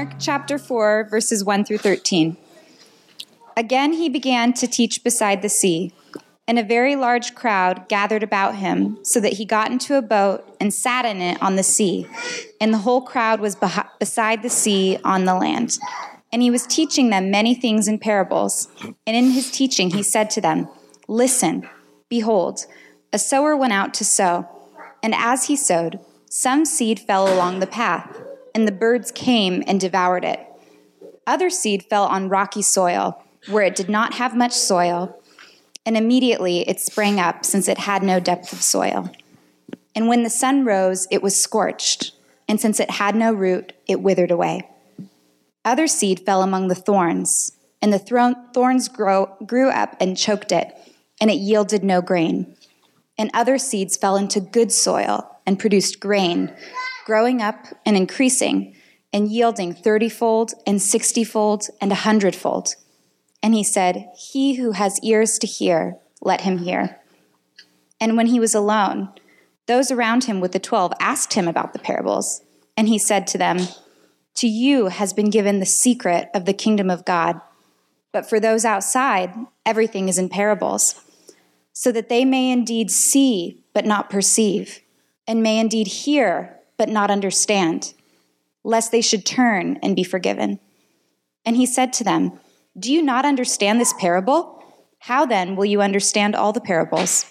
Mark 0.00 0.14
chapter 0.18 0.56
4, 0.56 1.08
verses 1.10 1.44
1 1.44 1.66
through 1.66 1.76
13. 1.76 2.38
Again, 3.54 3.92
he 3.92 4.08
began 4.08 4.54
to 4.54 4.66
teach 4.66 5.04
beside 5.04 5.42
the 5.42 5.50
sea, 5.50 5.92
and 6.48 6.58
a 6.58 6.62
very 6.62 6.96
large 6.96 7.34
crowd 7.34 7.86
gathered 7.86 8.22
about 8.22 8.56
him, 8.56 8.96
so 9.04 9.20
that 9.20 9.34
he 9.34 9.44
got 9.44 9.70
into 9.70 9.98
a 9.98 10.00
boat 10.00 10.56
and 10.58 10.72
sat 10.72 11.04
in 11.04 11.20
it 11.20 11.42
on 11.42 11.56
the 11.56 11.62
sea, 11.62 12.06
and 12.58 12.72
the 12.72 12.78
whole 12.78 13.02
crowd 13.02 13.40
was 13.40 13.54
beh- 13.56 13.90
beside 13.98 14.40
the 14.40 14.48
sea 14.48 14.96
on 15.04 15.26
the 15.26 15.34
land. 15.34 15.78
And 16.32 16.40
he 16.40 16.50
was 16.50 16.66
teaching 16.66 17.10
them 17.10 17.30
many 17.30 17.54
things 17.54 17.86
in 17.86 17.98
parables. 17.98 18.68
And 19.06 19.14
in 19.14 19.32
his 19.32 19.50
teaching, 19.50 19.90
he 19.90 20.02
said 20.02 20.30
to 20.30 20.40
them, 20.40 20.66
Listen, 21.08 21.68
behold, 22.08 22.64
a 23.12 23.18
sower 23.18 23.54
went 23.54 23.74
out 23.74 23.92
to 23.94 24.04
sow, 24.06 24.48
and 25.02 25.14
as 25.14 25.48
he 25.48 25.56
sowed, 25.56 26.00
some 26.30 26.64
seed 26.64 27.00
fell 27.00 27.30
along 27.30 27.60
the 27.60 27.66
path, 27.66 28.16
and 28.54 28.66
the 28.66 28.72
birds 28.72 29.10
came 29.10 29.62
and 29.66 29.80
devoured 29.80 30.24
it. 30.24 30.44
Other 31.26 31.50
seed 31.50 31.84
fell 31.84 32.04
on 32.04 32.28
rocky 32.28 32.62
soil, 32.62 33.22
where 33.48 33.64
it 33.64 33.76
did 33.76 33.88
not 33.88 34.14
have 34.14 34.36
much 34.36 34.52
soil, 34.52 35.20
and 35.86 35.96
immediately 35.96 36.68
it 36.68 36.80
sprang 36.80 37.18
up, 37.20 37.44
since 37.44 37.68
it 37.68 37.78
had 37.78 38.02
no 38.02 38.20
depth 38.20 38.52
of 38.52 38.62
soil. 38.62 39.10
And 39.94 40.08
when 40.08 40.22
the 40.22 40.30
sun 40.30 40.64
rose, 40.64 41.06
it 41.10 41.22
was 41.22 41.40
scorched, 41.40 42.12
and 42.48 42.60
since 42.60 42.80
it 42.80 42.90
had 42.90 43.14
no 43.14 43.32
root, 43.32 43.72
it 43.86 44.02
withered 44.02 44.30
away. 44.30 44.68
Other 45.64 45.86
seed 45.86 46.20
fell 46.20 46.42
among 46.42 46.68
the 46.68 46.74
thorns, 46.74 47.52
and 47.82 47.92
the 47.92 48.38
thorns 48.52 48.88
grow, 48.88 49.36
grew 49.46 49.70
up 49.70 49.96
and 50.00 50.16
choked 50.16 50.52
it, 50.52 50.72
and 51.20 51.30
it 51.30 51.34
yielded 51.34 51.84
no 51.84 52.00
grain. 52.02 52.56
And 53.18 53.30
other 53.34 53.58
seeds 53.58 53.96
fell 53.96 54.16
into 54.16 54.40
good 54.40 54.72
soil 54.72 55.38
and 55.46 55.58
produced 55.58 56.00
grain, 56.00 56.54
growing 57.10 57.42
up 57.42 57.66
and 57.84 57.96
increasing, 57.96 58.72
and 59.12 59.32
yielding 59.32 59.74
thirtyfold 59.74 60.52
and 60.64 60.80
sixtyfold 60.80 61.64
and 61.80 61.90
a 61.90 61.96
hundredfold. 62.06 62.76
And 63.42 63.52
he 63.52 63.64
said, 63.64 64.06
He 64.16 64.54
who 64.54 64.70
has 64.72 65.00
ears 65.02 65.36
to 65.40 65.46
hear, 65.48 65.96
let 66.20 66.42
him 66.42 66.58
hear. 66.58 67.00
And 68.00 68.16
when 68.16 68.26
he 68.26 68.38
was 68.38 68.54
alone, 68.54 69.08
those 69.66 69.90
around 69.90 70.22
him 70.24 70.40
with 70.40 70.52
the 70.52 70.60
twelve 70.60 70.92
asked 71.00 71.32
him 71.32 71.48
about 71.48 71.72
the 71.72 71.80
parables. 71.80 72.42
And 72.76 72.86
he 72.86 72.96
said 72.96 73.26
to 73.26 73.38
them, 73.38 73.58
To 74.36 74.46
you 74.46 74.86
has 74.86 75.12
been 75.12 75.30
given 75.30 75.58
the 75.58 75.66
secret 75.66 76.30
of 76.32 76.44
the 76.44 76.52
kingdom 76.52 76.90
of 76.90 77.04
God. 77.04 77.40
But 78.12 78.28
for 78.30 78.38
those 78.38 78.64
outside, 78.64 79.34
everything 79.66 80.08
is 80.08 80.16
in 80.16 80.28
parables, 80.28 81.02
so 81.72 81.90
that 81.90 82.08
they 82.08 82.24
may 82.24 82.52
indeed 82.52 82.88
see, 82.88 83.64
but 83.74 83.84
not 83.84 84.10
perceive, 84.10 84.78
and 85.26 85.42
may 85.42 85.58
indeed 85.58 85.88
hear, 85.88 86.59
but 86.80 86.88
not 86.88 87.10
understand, 87.10 87.92
lest 88.64 88.90
they 88.90 89.02
should 89.02 89.26
turn 89.26 89.78
and 89.82 89.94
be 89.94 90.02
forgiven. 90.02 90.58
And 91.44 91.54
he 91.54 91.66
said 91.66 91.92
to 91.92 92.04
them, 92.04 92.40
Do 92.78 92.90
you 92.90 93.02
not 93.02 93.26
understand 93.26 93.78
this 93.78 93.92
parable? 94.00 94.64
How 94.98 95.26
then 95.26 95.56
will 95.56 95.66
you 95.66 95.82
understand 95.82 96.34
all 96.34 96.54
the 96.54 96.60
parables? 96.62 97.26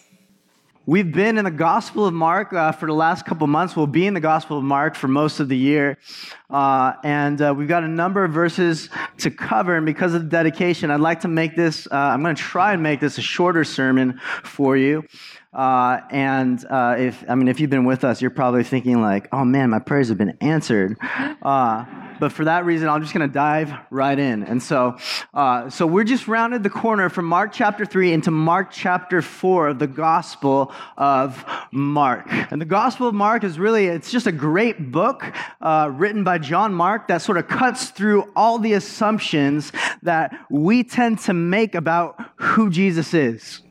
We've 0.85 1.11
been 1.11 1.39
in 1.39 1.45
the 1.45 1.51
Gospel 1.51 2.05
of 2.05 2.13
Mark 2.13 2.53
uh, 2.53 2.73
for 2.73 2.85
the 2.85 2.93
last 2.93 3.25
couple 3.25 3.47
months. 3.47 3.75
We'll 3.75 3.87
be 3.87 4.05
in 4.05 4.13
the 4.13 4.19
Gospel 4.19 4.59
of 4.59 4.63
Mark 4.63 4.95
for 4.95 5.07
most 5.07 5.39
of 5.39 5.49
the 5.49 5.57
year. 5.57 5.97
Uh, 6.49 6.93
and 7.03 7.41
uh, 7.41 7.53
we've 7.55 7.67
got 7.67 7.83
a 7.83 7.87
number 7.87 8.23
of 8.23 8.31
verses 8.31 8.89
to 9.17 9.31
cover. 9.31 9.75
And 9.75 9.85
because 9.85 10.13
of 10.13 10.23
the 10.23 10.29
dedication, 10.29 10.91
I'd 10.91 10.99
like 10.99 11.21
to 11.21 11.27
make 11.27 11.55
this, 11.55 11.87
uh, 11.91 11.95
I'm 11.95 12.21
going 12.21 12.35
to 12.35 12.41
try 12.41 12.73
and 12.73 12.83
make 12.83 12.99
this 12.99 13.17
a 13.17 13.21
shorter 13.21 13.63
sermon 13.63 14.19
for 14.43 14.77
you. 14.77 15.05
Uh, 15.51 16.01
and 16.11 16.63
uh, 16.69 16.95
if 16.99 17.23
I 17.27 17.33
mean, 17.33 17.47
if 17.47 17.59
you've 17.59 17.71
been 17.71 17.85
with 17.85 18.03
us, 18.03 18.21
you're 18.21 18.29
probably 18.29 18.63
thinking 18.63 19.01
like, 19.01 19.27
"Oh 19.31 19.43
man, 19.43 19.71
my 19.71 19.79
prayers 19.79 20.09
have 20.09 20.17
been 20.17 20.37
answered." 20.41 20.95
Uh, 21.41 21.85
but 22.19 22.31
for 22.31 22.45
that 22.45 22.65
reason, 22.65 22.87
I'm 22.87 23.01
just 23.01 23.13
going 23.13 23.27
to 23.27 23.33
dive 23.33 23.73
right 23.89 24.19
in. 24.19 24.43
And 24.43 24.61
so, 24.61 24.97
uh, 25.33 25.69
so 25.69 25.87
we're 25.87 26.03
just 26.03 26.27
rounded 26.27 26.61
the 26.61 26.69
corner 26.69 27.09
from 27.09 27.25
Mark 27.25 27.51
chapter 27.51 27.83
three 27.83 28.13
into 28.13 28.29
Mark 28.29 28.69
chapter 28.69 29.23
four 29.23 29.69
of 29.69 29.79
the 29.79 29.87
Gospel 29.87 30.71
of 30.97 31.43
Mark. 31.71 32.25
And 32.29 32.61
the 32.61 32.65
Gospel 32.65 33.07
of 33.07 33.15
Mark 33.15 33.43
is 33.43 33.57
really 33.57 33.87
it's 33.87 34.11
just 34.11 34.27
a 34.27 34.31
great 34.31 34.91
book 34.91 35.23
uh, 35.61 35.89
written 35.91 36.23
by 36.23 36.37
John 36.37 36.75
Mark 36.75 37.07
that 37.07 37.23
sort 37.23 37.39
of 37.39 37.47
cuts 37.47 37.89
through 37.89 38.31
all 38.35 38.59
the 38.59 38.73
assumptions 38.73 39.71
that 40.03 40.31
we 40.51 40.83
tend 40.83 41.17
to 41.19 41.33
make 41.33 41.73
about 41.73 42.19
who 42.35 42.69
Jesus 42.69 43.15
is. 43.15 43.61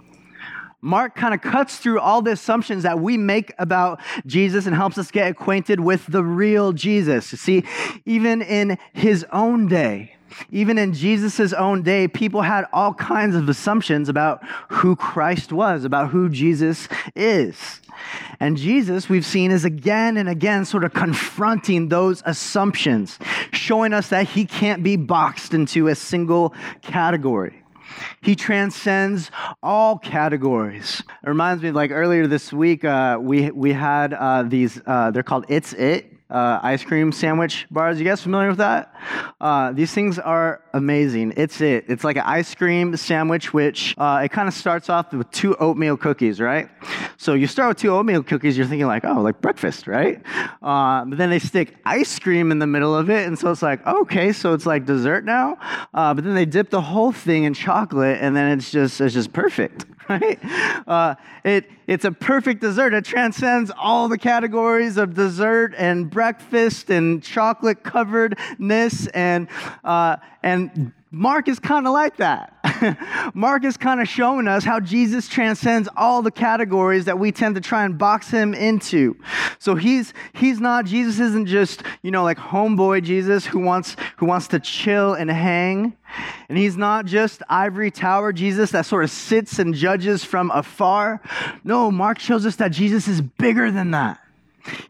Mark 0.80 1.16
kind 1.16 1.34
of 1.34 1.40
cuts 1.40 1.78
through 1.78 1.98
all 1.98 2.22
the 2.22 2.32
assumptions 2.32 2.84
that 2.84 3.00
we 3.00 3.16
make 3.16 3.52
about 3.58 4.00
Jesus 4.26 4.66
and 4.66 4.76
helps 4.76 4.96
us 4.96 5.10
get 5.10 5.30
acquainted 5.30 5.80
with 5.80 6.06
the 6.06 6.22
real 6.22 6.72
Jesus. 6.72 7.32
You 7.32 7.38
See, 7.38 7.64
even 8.06 8.42
in 8.42 8.78
his 8.92 9.26
own 9.32 9.66
day, 9.66 10.14
even 10.50 10.78
in 10.78 10.92
Jesus' 10.92 11.52
own 11.52 11.82
day, 11.82 12.06
people 12.06 12.42
had 12.42 12.66
all 12.72 12.94
kinds 12.94 13.34
of 13.34 13.48
assumptions 13.48 14.08
about 14.08 14.44
who 14.68 14.94
Christ 14.94 15.52
was, 15.52 15.84
about 15.84 16.10
who 16.10 16.28
Jesus 16.28 16.88
is. 17.16 17.80
And 18.38 18.56
Jesus, 18.56 19.08
we've 19.08 19.26
seen, 19.26 19.50
is 19.50 19.64
again 19.64 20.16
and 20.16 20.28
again 20.28 20.64
sort 20.64 20.84
of 20.84 20.92
confronting 20.92 21.88
those 21.88 22.22
assumptions, 22.24 23.18
showing 23.52 23.92
us 23.92 24.10
that 24.10 24.28
he 24.28 24.44
can't 24.44 24.82
be 24.82 24.96
boxed 24.96 25.54
into 25.54 25.88
a 25.88 25.94
single 25.94 26.54
category. 26.82 27.57
He 28.20 28.36
transcends 28.36 29.30
all 29.62 29.98
categories. 29.98 31.02
It 31.22 31.28
reminds 31.28 31.62
me, 31.62 31.70
like 31.70 31.90
earlier 31.90 32.26
this 32.26 32.52
week, 32.52 32.84
uh, 32.84 33.18
we, 33.20 33.50
we 33.50 33.72
had 33.72 34.14
uh, 34.14 34.42
these, 34.44 34.80
uh, 34.86 35.10
they're 35.10 35.22
called 35.22 35.46
It's 35.48 35.72
It 35.72 36.17
uh, 36.30 36.60
ice 36.62 36.84
cream 36.84 37.12
sandwich 37.12 37.66
bars. 37.70 37.98
You 37.98 38.04
guys 38.04 38.22
familiar 38.22 38.48
with 38.48 38.58
that? 38.58 38.94
Uh, 39.40 39.72
these 39.72 39.92
things 39.92 40.18
are 40.18 40.62
amazing. 40.74 41.32
It's 41.36 41.60
it. 41.60 41.86
It's 41.88 42.04
like 42.04 42.16
an 42.16 42.24
ice 42.26 42.54
cream 42.54 42.96
sandwich, 42.96 43.54
which 43.54 43.94
uh, 43.96 44.22
it 44.24 44.30
kind 44.30 44.48
of 44.48 44.54
starts 44.54 44.90
off 44.90 45.12
with 45.12 45.30
two 45.30 45.56
oatmeal 45.56 45.96
cookies, 45.96 46.40
right? 46.40 46.68
So 47.16 47.34
you 47.34 47.46
start 47.46 47.68
with 47.70 47.78
two 47.78 47.90
oatmeal 47.90 48.22
cookies, 48.22 48.56
you're 48.58 48.66
thinking 48.66 48.86
like, 48.86 49.04
oh, 49.04 49.20
like 49.20 49.40
breakfast, 49.40 49.86
right? 49.86 50.20
Uh, 50.62 51.04
but 51.04 51.18
then 51.18 51.30
they 51.30 51.38
stick 51.38 51.76
ice 51.84 52.18
cream 52.18 52.52
in 52.52 52.58
the 52.58 52.66
middle 52.66 52.94
of 52.94 53.10
it, 53.10 53.26
and 53.26 53.38
so 53.38 53.50
it's 53.50 53.62
like, 53.62 53.86
okay, 53.86 54.32
so 54.32 54.52
it's 54.52 54.66
like 54.66 54.84
dessert 54.84 55.24
now. 55.24 55.56
Uh, 55.94 56.14
but 56.14 56.24
then 56.24 56.34
they 56.34 56.46
dip 56.46 56.70
the 56.70 56.80
whole 56.80 57.12
thing 57.12 57.44
in 57.44 57.54
chocolate, 57.54 58.18
and 58.20 58.36
then 58.36 58.58
it's 58.58 58.70
just 58.70 59.00
it's 59.00 59.14
just 59.14 59.32
perfect. 59.32 59.86
right? 60.20 60.38
Uh, 60.86 61.14
it, 61.44 61.70
it's 61.86 62.04
a 62.04 62.12
perfect 62.12 62.60
dessert. 62.60 62.94
It 62.94 63.04
transcends 63.04 63.70
all 63.76 64.08
the 64.08 64.18
categories 64.18 64.96
of 64.96 65.14
dessert 65.14 65.74
and 65.76 66.08
breakfast 66.08 66.90
and 66.90 67.22
chocolate 67.22 67.82
coveredness. 67.82 69.06
And, 69.08 69.48
uh, 69.84 70.16
and 70.42 70.92
Mark 71.10 71.48
is 71.48 71.58
kind 71.58 71.86
of 71.86 71.92
like 71.92 72.16
that. 72.18 72.57
Mark 73.34 73.64
is 73.64 73.76
kind 73.76 74.00
of 74.00 74.08
showing 74.08 74.48
us 74.48 74.64
how 74.64 74.80
Jesus 74.80 75.28
transcends 75.28 75.88
all 75.96 76.22
the 76.22 76.30
categories 76.30 77.04
that 77.06 77.18
we 77.18 77.32
tend 77.32 77.54
to 77.54 77.60
try 77.60 77.84
and 77.84 77.98
box 77.98 78.30
him 78.30 78.54
into. 78.54 79.16
So 79.58 79.74
he's 79.74 80.14
he's 80.32 80.60
not 80.60 80.84
Jesus 80.84 81.20
isn't 81.20 81.46
just, 81.46 81.82
you 82.02 82.10
know, 82.10 82.22
like 82.22 82.38
homeboy 82.38 83.02
Jesus 83.02 83.46
who 83.46 83.58
wants 83.58 83.96
who 84.16 84.26
wants 84.26 84.48
to 84.48 84.60
chill 84.60 85.14
and 85.14 85.30
hang. 85.30 85.96
And 86.48 86.56
he's 86.56 86.76
not 86.76 87.04
just 87.06 87.42
ivory 87.48 87.90
tower 87.90 88.32
Jesus 88.32 88.70
that 88.70 88.86
sort 88.86 89.04
of 89.04 89.10
sits 89.10 89.58
and 89.58 89.74
judges 89.74 90.24
from 90.24 90.50
afar. 90.52 91.20
No, 91.64 91.90
Mark 91.90 92.18
shows 92.18 92.46
us 92.46 92.56
that 92.56 92.68
Jesus 92.68 93.08
is 93.08 93.20
bigger 93.20 93.70
than 93.70 93.90
that. 93.90 94.20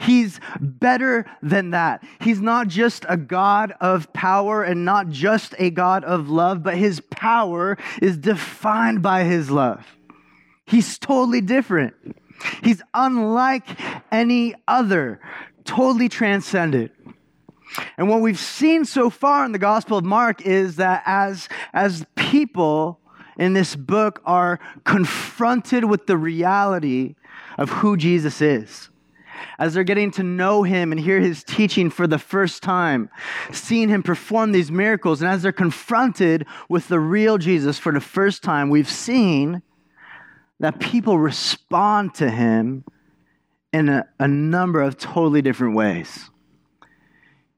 He's 0.00 0.40
better 0.60 1.26
than 1.42 1.70
that. 1.70 2.02
He's 2.20 2.40
not 2.40 2.68
just 2.68 3.04
a 3.08 3.16
God 3.16 3.74
of 3.80 4.12
power 4.12 4.62
and 4.62 4.84
not 4.84 5.08
just 5.08 5.54
a 5.58 5.70
God 5.70 6.04
of 6.04 6.28
love, 6.28 6.62
but 6.62 6.76
his 6.76 7.00
power 7.00 7.76
is 8.00 8.16
defined 8.16 9.02
by 9.02 9.24
his 9.24 9.50
love. 9.50 9.84
He's 10.66 10.98
totally 10.98 11.40
different. 11.40 11.94
He's 12.62 12.82
unlike 12.94 13.64
any 14.12 14.54
other, 14.66 15.20
totally 15.64 16.08
transcendent. 16.08 16.92
And 17.96 18.08
what 18.08 18.20
we've 18.20 18.38
seen 18.38 18.84
so 18.84 19.10
far 19.10 19.44
in 19.44 19.52
the 19.52 19.58
Gospel 19.58 19.98
of 19.98 20.04
Mark 20.04 20.42
is 20.42 20.76
that 20.76 21.02
as, 21.06 21.48
as 21.72 22.04
people 22.16 23.00
in 23.38 23.52
this 23.52 23.76
book 23.76 24.20
are 24.24 24.58
confronted 24.84 25.84
with 25.84 26.06
the 26.06 26.16
reality 26.16 27.14
of 27.56 27.70
who 27.70 27.96
Jesus 27.96 28.40
is, 28.40 28.88
as 29.58 29.74
they're 29.74 29.84
getting 29.84 30.10
to 30.12 30.22
know 30.22 30.62
him 30.62 30.92
and 30.92 31.00
hear 31.00 31.20
his 31.20 31.44
teaching 31.44 31.90
for 31.90 32.06
the 32.06 32.18
first 32.18 32.62
time, 32.62 33.10
seeing 33.52 33.88
him 33.88 34.02
perform 34.02 34.52
these 34.52 34.70
miracles, 34.70 35.22
and 35.22 35.30
as 35.30 35.42
they're 35.42 35.52
confronted 35.52 36.46
with 36.68 36.88
the 36.88 37.00
real 37.00 37.38
Jesus 37.38 37.78
for 37.78 37.92
the 37.92 38.00
first 38.00 38.42
time, 38.42 38.70
we've 38.70 38.88
seen 38.88 39.62
that 40.60 40.80
people 40.80 41.18
respond 41.18 42.14
to 42.14 42.30
him 42.30 42.84
in 43.72 43.88
a, 43.88 44.06
a 44.18 44.28
number 44.28 44.80
of 44.80 44.96
totally 44.96 45.42
different 45.42 45.74
ways. 45.74 46.30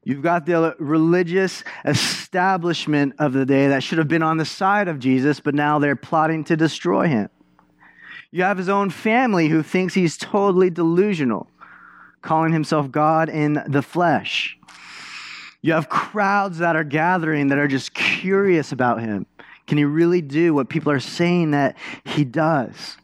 You've 0.03 0.23
got 0.23 0.45
the 0.45 0.75
religious 0.79 1.63
establishment 1.85 3.13
of 3.19 3.33
the 3.33 3.45
day 3.45 3.67
that 3.67 3.83
should 3.83 3.99
have 3.99 4.07
been 4.07 4.23
on 4.23 4.37
the 4.37 4.45
side 4.45 4.87
of 4.87 4.97
Jesus, 4.97 5.39
but 5.39 5.53
now 5.53 5.77
they're 5.77 5.95
plotting 5.95 6.43
to 6.45 6.57
destroy 6.57 7.07
him. 7.07 7.29
You 8.31 8.43
have 8.43 8.57
his 8.57 8.69
own 8.69 8.89
family 8.89 9.49
who 9.49 9.61
thinks 9.61 9.93
he's 9.93 10.17
totally 10.17 10.69
delusional 10.69 11.47
calling 12.21 12.53
himself 12.53 12.91
God 12.91 13.29
in 13.29 13.63
the 13.67 13.81
flesh. 13.81 14.57
You 15.61 15.73
have 15.73 15.89
crowds 15.89 16.57
that 16.59 16.75
are 16.75 16.83
gathering 16.83 17.47
that 17.49 17.59
are 17.59 17.67
just 17.67 17.93
curious 17.93 18.71
about 18.71 19.01
him. 19.01 19.25
Can 19.67 19.77
he 19.77 19.85
really 19.85 20.21
do 20.21 20.53
what 20.53 20.69
people 20.69 20.91
are 20.91 20.99
saying 20.99 21.51
that 21.51 21.77
he 22.03 22.23
does? 22.23 22.97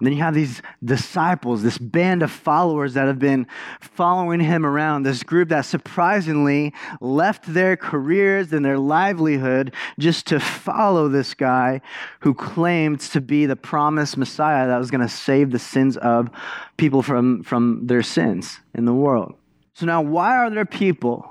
And 0.00 0.06
then 0.06 0.14
you 0.14 0.22
have 0.22 0.32
these 0.34 0.62
disciples, 0.82 1.62
this 1.62 1.76
band 1.76 2.22
of 2.22 2.30
followers 2.30 2.94
that 2.94 3.06
have 3.06 3.18
been 3.18 3.46
following 3.80 4.40
him 4.40 4.64
around, 4.64 5.02
this 5.02 5.22
group 5.22 5.50
that 5.50 5.66
surprisingly 5.66 6.72
left 7.02 7.52
their 7.52 7.76
careers 7.76 8.50
and 8.54 8.64
their 8.64 8.78
livelihood 8.78 9.74
just 9.98 10.26
to 10.28 10.40
follow 10.40 11.08
this 11.08 11.34
guy 11.34 11.82
who 12.20 12.32
claimed 12.32 13.00
to 13.00 13.20
be 13.20 13.44
the 13.44 13.56
promised 13.56 14.16
Messiah 14.16 14.66
that 14.68 14.78
was 14.78 14.90
going 14.90 15.02
to 15.02 15.08
save 15.08 15.50
the 15.50 15.58
sins 15.58 15.98
of 15.98 16.30
people 16.78 17.02
from, 17.02 17.42
from 17.42 17.86
their 17.86 18.02
sins 18.02 18.58
in 18.74 18.86
the 18.86 18.94
world. 18.94 19.34
So 19.74 19.84
now, 19.84 20.00
why 20.00 20.38
are 20.38 20.48
there 20.48 20.64
people? 20.64 21.30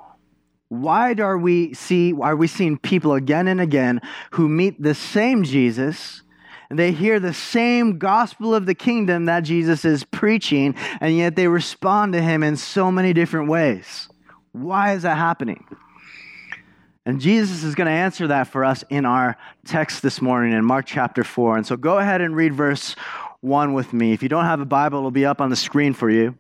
Why 0.67 1.13
are 1.13 1.39
we 1.39 1.73
see 1.73 2.13
are 2.13 2.35
we 2.35 2.45
seeing 2.45 2.77
people 2.77 3.13
again 3.15 3.47
and 3.47 3.59
again 3.59 4.01
who 4.31 4.47
meet 4.47 4.79
the 4.79 4.93
same 4.93 5.43
Jesus? 5.43 6.21
And 6.69 6.77
they 6.77 6.91
hear 6.91 7.19
the 7.19 7.33
same 7.33 7.97
gospel 7.97 8.53
of 8.53 8.65
the 8.65 8.75
kingdom 8.75 9.25
that 9.25 9.41
Jesus 9.41 9.85
is 9.85 10.03
preaching, 10.03 10.75
and 11.01 11.17
yet 11.17 11.35
they 11.35 11.47
respond 11.47 12.13
to 12.13 12.21
him 12.21 12.43
in 12.43 12.55
so 12.55 12.91
many 12.91 13.13
different 13.13 13.49
ways. 13.49 14.07
Why 14.51 14.93
is 14.93 15.03
that 15.03 15.17
happening? 15.17 15.65
And 17.05 17.19
Jesus 17.19 17.63
is 17.63 17.73
going 17.73 17.87
to 17.87 17.91
answer 17.91 18.27
that 18.27 18.49
for 18.49 18.63
us 18.63 18.83
in 18.89 19.05
our 19.05 19.35
text 19.65 20.03
this 20.03 20.21
morning 20.21 20.53
in 20.53 20.63
Mark 20.63 20.85
chapter 20.85 21.23
4. 21.23 21.57
And 21.57 21.65
so 21.65 21.75
go 21.75 21.97
ahead 21.97 22.21
and 22.21 22.35
read 22.35 22.53
verse 22.53 22.95
1 23.41 23.73
with 23.73 23.93
me. 23.93 24.13
If 24.13 24.21
you 24.21 24.29
don't 24.29 24.45
have 24.45 24.59
a 24.59 24.65
Bible, 24.65 24.99
it'll 24.99 25.11
be 25.11 25.25
up 25.25 25.41
on 25.41 25.49
the 25.49 25.55
screen 25.55 25.93
for 25.93 26.09
you. 26.09 26.35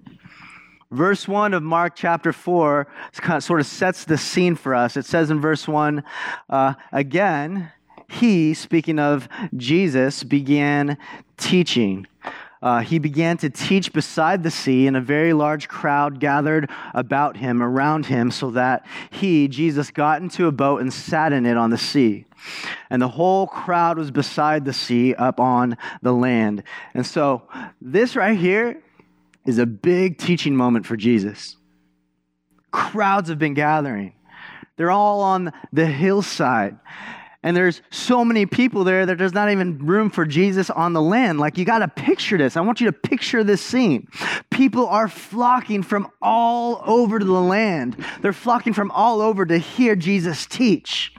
Verse 0.91 1.27
1 1.27 1.53
of 1.53 1.63
Mark 1.63 1.95
chapter 1.95 2.33
4 2.33 2.87
kind 3.13 3.37
of, 3.37 3.43
sort 3.43 3.59
of 3.59 3.65
sets 3.65 4.05
the 4.05 4.17
scene 4.17 4.55
for 4.55 4.75
us. 4.75 4.97
It 4.97 5.05
says 5.05 5.31
in 5.31 5.39
verse 5.39 5.67
1 5.67 6.03
uh, 6.49 6.73
again, 6.91 7.71
he, 8.09 8.53
speaking 8.53 8.99
of 8.99 9.29
Jesus, 9.55 10.23
began 10.23 10.97
teaching. 11.37 12.07
Uh, 12.61 12.81
he 12.81 12.99
began 12.99 13.37
to 13.37 13.49
teach 13.49 13.93
beside 13.93 14.43
the 14.43 14.51
sea, 14.51 14.87
and 14.87 14.97
a 14.97 15.01
very 15.01 15.31
large 15.31 15.69
crowd 15.69 16.19
gathered 16.19 16.69
about 16.93 17.37
him, 17.37 17.61
around 17.61 18.07
him, 18.07 18.31
so 18.31 18.51
that 18.51 18.85
he, 19.11 19.47
Jesus, 19.47 19.91
got 19.91 20.21
into 20.21 20.47
a 20.47 20.51
boat 20.51 20.81
and 20.81 20.91
sat 20.91 21.31
in 21.31 21.45
it 21.45 21.55
on 21.55 21.69
the 21.69 21.77
sea. 21.77 22.25
And 22.89 23.01
the 23.01 23.07
whole 23.07 23.47
crowd 23.47 23.97
was 23.97 24.11
beside 24.11 24.65
the 24.65 24.73
sea 24.73 25.13
up 25.13 25.39
on 25.39 25.77
the 26.01 26.11
land. 26.11 26.63
And 26.93 27.05
so, 27.05 27.43
this 27.79 28.15
right 28.15 28.37
here 28.37 28.81
is 29.45 29.57
a 29.57 29.65
big 29.65 30.17
teaching 30.17 30.55
moment 30.55 30.85
for 30.85 30.97
Jesus. 30.97 31.55
Crowds 32.71 33.29
have 33.29 33.39
been 33.39 33.53
gathering, 33.53 34.13
they're 34.75 34.91
all 34.91 35.21
on 35.21 35.53
the 35.71 35.85
hillside 35.85 36.77
and 37.41 37.55
there's 37.55 37.81
so 37.89 38.25
many 38.25 38.45
people 38.45 38.83
there 38.83 39.05
that 39.05 39.17
there's 39.17 39.33
not 39.33 39.49
even 39.49 39.77
room 39.77 40.09
for 40.09 40.25
Jesus 40.25 40.69
on 40.69 40.91
the 40.93 41.01
land. 41.01 41.39
Like, 41.39 41.57
you 41.57 41.63
got 41.63 41.79
to 41.79 41.87
picture 41.87 42.37
this. 42.37 42.57
I 42.57 42.61
want 42.61 42.81
you 42.81 42.87
to 42.87 42.93
picture 42.93 43.43
this 43.43 43.61
scene. 43.61 44.09
People 44.49 44.87
are 44.87 45.07
flocking 45.07 45.81
from 45.81 46.09
all 46.21 46.81
over 46.85 47.19
the 47.19 47.31
land, 47.31 48.03
they're 48.21 48.33
flocking 48.33 48.73
from 48.73 48.91
all 48.91 49.21
over 49.21 49.45
to 49.45 49.57
hear 49.57 49.95
Jesus 49.95 50.45
teach. 50.45 51.13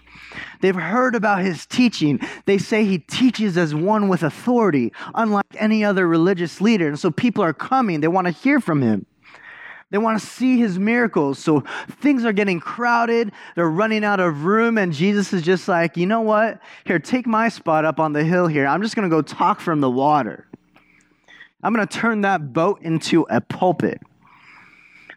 They've 0.60 0.76
heard 0.76 1.14
about 1.14 1.40
his 1.40 1.66
teaching. 1.66 2.20
They 2.44 2.58
say 2.58 2.84
he 2.84 2.98
teaches 2.98 3.56
as 3.56 3.74
one 3.74 4.08
with 4.08 4.22
authority, 4.22 4.92
unlike 5.14 5.46
any 5.54 5.84
other 5.84 6.06
religious 6.06 6.60
leader. 6.60 6.88
And 6.88 6.98
so 6.98 7.10
people 7.10 7.42
are 7.42 7.54
coming, 7.54 8.00
they 8.00 8.08
want 8.08 8.26
to 8.26 8.32
hear 8.32 8.60
from 8.60 8.82
him. 8.82 9.06
They 9.90 9.98
want 9.98 10.20
to 10.20 10.26
see 10.26 10.58
his 10.58 10.78
miracles. 10.78 11.38
So 11.38 11.64
things 12.00 12.24
are 12.24 12.32
getting 12.32 12.60
crowded. 12.60 13.32
They're 13.56 13.68
running 13.68 14.04
out 14.04 14.20
of 14.20 14.44
room. 14.44 14.78
And 14.78 14.92
Jesus 14.92 15.32
is 15.32 15.42
just 15.42 15.66
like, 15.66 15.96
you 15.96 16.06
know 16.06 16.20
what? 16.20 16.60
Here, 16.84 16.98
take 16.98 17.26
my 17.26 17.48
spot 17.48 17.84
up 17.84 17.98
on 17.98 18.12
the 18.12 18.22
hill 18.22 18.46
here. 18.46 18.66
I'm 18.66 18.82
just 18.82 18.94
going 18.94 19.08
to 19.08 19.14
go 19.14 19.20
talk 19.20 19.60
from 19.60 19.80
the 19.80 19.90
water. 19.90 20.46
I'm 21.62 21.74
going 21.74 21.86
to 21.86 21.98
turn 21.98 22.22
that 22.22 22.52
boat 22.52 22.80
into 22.82 23.26
a 23.28 23.40
pulpit. 23.40 24.00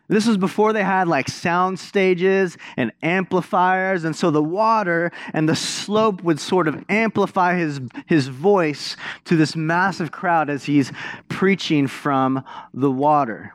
This 0.09 0.27
was 0.27 0.37
before 0.37 0.73
they 0.73 0.83
had 0.83 1.07
like 1.07 1.29
sound 1.29 1.79
stages 1.79 2.57
and 2.75 2.91
amplifiers. 3.01 4.03
And 4.03 4.15
so 4.15 4.31
the 4.31 4.43
water 4.43 5.11
and 5.33 5.47
the 5.47 5.55
slope 5.55 6.21
would 6.23 6.39
sort 6.39 6.67
of 6.67 6.83
amplify 6.89 7.55
his, 7.55 7.79
his 8.05 8.27
voice 8.27 8.97
to 9.25 9.35
this 9.35 9.55
massive 9.55 10.11
crowd 10.11 10.49
as 10.49 10.65
he's 10.65 10.91
preaching 11.29 11.87
from 11.87 12.43
the 12.73 12.91
water. 12.91 13.53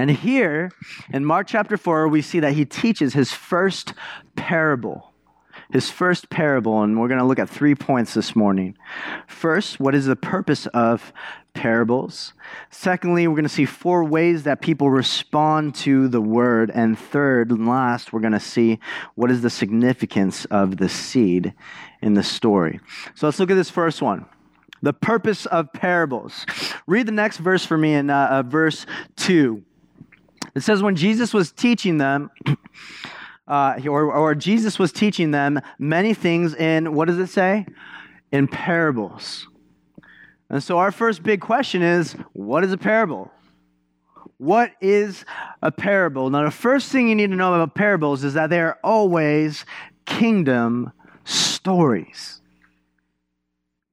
And 0.00 0.10
here 0.10 0.70
in 1.12 1.26
Mark 1.26 1.46
chapter 1.46 1.76
4, 1.76 2.08
we 2.08 2.22
see 2.22 2.40
that 2.40 2.54
he 2.54 2.64
teaches 2.64 3.12
his 3.12 3.32
first 3.32 3.92
parable. 4.34 5.12
His 5.70 5.90
first 5.90 6.30
parable, 6.30 6.82
and 6.82 6.98
we're 6.98 7.08
going 7.08 7.20
to 7.20 7.26
look 7.26 7.38
at 7.38 7.50
three 7.50 7.74
points 7.74 8.14
this 8.14 8.34
morning. 8.34 8.78
First, 9.26 9.78
what 9.78 9.94
is 9.94 10.06
the 10.06 10.16
purpose 10.16 10.66
of 10.68 11.12
parables? 11.52 12.32
Secondly, 12.70 13.28
we're 13.28 13.34
going 13.34 13.42
to 13.42 13.50
see 13.50 13.66
four 13.66 14.02
ways 14.02 14.44
that 14.44 14.62
people 14.62 14.88
respond 14.88 15.74
to 15.74 16.08
the 16.08 16.22
word. 16.22 16.70
And 16.70 16.98
third 16.98 17.50
and 17.50 17.68
last, 17.68 18.10
we're 18.10 18.20
going 18.20 18.32
to 18.32 18.40
see 18.40 18.78
what 19.16 19.30
is 19.30 19.42
the 19.42 19.50
significance 19.50 20.46
of 20.46 20.78
the 20.78 20.88
seed 20.88 21.52
in 22.00 22.14
the 22.14 22.22
story. 22.22 22.80
So 23.14 23.26
let's 23.26 23.38
look 23.38 23.50
at 23.50 23.56
this 23.56 23.68
first 23.68 24.00
one 24.00 24.24
the 24.82 24.94
purpose 24.94 25.44
of 25.44 25.70
parables. 25.74 26.46
Read 26.86 27.06
the 27.06 27.12
next 27.12 27.36
verse 27.36 27.66
for 27.66 27.76
me 27.76 27.92
in 27.92 28.08
uh, 28.08 28.28
uh, 28.30 28.42
verse 28.42 28.86
2. 29.16 29.62
It 30.54 30.60
says, 30.62 30.82
when 30.82 30.96
Jesus 30.96 31.32
was 31.32 31.52
teaching 31.52 31.98
them, 31.98 32.30
uh, 33.48 33.78
or, 33.86 34.12
or 34.12 34.34
Jesus 34.34 34.78
was 34.78 34.92
teaching 34.92 35.30
them 35.30 35.60
many 35.78 36.14
things 36.14 36.54
in, 36.54 36.94
what 36.94 37.08
does 37.08 37.18
it 37.18 37.28
say? 37.28 37.66
In 38.32 38.48
parables. 38.48 39.46
And 40.48 40.62
so 40.62 40.78
our 40.78 40.90
first 40.90 41.22
big 41.22 41.40
question 41.40 41.82
is 41.82 42.12
what 42.32 42.64
is 42.64 42.72
a 42.72 42.78
parable? 42.78 43.30
What 44.38 44.72
is 44.80 45.24
a 45.62 45.70
parable? 45.70 46.30
Now, 46.30 46.44
the 46.44 46.50
first 46.50 46.90
thing 46.90 47.08
you 47.08 47.14
need 47.14 47.30
to 47.30 47.36
know 47.36 47.52
about 47.52 47.74
parables 47.74 48.24
is 48.24 48.34
that 48.34 48.50
they 48.50 48.60
are 48.60 48.78
always 48.82 49.64
kingdom 50.06 50.92
stories. 51.24 52.40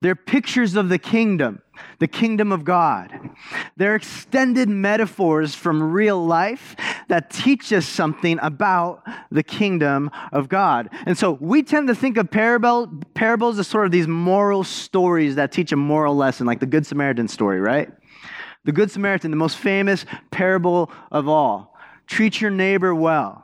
They're 0.02 0.16
pictures 0.16 0.76
of 0.76 0.90
the 0.90 1.00
kingdom, 1.00 1.62
the 2.00 2.08
kingdom 2.08 2.52
of 2.52 2.64
God. 2.64 3.30
They're 3.76 3.96
extended 3.96 4.70
metaphors 4.70 5.56
from 5.56 5.92
real 5.92 6.24
life 6.26 6.76
that 7.08 7.30
teach 7.30 7.72
us 7.74 7.86
something 7.86 8.40
about 8.42 9.04
the 9.32 9.44
kingdom 9.44 10.12
of 10.32 10.50
God. 10.50 10.90
And 11.06 11.18
so 11.18 11.38
we 11.40 11.64
tend 11.64 11.88
to 11.88 11.96
think 11.96 12.18
of 12.18 12.30
parable, 12.30 12.92
parables 13.14 13.60
as 13.60 13.68
sort 13.68 13.86
of 13.86 13.92
these 13.92 14.08
moral 14.08 14.64
stories 14.64 15.36
that 15.36 15.52
teach 15.52 15.72
a 15.72 15.78
moral 15.78 16.16
lesson, 16.16 16.46
like 16.46 16.60
the 16.60 16.66
Good 16.66 16.86
Samaritan 16.86 17.28
story, 17.28 17.60
right? 17.60 17.90
The 18.66 18.72
Good 18.72 18.92
Samaritan, 18.92 19.32
the 19.32 19.38
most 19.38 19.58
famous 19.58 20.06
parable 20.32 20.92
of 21.12 21.28
all. 21.28 21.76
Treat 22.06 22.42
your 22.42 22.52
neighbor 22.52 22.94
well. 22.94 23.44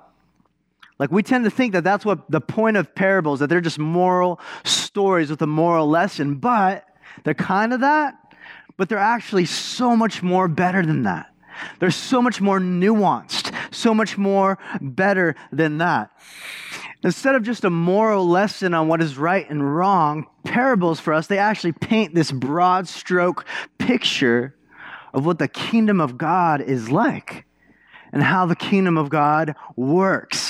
Like 1.00 1.12
we 1.12 1.24
tend 1.24 1.44
to 1.46 1.50
think 1.50 1.74
that 1.74 1.84
that's 1.84 2.06
what 2.06 2.30
the 2.30 2.42
point 2.42 2.78
of 2.78 2.94
parables, 2.96 3.40
that 3.40 3.48
they're 3.48 3.62
just 3.62 3.80
moral 3.80 4.40
stories 4.64 5.30
with 5.30 5.42
a 5.42 5.48
moral 5.48 5.90
lesson, 5.90 6.36
but 6.36 6.86
they're 7.24 7.34
kind 7.34 7.74
of 7.74 7.82
that, 7.82 8.16
but 8.78 8.90
they're 8.90 8.98
actually 8.98 9.46
so 9.46 9.96
much 9.96 10.24
more 10.24 10.48
better 10.48 10.86
than 10.86 11.04
that. 11.04 11.28
They're 11.80 11.92
so 11.92 12.22
much 12.22 12.42
more 12.42 12.60
nuanced, 12.60 13.54
so 13.72 13.94
much 13.94 14.18
more 14.18 14.58
better 14.82 15.36
than 15.52 15.78
that. 15.78 16.12
Instead 17.04 17.36
of 17.36 17.44
just 17.44 17.66
a 17.66 17.70
moral 17.70 18.28
lesson 18.28 18.74
on 18.74 18.88
what 18.88 19.02
is 19.02 19.18
right 19.18 19.48
and 19.50 19.76
wrong, 19.76 20.26
parables 20.46 21.00
for 21.00 21.14
us, 21.14 21.28
they 21.28 21.38
actually 21.38 21.74
paint 21.74 22.16
this 22.16 22.32
broad 22.32 22.88
stroke 22.88 23.46
picture 23.78 24.56
of 25.14 25.26
what 25.26 25.38
the 25.38 25.48
kingdom 25.48 26.00
of 26.00 26.18
God 26.18 26.62
is 26.62 26.90
like 26.90 27.46
and 28.12 28.24
how 28.24 28.46
the 28.46 28.56
kingdom 28.56 28.98
of 28.98 29.10
God 29.10 29.56
works 29.76 30.43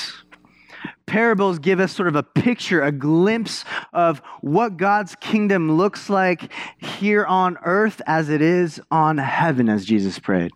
parables 1.13 1.59
give 1.59 1.79
us 1.79 1.95
sort 1.95 2.07
of 2.07 2.15
a 2.15 2.23
picture, 2.23 2.81
a 2.81 2.91
glimpse 2.91 3.65
of 3.93 4.19
what 4.41 4.77
God's 4.77 5.13
kingdom 5.17 5.71
looks 5.73 6.09
like 6.09 6.51
here 6.79 7.23
on 7.23 7.55
earth 7.63 8.01
as 8.07 8.29
it 8.29 8.41
is 8.41 8.81
on 8.89 9.19
heaven, 9.19 9.69
as 9.69 9.85
Jesus 9.85 10.17
prayed. 10.17 10.49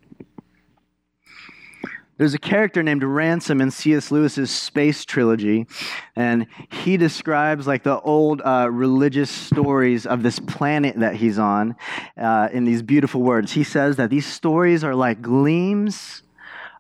There's 2.18 2.34
a 2.34 2.40
character 2.40 2.82
named 2.82 3.04
Ransom 3.04 3.62
in 3.62 3.70
C.S. 3.70 4.10
Lewis's 4.10 4.50
Space 4.50 5.06
Trilogy, 5.06 5.68
and 6.16 6.48
he 6.72 6.98
describes 6.98 7.68
like 7.68 7.84
the 7.84 8.00
old 8.00 8.42
uh, 8.44 8.68
religious 8.72 9.30
stories 9.30 10.08
of 10.08 10.24
this 10.24 10.40
planet 10.40 11.00
that 11.00 11.18
he's 11.18 11.38
on 11.38 11.76
uh, 12.20 12.50
in 12.52 12.66
these 12.66 12.82
beautiful 12.82 13.22
words. 13.22 13.52
He 13.52 13.64
says 13.64 13.98
that 13.98 14.10
these 14.10 14.26
stories 14.26 14.84
are 14.84 14.96
like 14.96 15.22
gleams 15.22 16.24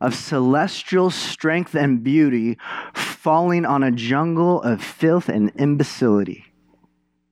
of 0.01 0.15
celestial 0.15 1.09
strength 1.09 1.75
and 1.75 2.03
beauty 2.03 2.57
falling 2.93 3.65
on 3.65 3.83
a 3.83 3.91
jungle 3.91 4.61
of 4.61 4.81
filth 4.81 5.29
and 5.29 5.51
imbecility. 5.57 6.45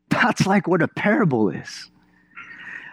That's 0.10 0.46
like 0.46 0.68
what 0.68 0.82
a 0.82 0.88
parable 0.88 1.50
is. 1.50 1.92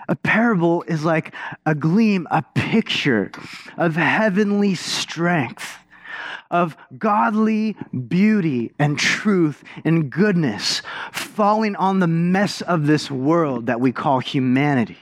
A 0.08 0.16
parable 0.16 0.82
is 0.88 1.04
like 1.04 1.34
a 1.64 1.74
gleam, 1.74 2.26
a 2.30 2.42
picture 2.54 3.30
of 3.76 3.96
heavenly 3.96 4.74
strength, 4.74 5.78
of 6.50 6.76
godly 6.98 7.76
beauty 8.08 8.72
and 8.78 8.98
truth 8.98 9.64
and 9.84 10.10
goodness 10.10 10.82
falling 11.12 11.76
on 11.76 12.00
the 12.00 12.06
mess 12.06 12.60
of 12.62 12.86
this 12.86 13.10
world 13.10 13.66
that 13.66 13.80
we 13.80 13.92
call 13.92 14.18
humanity 14.18 14.98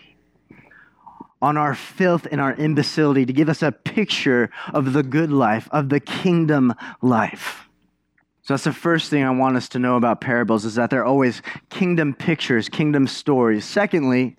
on 1.43 1.57
our 1.57 1.75
filth 1.75 2.27
and 2.31 2.41
our 2.41 2.55
imbecility 2.55 3.25
to 3.27 3.33
give 3.33 3.49
us 3.49 3.63
a 3.63 3.73
picture 3.73 4.51
of 4.75 4.93
the 4.93 5.03
good 5.03 5.33
life, 5.33 5.69
of 5.73 5.89
the 5.89 6.01
kingdom 6.01 6.75
life. 7.01 7.69
So 8.43 8.55
that's 8.55 8.65
the 8.65 8.73
first 8.73 9.11
thing 9.11 9.23
I 9.23 9.31
want 9.31 9.57
us 9.57 9.69
to 9.71 9.79
know 9.79 9.97
about 9.97 10.21
parables 10.21 10.65
is 10.65 10.75
that 10.75 10.91
they're 10.91 11.05
always 11.05 11.41
kingdom 11.69 12.15
pictures, 12.15 12.69
kingdom 12.69 13.07
stories. 13.07 13.65
Secondly, 13.65 14.37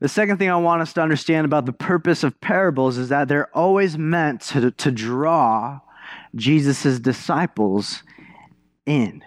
the 0.00 0.08
second 0.08 0.38
thing 0.38 0.50
I 0.50 0.56
want 0.56 0.82
us 0.82 0.92
to 0.94 1.00
understand 1.00 1.44
about 1.44 1.64
the 1.64 1.72
purpose 1.72 2.24
of 2.24 2.40
parables 2.40 2.98
is 2.98 3.08
that 3.08 3.28
they're 3.28 3.56
always 3.56 3.96
meant 3.96 4.40
to, 4.42 4.70
to 4.72 4.90
draw 4.90 5.80
Jesus' 6.34 6.98
disciples 6.98 8.02
in. 8.84 9.22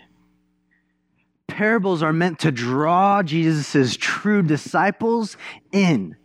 Parables 1.48 2.04
are 2.04 2.12
meant 2.12 2.40
to 2.40 2.52
draw 2.52 3.24
Jesus' 3.24 3.96
true 3.98 4.42
disciples 4.42 5.38
in. 5.72 6.18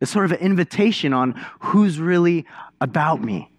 It's 0.00 0.10
sort 0.10 0.24
of 0.24 0.32
an 0.32 0.38
invitation 0.38 1.12
on 1.12 1.40
who's 1.60 1.98
really 1.98 2.46
about 2.80 3.22
me. 3.22 3.50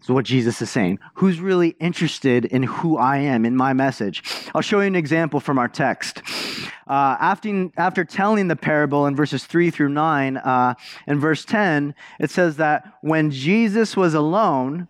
That's 0.00 0.08
what 0.08 0.24
Jesus 0.24 0.62
is 0.62 0.70
saying. 0.70 0.98
Who's 1.14 1.40
really 1.40 1.76
interested 1.78 2.46
in 2.46 2.62
who 2.62 2.96
I 2.96 3.18
am, 3.18 3.44
in 3.44 3.54
my 3.54 3.74
message? 3.74 4.22
I'll 4.54 4.62
show 4.62 4.80
you 4.80 4.86
an 4.86 4.96
example 4.96 5.40
from 5.40 5.58
our 5.58 5.68
text. 5.68 6.22
Uh, 6.86 7.16
after, 7.20 7.70
after 7.76 8.04
telling 8.04 8.48
the 8.48 8.56
parable 8.56 9.06
in 9.06 9.14
verses 9.14 9.44
3 9.44 9.70
through 9.70 9.90
9, 9.90 10.38
uh, 10.38 10.74
in 11.06 11.20
verse 11.20 11.44
10, 11.44 11.94
it 12.18 12.30
says 12.30 12.56
that 12.56 12.94
when 13.02 13.30
Jesus 13.30 13.96
was 13.96 14.14
alone, 14.14 14.88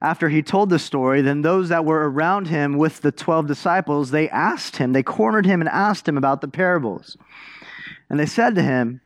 after 0.00 0.28
he 0.28 0.42
told 0.42 0.70
the 0.70 0.78
story, 0.78 1.20
then 1.20 1.42
those 1.42 1.68
that 1.68 1.84
were 1.84 2.10
around 2.10 2.48
him 2.48 2.78
with 2.78 3.02
the 3.02 3.12
12 3.12 3.46
disciples, 3.46 4.10
they 4.10 4.28
asked 4.30 4.76
him, 4.76 4.92
they 4.92 5.02
cornered 5.02 5.46
him 5.46 5.60
and 5.60 5.68
asked 5.68 6.08
him 6.08 6.16
about 6.16 6.40
the 6.40 6.48
parables. 6.48 7.16
And 8.08 8.18
they 8.18 8.26
said 8.26 8.54
to 8.54 8.62
him, 8.62 9.00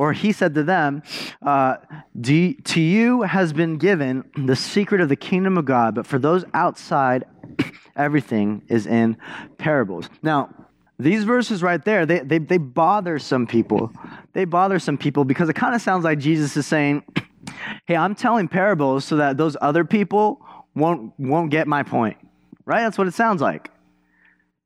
or 0.00 0.14
he 0.14 0.32
said 0.32 0.54
to 0.54 0.62
them, 0.62 1.02
uh, 1.42 1.76
To 2.22 2.80
you 2.80 3.20
has 3.20 3.52
been 3.52 3.76
given 3.76 4.24
the 4.34 4.56
secret 4.56 5.02
of 5.02 5.10
the 5.10 5.14
kingdom 5.14 5.58
of 5.58 5.66
God, 5.66 5.94
but 5.94 6.06
for 6.06 6.18
those 6.18 6.42
outside, 6.54 7.26
everything 7.96 8.62
is 8.68 8.86
in 8.86 9.18
parables. 9.58 10.08
Now, 10.22 10.54
these 10.98 11.24
verses 11.24 11.62
right 11.62 11.84
there, 11.84 12.06
they, 12.06 12.20
they, 12.20 12.38
they 12.38 12.56
bother 12.56 13.18
some 13.18 13.46
people. 13.46 13.92
They 14.32 14.46
bother 14.46 14.78
some 14.78 14.96
people 14.96 15.24
because 15.24 15.50
it 15.50 15.54
kind 15.54 15.74
of 15.74 15.82
sounds 15.82 16.02
like 16.02 16.18
Jesus 16.18 16.56
is 16.56 16.66
saying, 16.66 17.04
Hey, 17.84 17.94
I'm 17.94 18.14
telling 18.14 18.48
parables 18.48 19.04
so 19.04 19.16
that 19.16 19.36
those 19.36 19.54
other 19.60 19.84
people 19.84 20.40
won't, 20.74 21.12
won't 21.18 21.50
get 21.50 21.68
my 21.68 21.82
point. 21.82 22.16
Right? 22.64 22.80
That's 22.80 22.96
what 22.96 23.06
it 23.06 23.12
sounds 23.12 23.42
like. 23.42 23.70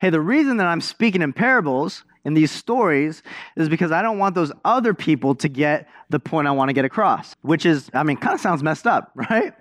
Hey, 0.00 0.10
the 0.10 0.20
reason 0.20 0.58
that 0.58 0.68
I'm 0.68 0.80
speaking 0.80 1.22
in 1.22 1.32
parables 1.32 2.04
in 2.24 2.34
these 2.34 2.50
stories 2.50 3.22
is 3.56 3.68
because 3.68 3.92
I 3.92 4.02
don't 4.02 4.18
want 4.18 4.34
those 4.34 4.52
other 4.64 4.94
people 4.94 5.34
to 5.36 5.48
get 5.48 5.88
the 6.10 6.18
point 6.18 6.48
I 6.48 6.52
want 6.52 6.68
to 6.68 6.72
get 6.72 6.84
across, 6.84 7.36
which 7.42 7.66
is, 7.66 7.90
I 7.92 8.02
mean, 8.02 8.16
kind 8.16 8.34
of 8.34 8.40
sounds 8.40 8.62
messed 8.62 8.86
up, 8.86 9.12
right? 9.30 9.52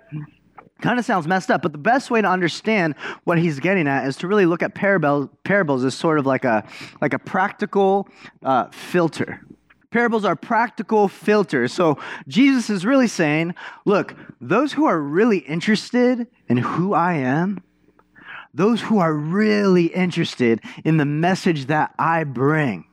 kind 0.80 0.98
of 0.98 1.04
sounds 1.04 1.26
messed 1.26 1.50
up, 1.50 1.62
but 1.62 1.72
the 1.72 1.78
best 1.78 2.10
way 2.10 2.20
to 2.20 2.28
understand 2.28 2.94
what 3.24 3.38
he's 3.38 3.58
getting 3.58 3.88
at 3.88 4.06
is 4.06 4.16
to 4.16 4.28
really 4.28 4.44
look 4.44 4.62
at 4.62 4.74
parables, 4.74 5.30
parables 5.42 5.82
as 5.82 5.94
sort 5.94 6.18
of 6.18 6.26
like 6.26 6.44
a, 6.44 6.62
like 7.00 7.14
a 7.14 7.18
practical 7.18 8.06
uh, 8.42 8.66
filter. 8.68 9.40
Parables 9.90 10.24
are 10.24 10.36
practical 10.36 11.08
filters. 11.08 11.72
So 11.72 11.98
Jesus 12.26 12.68
is 12.68 12.84
really 12.84 13.06
saying, 13.06 13.54
look, 13.86 14.14
those 14.40 14.72
who 14.72 14.84
are 14.84 15.00
really 15.00 15.38
interested 15.38 16.26
in 16.48 16.56
who 16.58 16.92
I 16.92 17.14
am, 17.14 17.62
those 18.54 18.80
who 18.80 18.98
are 18.98 19.12
really 19.12 19.86
interested 19.86 20.60
in 20.84 20.96
the 20.96 21.04
message 21.04 21.66
that 21.66 21.92
I 21.98 22.24
bring. 22.24 22.86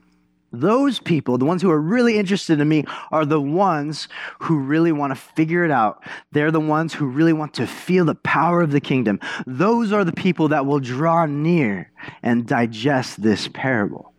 Those 0.53 0.99
people, 0.99 1.37
the 1.37 1.45
ones 1.45 1.61
who 1.61 1.71
are 1.71 1.79
really 1.79 2.17
interested 2.17 2.59
in 2.59 2.67
me, 2.67 2.83
are 3.11 3.25
the 3.25 3.39
ones 3.39 4.09
who 4.39 4.59
really 4.59 4.91
want 4.91 5.11
to 5.11 5.15
figure 5.15 5.63
it 5.63 5.71
out. 5.71 6.03
They're 6.33 6.51
the 6.51 6.59
ones 6.59 6.93
who 6.93 7.05
really 7.05 7.31
want 7.31 7.53
to 7.53 7.67
feel 7.67 8.03
the 8.03 8.15
power 8.15 8.61
of 8.61 8.71
the 8.71 8.81
kingdom. 8.81 9.21
Those 9.47 9.93
are 9.93 10.03
the 10.03 10.11
people 10.11 10.49
that 10.49 10.65
will 10.65 10.81
draw 10.81 11.25
near 11.25 11.89
and 12.21 12.45
digest 12.45 13.21
this 13.21 13.47
parable. 13.47 14.13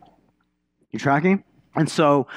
You 0.90 0.98
tracking? 0.98 1.44
And 1.74 1.90
so 1.90 2.28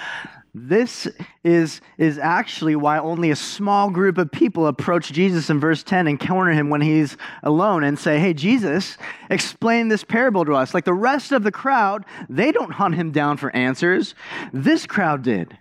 this 0.58 1.06
is, 1.44 1.82
is 1.98 2.18
actually 2.18 2.78
why 2.78 2.98
only 2.98 3.30
a 3.30 3.36
small 3.36 3.90
group 3.90 4.18
of 4.18 4.32
people 4.32 4.68
approach 4.68 5.12
Jesus 5.12 5.50
in 5.50 5.60
verse 5.60 5.84
10 5.84 6.08
and 6.08 6.18
corner 6.18 6.54
him 6.54 6.70
when 6.70 6.80
he's 6.80 7.18
alone 7.44 7.84
and 7.84 8.00
say, 8.00 8.20
Hey, 8.20 8.34
Jesus, 8.34 8.98
explain 9.30 9.90
this 9.90 10.06
parable 10.06 10.46
to 10.46 10.54
us. 10.54 10.74
Like 10.74 10.86
the 10.86 10.94
rest 10.94 11.34
of 11.34 11.44
the 11.44 11.52
crowd, 11.52 12.06
they 12.30 12.54
don't 12.54 12.72
hunt 12.72 12.96
him 12.96 13.12
down 13.12 13.36
for 13.36 13.54
answers. 13.54 14.16
This 14.54 14.86
crowd 14.86 15.24
did. 15.24 15.58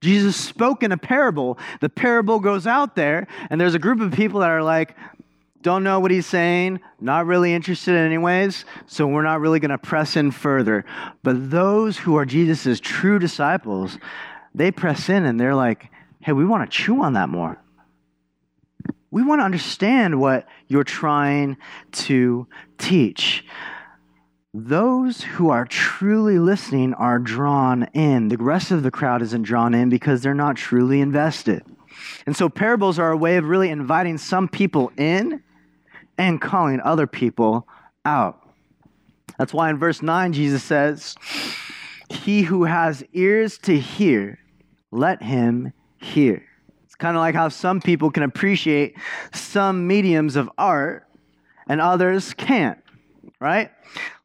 Jesus 0.00 0.34
spoke 0.34 0.82
in 0.82 0.90
a 0.90 0.98
parable. 0.98 1.56
The 1.80 1.88
parable 1.88 2.40
goes 2.40 2.66
out 2.66 2.96
there, 2.96 3.28
and 3.50 3.60
there's 3.60 3.76
a 3.76 3.80
group 3.80 4.00
of 4.00 4.10
people 4.12 4.40
that 4.40 4.50
are 4.50 4.64
like, 4.64 4.96
don't 5.62 5.82
know 5.82 6.00
what 6.00 6.10
he's 6.10 6.26
saying, 6.26 6.80
not 7.00 7.26
really 7.26 7.52
interested 7.52 7.94
anyways, 7.94 8.64
so 8.86 9.06
we're 9.06 9.22
not 9.22 9.40
really 9.40 9.60
going 9.60 9.70
to 9.70 9.78
press 9.78 10.16
in 10.16 10.30
further. 10.30 10.84
But 11.22 11.50
those 11.50 11.98
who 11.98 12.16
are 12.16 12.24
Jesus' 12.24 12.80
true 12.80 13.18
disciples, 13.18 13.98
they 14.54 14.70
press 14.70 15.08
in 15.08 15.24
and 15.24 15.38
they're 15.38 15.54
like, 15.54 15.90
hey, 16.20 16.32
we 16.32 16.44
want 16.44 16.70
to 16.70 16.76
chew 16.76 17.02
on 17.02 17.14
that 17.14 17.28
more. 17.28 17.60
We 19.10 19.22
want 19.22 19.40
to 19.40 19.44
understand 19.44 20.20
what 20.20 20.46
you're 20.66 20.84
trying 20.84 21.56
to 21.92 22.46
teach. 22.76 23.44
Those 24.52 25.22
who 25.22 25.50
are 25.50 25.64
truly 25.64 26.38
listening 26.38 26.94
are 26.94 27.18
drawn 27.18 27.84
in. 27.94 28.28
The 28.28 28.36
rest 28.36 28.70
of 28.70 28.82
the 28.82 28.90
crowd 28.90 29.22
isn't 29.22 29.42
drawn 29.42 29.74
in 29.74 29.88
because 29.88 30.22
they're 30.22 30.34
not 30.34 30.56
truly 30.56 31.00
invested. 31.00 31.64
And 32.26 32.36
so 32.36 32.48
parables 32.48 32.98
are 32.98 33.10
a 33.10 33.16
way 33.16 33.36
of 33.36 33.44
really 33.44 33.70
inviting 33.70 34.18
some 34.18 34.48
people 34.48 34.92
in 34.96 35.42
and 36.18 36.40
calling 36.40 36.80
other 36.80 37.06
people 37.06 37.66
out. 38.04 38.42
That's 39.38 39.54
why 39.54 39.70
in 39.70 39.78
verse 39.78 40.02
9, 40.02 40.32
Jesus 40.32 40.62
says, 40.62 41.14
He 42.10 42.42
who 42.42 42.64
has 42.64 43.04
ears 43.12 43.56
to 43.58 43.78
hear, 43.78 44.38
let 44.90 45.22
him 45.22 45.72
hear. 45.98 46.44
It's 46.84 46.96
kind 46.96 47.16
of 47.16 47.20
like 47.20 47.34
how 47.34 47.48
some 47.48 47.80
people 47.80 48.10
can 48.10 48.24
appreciate 48.24 48.96
some 49.32 49.86
mediums 49.86 50.36
of 50.36 50.50
art 50.58 51.06
and 51.68 51.80
others 51.80 52.34
can't, 52.34 52.82
right? 53.40 53.70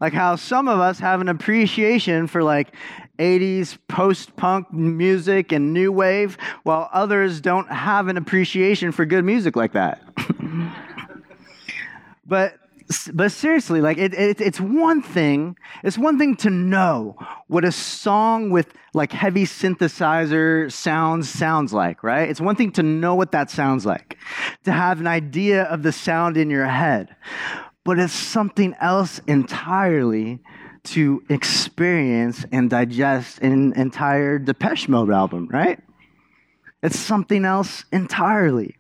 Like 0.02 0.14
how 0.14 0.36
some 0.36 0.68
of 0.68 0.80
us 0.80 1.00
have 1.00 1.22
an 1.22 1.30
appreciation 1.30 2.28
for 2.28 2.42
like 2.42 2.76
80s 3.20 3.78
post 3.88 4.36
punk 4.36 4.74
music 4.74 5.52
and 5.52 5.74
new 5.74 5.92
wave, 5.92 6.38
while 6.64 6.90
others 6.92 7.42
don't 7.42 7.72
have 7.72 8.08
an 8.08 8.18
appreciation 8.18 8.92
for 8.92 9.06
good 9.06 9.24
music 9.24 9.56
like 9.56 9.74
that. 9.74 10.03
But 12.26 12.58
but 13.14 13.32
seriously, 13.32 13.80
like 13.82 13.98
it, 13.98 14.14
it, 14.14 14.42
it's 14.42 14.60
one 14.60 15.02
thing. 15.02 15.58
It's 15.84 15.98
one 15.98 16.20
thing 16.20 16.36
to 16.38 16.50
know 16.50 17.16
what 17.48 17.64
a 17.64 17.72
song 17.72 18.50
with 18.50 18.74
like 18.94 19.12
heavy 19.12 19.46
synthesizer 19.46 20.72
sounds 20.72 21.30
sounds 21.30 21.74
like, 21.74 22.04
right? 22.04 22.30
It's 22.30 22.42
one 22.42 22.56
thing 22.56 22.72
to 22.74 22.84
know 22.84 23.16
what 23.16 23.32
that 23.32 23.50
sounds 23.50 23.86
like, 23.86 24.18
to 24.66 24.72
have 24.72 25.00
an 25.00 25.08
idea 25.08 25.64
of 25.64 25.84
the 25.84 25.92
sound 25.92 26.36
in 26.36 26.50
your 26.50 26.68
head, 26.68 27.16
but 27.86 28.00
it's 28.00 28.14
something 28.14 28.76
else 28.82 29.20
entirely 29.28 30.40
to 30.84 31.24
experience 31.30 32.46
and 32.52 32.70
digest 32.70 33.40
an 33.40 33.74
entire 33.74 34.38
Depeche 34.38 34.90
Mode 34.90 35.12
album, 35.12 35.48
right? 35.48 35.80
It's 36.82 37.00
something 37.00 37.46
else 37.46 37.86
entirely. 37.94 38.76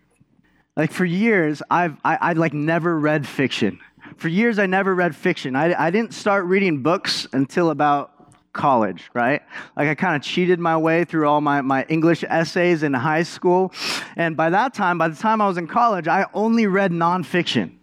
Like 0.76 0.92
for 0.92 1.06
years, 1.06 1.62
I've 1.70 1.98
I, 2.04 2.18
I 2.18 2.34
like 2.34 2.54
never 2.54 3.00
read 3.00 3.28
fiction. 3.28 3.80
For 4.18 4.28
years, 4.28 4.60
I 4.60 4.66
never 4.66 4.94
read 4.94 5.16
fiction. 5.16 5.56
I, 5.56 5.74
I 5.88 5.92
didn't 5.92 6.14
start 6.14 6.46
reading 6.46 6.82
books 6.82 7.28
until 7.34 7.70
about 7.70 8.12
college, 8.54 9.10
right? 9.14 9.42
Like 9.76 9.88
I 9.88 9.96
kind 9.96 10.16
of 10.16 10.22
cheated 10.22 10.60
my 10.60 10.78
way 10.78 11.04
through 11.04 11.28
all 11.28 11.42
my, 11.42 11.62
my 11.62 11.86
English 11.90 12.24
essays 12.24 12.84
in 12.84 12.94
high 12.94 13.24
school. 13.24 13.74
And 14.16 14.38
by 14.38 14.52
that 14.52 14.74
time, 14.74 14.98
by 14.98 15.08
the 15.08 15.16
time 15.16 15.42
I 15.42 15.48
was 15.48 15.58
in 15.58 15.68
college, 15.68 16.08
I 16.08 16.26
only 16.34 16.68
read 16.68 16.92
nonfiction 16.92 17.78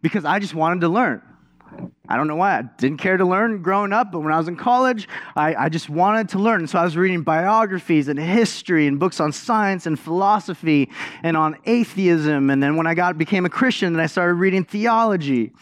because 0.00 0.24
I 0.24 0.38
just 0.38 0.54
wanted 0.54 0.80
to 0.80 0.88
learn. 0.88 1.22
I 2.08 2.16
don't 2.16 2.28
know 2.28 2.36
why. 2.36 2.58
I 2.58 2.62
didn't 2.62 2.98
care 2.98 3.16
to 3.16 3.24
learn 3.24 3.62
growing 3.62 3.92
up, 3.92 4.12
but 4.12 4.20
when 4.20 4.32
I 4.32 4.38
was 4.38 4.48
in 4.48 4.56
college, 4.56 5.08
I, 5.34 5.54
I 5.54 5.68
just 5.68 5.88
wanted 5.88 6.28
to 6.30 6.38
learn. 6.38 6.66
So 6.68 6.78
I 6.78 6.84
was 6.84 6.96
reading 6.96 7.22
biographies 7.22 8.08
and 8.08 8.18
history 8.18 8.86
and 8.86 8.98
books 8.98 9.18
on 9.18 9.32
science 9.32 9.86
and 9.86 9.98
philosophy 9.98 10.90
and 11.22 11.36
on 11.36 11.56
atheism. 11.66 12.50
And 12.50 12.62
then 12.62 12.76
when 12.76 12.86
I 12.86 12.94
got 12.94 13.18
became 13.18 13.44
a 13.44 13.50
Christian, 13.50 13.92
then 13.92 14.02
I 14.02 14.06
started 14.06 14.34
reading 14.34 14.64
theology. 14.64 15.52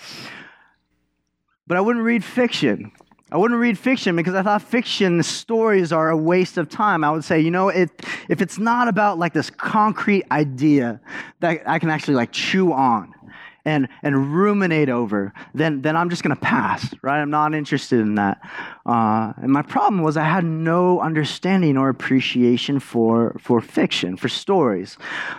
But 1.67 1.79
I 1.79 1.81
wouldn't 1.81 2.05
read 2.05 2.23
fiction. 2.23 2.93
I 3.33 3.39
wouldn't 3.39 3.59
read 3.59 3.79
fiction 3.79 4.15
because 4.15 4.35
I 4.35 4.43
thought 4.43 4.63
fiction 4.63 5.23
stories 5.23 5.93
are 5.93 6.11
a 6.11 6.17
waste 6.17 6.59
of 6.59 6.69
time. 6.69 7.03
I 7.03 7.11
would 7.11 7.25
say, 7.25 7.41
you 7.41 7.51
know, 7.51 7.69
if, 7.69 7.91
if 8.29 8.43
it's 8.43 8.59
not 8.59 8.87
about 8.87 9.19
like 9.19 9.33
this 9.33 9.51
concrete 9.51 10.25
idea 10.31 11.01
that 11.41 11.63
I 11.67 11.79
can 11.79 11.89
actually 11.89 12.15
like 12.15 12.33
chew 12.33 12.73
on 12.73 13.13
and, 13.65 13.89
and 14.03 14.35
ruminate 14.35 14.89
over, 14.89 15.33
then, 15.55 15.83
then 15.83 15.97
I'm 15.97 16.11
just 16.11 16.23
going 16.23 16.37
to 16.37 16.41
pass, 16.41 16.95
right? 17.03 17.21
I'm 17.21 17.31
not 17.31 17.55
interested 17.55 18.01
in 18.01 18.17
that. 18.17 18.41
Uh, 18.85 19.33
and 19.37 19.51
my 19.51 19.63
problem 19.63 20.03
was 20.03 20.17
I 20.17 20.25
had 20.25 20.45
no 20.45 21.01
understanding 21.01 21.77
or 21.77 21.89
appreciation 21.89 22.79
for, 22.79 23.37
for 23.41 23.61
fiction, 23.61 24.17
for 24.17 24.29
stories. 24.29 24.99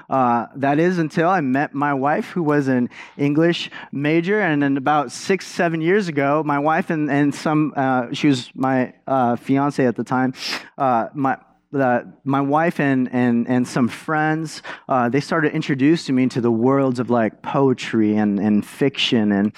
Uh, 0.10 0.48
that 0.56 0.80
is 0.80 0.98
until 0.98 1.30
I 1.30 1.42
met 1.42 1.74
my 1.74 1.94
wife, 1.94 2.30
who 2.30 2.44
was 2.44 2.68
an 2.68 2.90
English 3.18 3.70
major. 3.92 4.42
And 4.42 4.62
then 4.62 4.78
about 4.78 5.12
six, 5.12 5.46
seven 5.46 5.82
years 5.82 6.08
ago, 6.08 6.42
my 6.44 6.60
wife 6.60 6.90
and, 6.90 7.12
and 7.12 7.34
some, 7.34 7.74
uh, 7.76 8.08
she 8.12 8.28
was 8.28 8.50
my 8.56 8.94
uh, 9.08 9.36
fiance 9.36 9.86
at 9.86 9.96
the 9.96 10.04
time, 10.04 10.34
uh, 10.78 11.08
my, 11.14 11.38
that 11.76 12.06
my 12.24 12.42
wife 12.42 12.80
and, 12.80 13.10
and, 13.14 13.48
and 13.48 13.68
some 13.68 13.88
friends, 13.88 14.64
uh, 14.88 15.10
they 15.10 15.20
started 15.20 15.54
introducing 15.54 16.16
me 16.16 16.28
to 16.28 16.42
the 16.42 16.52
worlds 16.52 17.00
of 17.00 17.10
like 17.10 17.42
poetry 17.42 18.16
and, 18.16 18.40
and 18.40 18.66
fiction. 18.66 19.32
And, 19.32 19.54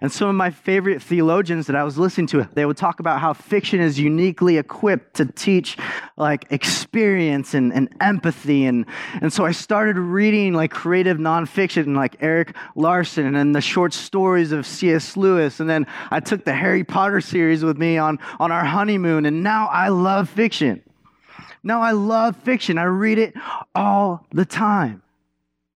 and 0.00 0.12
some 0.12 0.28
of 0.28 0.34
my 0.34 0.50
favorite 0.50 1.02
theologians 1.02 1.66
that 1.66 1.76
I 1.76 1.82
was 1.82 1.98
listening 1.98 2.28
to, 2.28 2.48
they 2.54 2.66
would 2.66 2.76
talk 2.76 3.00
about 3.00 3.20
how 3.20 3.32
fiction 3.32 3.80
is 3.80 3.98
uniquely 3.98 4.58
equipped 4.58 5.14
to 5.14 5.26
teach 5.26 5.76
like 6.16 6.46
experience 6.50 7.54
and, 7.54 7.72
and 7.72 7.88
empathy. 8.00 8.66
And, 8.66 8.86
and 9.20 9.32
so 9.32 9.44
I 9.44 9.52
started 9.52 9.96
reading 9.96 10.52
like 10.52 10.70
creative 10.70 11.18
nonfiction 11.18 11.84
and 11.84 11.96
like 11.96 12.16
Erik 12.20 12.54
Larson 12.76 13.26
and 13.26 13.34
then 13.34 13.52
the 13.52 13.60
short 13.60 13.92
stories 13.92 14.52
of 14.52 14.66
C.S. 14.66 15.16
Lewis. 15.16 15.60
And 15.60 15.68
then 15.68 15.86
I 16.10 16.20
took 16.20 16.44
the 16.44 16.54
Harry 16.54 16.84
Potter 16.84 17.20
series 17.20 17.64
with 17.64 17.78
me 17.78 17.98
on, 17.98 18.18
on 18.38 18.52
our 18.52 18.64
honeymoon. 18.64 19.26
And 19.26 19.42
now 19.42 19.66
I 19.66 19.88
love 19.88 20.28
fiction. 20.28 20.82
No, 21.66 21.80
I 21.80 21.90
love 21.90 22.36
fiction. 22.36 22.78
I 22.78 22.84
read 22.84 23.18
it 23.18 23.34
all 23.74 24.24
the 24.30 24.44
time. 24.44 25.02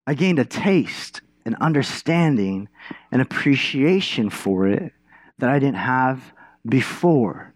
I 0.07 0.15
gained 0.15 0.39
a 0.39 0.45
taste, 0.45 1.21
an 1.45 1.57
understanding, 1.61 2.69
an 3.11 3.21
appreciation 3.21 4.31
for 4.31 4.69
it 4.69 4.93
that 5.39 5.51
I 5.51 5.59
didn't 5.59 5.79
have 5.79 6.33
before. 6.65 7.53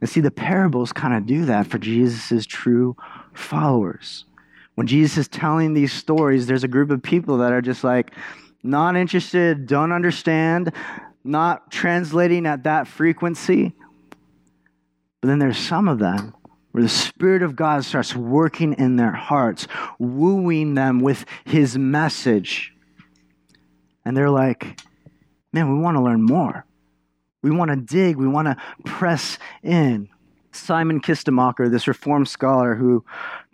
And 0.00 0.08
see, 0.08 0.22
the 0.22 0.30
parables 0.30 0.90
kind 0.90 1.12
of 1.12 1.26
do 1.26 1.44
that 1.44 1.66
for 1.66 1.76
Jesus' 1.76 2.46
true 2.46 2.96
followers. 3.34 4.24
When 4.74 4.86
Jesus 4.86 5.18
is 5.18 5.28
telling 5.28 5.74
these 5.74 5.92
stories, 5.92 6.46
there's 6.46 6.64
a 6.64 6.68
group 6.68 6.90
of 6.90 7.02
people 7.02 7.36
that 7.38 7.52
are 7.52 7.60
just 7.60 7.84
like 7.84 8.14
not 8.62 8.96
interested, 8.96 9.66
don't 9.66 9.92
understand, 9.92 10.72
not 11.24 11.70
translating 11.70 12.46
at 12.46 12.64
that 12.64 12.88
frequency. 12.88 13.74
But 15.20 15.28
then 15.28 15.38
there's 15.38 15.58
some 15.58 15.88
of 15.88 15.98
them 15.98 16.34
where 16.74 16.82
the 16.82 16.88
Spirit 16.88 17.44
of 17.44 17.54
God 17.54 17.84
starts 17.84 18.16
working 18.16 18.72
in 18.72 18.96
their 18.96 19.12
hearts, 19.12 19.68
wooing 20.00 20.74
them 20.74 20.98
with 20.98 21.24
His 21.44 21.78
message. 21.78 22.74
And 24.04 24.16
they're 24.16 24.28
like, 24.28 24.80
man, 25.52 25.72
we 25.72 25.78
want 25.78 25.96
to 25.96 26.02
learn 26.02 26.20
more. 26.20 26.66
We 27.42 27.52
want 27.52 27.70
to 27.70 27.76
dig. 27.76 28.16
We 28.16 28.26
want 28.26 28.48
to 28.48 28.56
press 28.84 29.38
in. 29.62 30.08
Simon 30.50 31.00
Kistemaker, 31.00 31.70
this 31.70 31.86
Reformed 31.86 32.26
scholar 32.26 32.74
who 32.74 33.04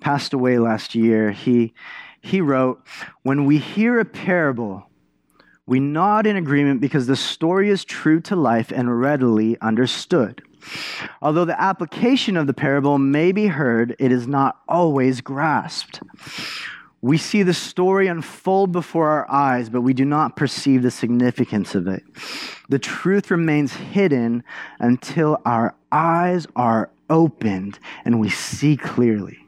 passed 0.00 0.32
away 0.32 0.58
last 0.58 0.94
year, 0.94 1.30
he, 1.30 1.74
he 2.22 2.40
wrote, 2.40 2.82
When 3.22 3.44
we 3.44 3.58
hear 3.58 4.00
a 4.00 4.06
parable, 4.06 4.86
we 5.66 5.78
nod 5.78 6.26
in 6.26 6.36
agreement 6.36 6.80
because 6.80 7.06
the 7.06 7.16
story 7.16 7.68
is 7.68 7.84
true 7.84 8.22
to 8.22 8.34
life 8.34 8.72
and 8.74 8.98
readily 8.98 9.60
understood. 9.60 10.42
Although 11.22 11.44
the 11.44 11.60
application 11.60 12.36
of 12.36 12.46
the 12.46 12.54
parable 12.54 12.98
may 12.98 13.32
be 13.32 13.46
heard, 13.46 13.96
it 13.98 14.12
is 14.12 14.26
not 14.26 14.60
always 14.68 15.20
grasped. 15.20 16.00
We 17.02 17.16
see 17.16 17.42
the 17.42 17.54
story 17.54 18.08
unfold 18.08 18.72
before 18.72 19.08
our 19.08 19.30
eyes, 19.30 19.70
but 19.70 19.80
we 19.80 19.94
do 19.94 20.04
not 20.04 20.36
perceive 20.36 20.82
the 20.82 20.90
significance 20.90 21.74
of 21.74 21.86
it. 21.86 22.02
The 22.68 22.78
truth 22.78 23.30
remains 23.30 23.72
hidden 23.72 24.44
until 24.78 25.40
our 25.46 25.74
eyes 25.90 26.46
are 26.56 26.90
opened 27.08 27.78
and 28.04 28.20
we 28.20 28.28
see 28.28 28.76
clearly. 28.76 29.38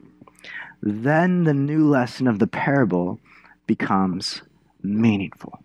Then 0.81 1.43
the 1.43 1.53
new 1.53 1.87
lesson 1.87 2.27
of 2.27 2.39
the 2.39 2.47
parable 2.47 3.19
becomes 3.67 4.41
meaningful. 4.81 5.63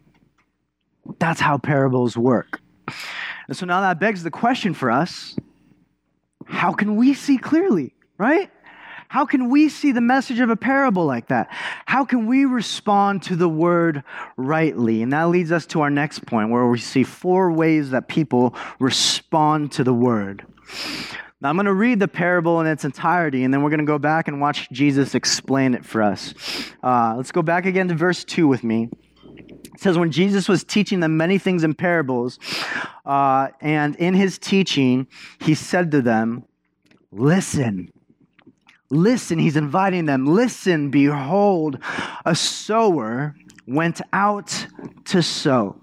That's 1.19 1.41
how 1.41 1.59
parables 1.59 2.17
work. 2.17 2.61
And 3.47 3.57
so 3.57 3.67
now 3.67 3.81
that 3.81 3.99
begs 3.99 4.23
the 4.23 4.31
question 4.31 4.75
for 4.75 4.91
us 4.91 5.37
how 6.47 6.73
can 6.73 6.97
we 6.97 7.13
see 7.13 7.37
clearly, 7.37 7.95
right? 8.17 8.51
How 9.09 9.25
can 9.25 9.49
we 9.49 9.69
see 9.71 9.93
the 9.93 10.03
message 10.03 10.41
of 10.41 10.51
a 10.51 10.57
parable 10.57 11.07
like 11.07 11.29
that? 11.29 11.49
How 11.87 12.05
can 12.05 12.27
we 12.27 12.45
respond 12.45 13.23
to 13.25 13.37
the 13.37 13.49
word 13.49 14.03
rightly? 14.37 15.03
And 15.03 15.13
that 15.13 15.29
leads 15.31 15.51
us 15.51 15.65
to 15.67 15.81
our 15.81 15.91
next 15.91 16.27
point 16.27 16.51
where 16.51 16.67
we 16.67 16.79
see 16.79 17.05
four 17.05 17.51
ways 17.51 17.91
that 17.91 18.09
people 18.09 18.55
respond 18.79 19.73
to 19.73 19.85
the 19.85 19.95
word. 19.95 20.47
Now, 21.41 21.49
I'm 21.49 21.57
going 21.57 21.67
to 21.67 21.73
read 21.73 22.01
the 22.01 22.09
parable 22.09 22.61
in 22.61 22.67
its 22.67 22.85
entirety, 22.85 23.45
and 23.45 23.55
then 23.55 23.63
we're 23.63 23.71
going 23.71 23.79
to 23.79 23.87
go 23.87 23.99
back 23.99 24.29
and 24.29 24.41
watch 24.41 24.69
Jesus 24.73 25.15
explain 25.15 25.75
it 25.75 25.85
for 25.85 26.03
us. 26.03 26.35
Uh, 26.83 27.15
let's 27.17 27.31
go 27.31 27.43
back 27.43 27.65
again 27.65 27.89
to 27.89 27.95
verse 27.95 28.25
2 28.25 28.49
with 28.49 28.65
me. 28.65 28.91
It 29.79 29.83
says, 29.83 29.97
When 29.97 30.11
Jesus 30.11 30.49
was 30.49 30.65
teaching 30.65 30.99
them 30.99 31.17
many 31.17 31.39
things 31.39 31.63
in 31.63 31.73
parables, 31.73 32.41
uh, 33.07 33.51
and 33.61 33.95
in 33.95 34.13
his 34.13 34.37
teaching, 34.37 35.07
he 35.41 35.55
said 35.55 35.93
to 35.93 36.03
them, 36.03 36.45
Listen. 37.13 37.93
Listen, 38.91 39.39
he's 39.39 39.57
inviting 39.57 40.07
them. 40.07 40.27
Listen, 40.27 40.91
behold, 40.91 41.79
a 42.27 42.35
sower 42.35 43.37
went 43.69 44.01
out 44.13 44.67
to 45.05 45.23
sow. 45.23 45.81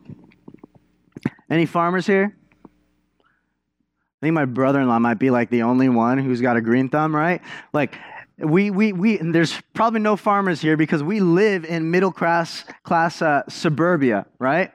Any 1.50 1.66
farmers 1.66 2.06
here? 2.06 2.36
I 2.66 4.26
think 4.26 4.34
my 4.34 4.44
brother 4.44 4.82
in 4.82 4.90
law 4.90 5.00
might 5.00 5.20
be 5.20 5.30
like 5.30 5.50
the 5.50 5.62
only 5.62 5.88
one 5.88 6.18
who's 6.18 6.42
got 6.42 6.58
a 6.58 6.62
green 6.62 6.90
thumb, 6.90 7.16
right? 7.16 7.42
Like, 7.72 7.96
we, 8.38 8.70
we, 8.70 8.92
we, 8.94 9.18
there's 9.18 9.62
probably 9.74 10.02
no 10.02 10.16
farmers 10.16 10.62
here 10.62 10.76
because 10.76 11.02
we 11.02 11.20
live 11.20 11.64
in 11.66 11.90
middle 11.90 12.12
class, 12.12 12.66
class 12.84 13.22
uh, 13.22 13.44
suburbia, 13.48 14.26
right? 14.40 14.72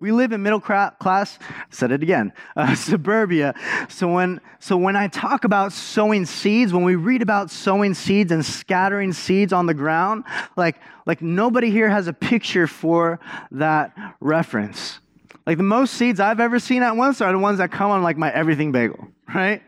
We 0.00 0.12
live 0.12 0.32
in 0.32 0.42
middle 0.42 0.60
class, 0.60 1.38
said 1.70 1.92
it 1.92 2.02
again, 2.02 2.32
uh, 2.56 2.74
suburbia. 2.74 3.54
So 3.88 4.12
when, 4.12 4.40
so 4.58 4.76
when 4.76 4.96
I 4.96 5.08
talk 5.08 5.44
about 5.44 5.72
sowing 5.72 6.26
seeds, 6.26 6.72
when 6.72 6.84
we 6.84 6.96
read 6.96 7.22
about 7.22 7.50
sowing 7.50 7.94
seeds 7.94 8.32
and 8.32 8.44
scattering 8.44 9.12
seeds 9.12 9.52
on 9.52 9.66
the 9.66 9.74
ground, 9.74 10.24
like, 10.56 10.76
like 11.06 11.22
nobody 11.22 11.70
here 11.70 11.88
has 11.88 12.06
a 12.06 12.12
picture 12.12 12.66
for 12.66 13.20
that 13.50 13.94
reference. 14.20 14.98
Like 15.46 15.58
the 15.58 15.62
most 15.62 15.94
seeds 15.94 16.20
I've 16.20 16.40
ever 16.40 16.58
seen 16.58 16.82
at 16.82 16.96
once 16.96 17.20
are 17.20 17.30
the 17.30 17.38
ones 17.38 17.58
that 17.58 17.70
come 17.70 17.90
on 17.90 18.02
like 18.02 18.16
my 18.16 18.32
everything 18.32 18.72
bagel, 18.72 19.08
right? 19.34 19.62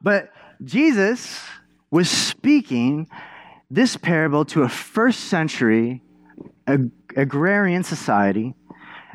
But 0.00 0.32
Jesus, 0.64 1.40
was 1.90 2.10
speaking 2.10 3.08
this 3.70 3.96
parable 3.96 4.44
to 4.46 4.62
a 4.62 4.68
first 4.68 5.20
century 5.24 6.02
ag- 6.66 6.90
agrarian 7.16 7.82
society. 7.84 8.54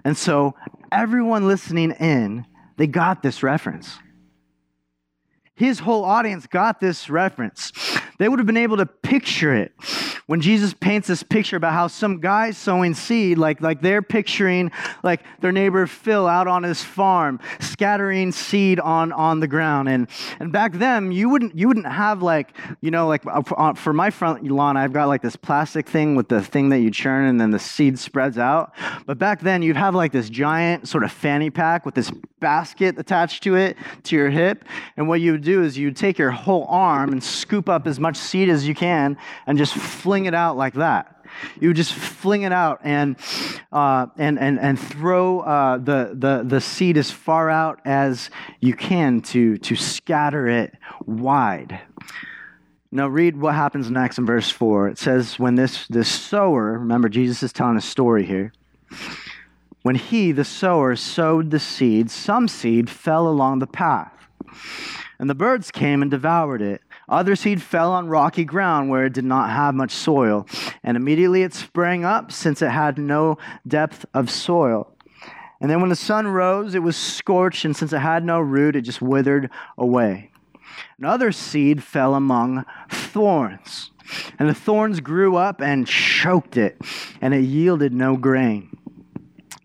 And 0.03 0.17
so 0.17 0.55
everyone 0.91 1.47
listening 1.47 1.91
in, 1.91 2.45
they 2.77 2.87
got 2.87 3.21
this 3.23 3.43
reference. 3.43 3.97
His 5.53 5.79
whole 5.79 6.03
audience 6.03 6.47
got 6.47 6.79
this 6.79 7.09
reference. 7.09 7.71
They 8.17 8.27
would 8.27 8.39
have 8.39 8.47
been 8.47 8.57
able 8.57 8.77
to 8.77 8.85
picture 8.85 9.53
it 9.53 9.73
when 10.27 10.41
Jesus 10.41 10.73
paints 10.73 11.07
this 11.07 11.23
picture 11.23 11.57
about 11.57 11.73
how 11.73 11.87
some 11.87 12.19
guy's 12.19 12.57
sowing 12.57 12.93
seed, 12.93 13.37
like, 13.37 13.61
like 13.61 13.81
they're 13.81 14.01
picturing 14.01 14.71
like 15.03 15.21
their 15.41 15.51
neighbor 15.51 15.87
Phil 15.87 16.27
out 16.27 16.47
on 16.47 16.63
his 16.63 16.83
farm, 16.83 17.39
scattering 17.59 18.31
seed 18.31 18.79
on, 18.79 19.11
on 19.11 19.39
the 19.39 19.47
ground. 19.47 19.89
And, 19.89 20.07
and 20.39 20.51
back 20.51 20.73
then, 20.73 21.11
you 21.11 21.29
wouldn't, 21.29 21.55
you 21.55 21.67
wouldn't 21.67 21.87
have 21.87 22.21
like, 22.21 22.55
you 22.81 22.91
know, 22.91 23.07
like 23.07 23.23
uh, 23.25 23.73
for 23.73 23.93
my 23.93 24.09
front 24.09 24.43
lawn, 24.43 24.77
I've 24.77 24.93
got 24.93 25.07
like 25.07 25.21
this 25.21 25.35
plastic 25.35 25.87
thing 25.87 26.15
with 26.15 26.27
the 26.27 26.41
thing 26.41 26.69
that 26.69 26.79
you 26.79 26.91
churn 26.91 27.27
and 27.27 27.39
then 27.39 27.51
the 27.51 27.59
seed 27.59 27.97
spreads 27.97 28.37
out. 28.37 28.73
But 29.05 29.17
back 29.17 29.41
then, 29.41 29.61
you'd 29.61 29.77
have 29.77 29.95
like 29.95 30.11
this 30.11 30.29
giant 30.29 30.87
sort 30.87 31.03
of 31.03 31.11
fanny 31.11 31.49
pack 31.49 31.85
with 31.85 31.95
this 31.95 32.11
basket 32.39 32.97
attached 32.97 33.43
to 33.43 33.55
it 33.55 33.77
to 34.03 34.15
your 34.15 34.29
hip. 34.29 34.65
And 34.97 35.07
what 35.07 35.21
you 35.21 35.31
would 35.33 35.43
do 35.43 35.63
is 35.63 35.77
you'd 35.77 35.95
take 35.95 36.17
your 36.17 36.31
whole 36.31 36.65
arm 36.69 37.11
and 37.11 37.23
scoop 37.23 37.69
up 37.69 37.87
as 37.87 37.99
much 37.99 38.17
seed 38.17 38.49
as 38.49 38.67
you 38.67 38.75
can 38.75 39.17
and 39.47 39.57
just 39.57 39.73
fling 39.73 40.10
fling 40.11 40.25
it 40.25 40.33
out 40.33 40.57
like 40.57 40.73
that. 40.73 41.23
You 41.61 41.69
would 41.69 41.77
just 41.77 41.93
fling 41.93 42.41
it 42.41 42.51
out 42.51 42.81
and, 42.83 43.15
uh, 43.71 44.07
and, 44.17 44.37
and, 44.37 44.59
and 44.59 44.77
throw 44.77 45.39
uh, 45.39 45.77
the, 45.77 46.11
the, 46.13 46.43
the 46.45 46.59
seed 46.59 46.97
as 46.97 47.09
far 47.09 47.49
out 47.49 47.79
as 47.85 48.29
you 48.59 48.73
can 48.73 49.21
to, 49.21 49.57
to 49.59 49.75
scatter 49.77 50.49
it 50.49 50.75
wide. 51.05 51.79
Now, 52.91 53.07
read 53.07 53.37
what 53.37 53.55
happens 53.55 53.89
next 53.89 54.17
in 54.17 54.25
verse 54.25 54.51
4. 54.51 54.89
It 54.89 54.97
says, 54.97 55.39
When 55.39 55.55
this, 55.55 55.87
this 55.87 56.09
sower, 56.09 56.73
remember, 56.73 57.07
Jesus 57.07 57.41
is 57.41 57.53
telling 57.53 57.77
a 57.77 57.81
story 57.81 58.25
here. 58.25 58.51
When 59.81 59.95
he, 59.95 60.33
the 60.33 60.43
sower, 60.43 60.97
sowed 60.97 61.51
the 61.51 61.59
seed, 61.59 62.11
some 62.11 62.49
seed 62.49 62.89
fell 62.89 63.29
along 63.29 63.59
the 63.59 63.65
path, 63.65 64.11
and 65.17 65.29
the 65.29 65.35
birds 65.35 65.71
came 65.71 66.01
and 66.01 66.11
devoured 66.11 66.61
it. 66.61 66.81
Other 67.09 67.35
seed 67.35 67.61
fell 67.61 67.91
on 67.91 68.07
rocky 68.07 68.45
ground 68.45 68.89
where 68.89 69.05
it 69.05 69.13
did 69.13 69.25
not 69.25 69.49
have 69.49 69.75
much 69.75 69.91
soil, 69.91 70.47
and 70.83 70.95
immediately 70.95 71.43
it 71.43 71.53
sprang 71.53 72.05
up 72.05 72.31
since 72.31 72.61
it 72.61 72.69
had 72.69 72.97
no 72.97 73.37
depth 73.67 74.05
of 74.13 74.29
soil. 74.29 74.95
And 75.59 75.69
then 75.69 75.79
when 75.79 75.89
the 75.89 75.95
sun 75.95 76.27
rose, 76.27 76.73
it 76.73 76.83
was 76.83 76.97
scorched, 76.97 77.65
and 77.65 77.75
since 77.75 77.93
it 77.93 77.99
had 77.99 78.23
no 78.23 78.39
root, 78.39 78.75
it 78.75 78.81
just 78.81 79.01
withered 79.01 79.49
away. 79.77 80.31
Another 80.97 81.31
seed 81.31 81.83
fell 81.83 82.15
among 82.15 82.65
thorns, 82.89 83.91
and 84.39 84.49
the 84.49 84.53
thorns 84.53 84.99
grew 84.99 85.35
up 85.35 85.61
and 85.61 85.87
choked 85.87 86.57
it, 86.57 86.79
and 87.19 87.33
it 87.33 87.41
yielded 87.41 87.93
no 87.93 88.15
grain 88.17 88.77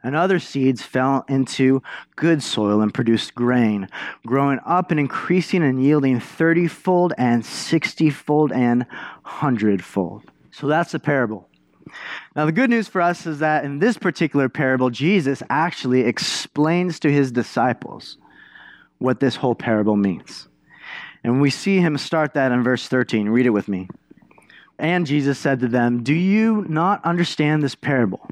and 0.06 0.14
other 0.14 0.38
seeds 0.38 0.82
fell 0.82 1.24
into 1.28 1.82
good 2.14 2.40
soil 2.40 2.80
and 2.80 2.94
produced 2.94 3.34
grain, 3.34 3.88
growing 4.24 4.60
up 4.64 4.92
and 4.92 5.00
increasing 5.00 5.64
and 5.64 5.82
yielding 5.82 6.20
thirtyfold 6.20 7.10
and 7.18 7.44
sixtyfold 7.44 8.52
and 8.52 8.86
hundredfold. 9.24 10.22
So 10.52 10.68
that's 10.68 10.92
the 10.92 11.00
parable. 11.00 11.48
Now, 12.36 12.46
the 12.46 12.52
good 12.52 12.70
news 12.70 12.86
for 12.86 13.00
us 13.00 13.26
is 13.26 13.40
that 13.40 13.64
in 13.64 13.80
this 13.80 13.98
particular 13.98 14.48
parable, 14.48 14.90
Jesus 14.90 15.42
actually 15.50 16.02
explains 16.02 17.00
to 17.00 17.10
his 17.10 17.32
disciples 17.32 18.16
what 18.98 19.18
this 19.18 19.34
whole 19.34 19.56
parable 19.56 19.96
means. 19.96 20.46
And 21.24 21.40
we 21.40 21.50
see 21.50 21.78
him 21.78 21.98
start 21.98 22.34
that 22.34 22.52
in 22.52 22.62
verse 22.62 22.86
13. 22.86 23.28
Read 23.28 23.46
it 23.46 23.50
with 23.50 23.66
me. 23.66 23.88
And 24.78 25.04
Jesus 25.04 25.36
said 25.36 25.58
to 25.60 25.68
them, 25.68 26.04
Do 26.04 26.14
you 26.14 26.64
not 26.68 27.04
understand 27.04 27.64
this 27.64 27.74
parable? 27.74 28.30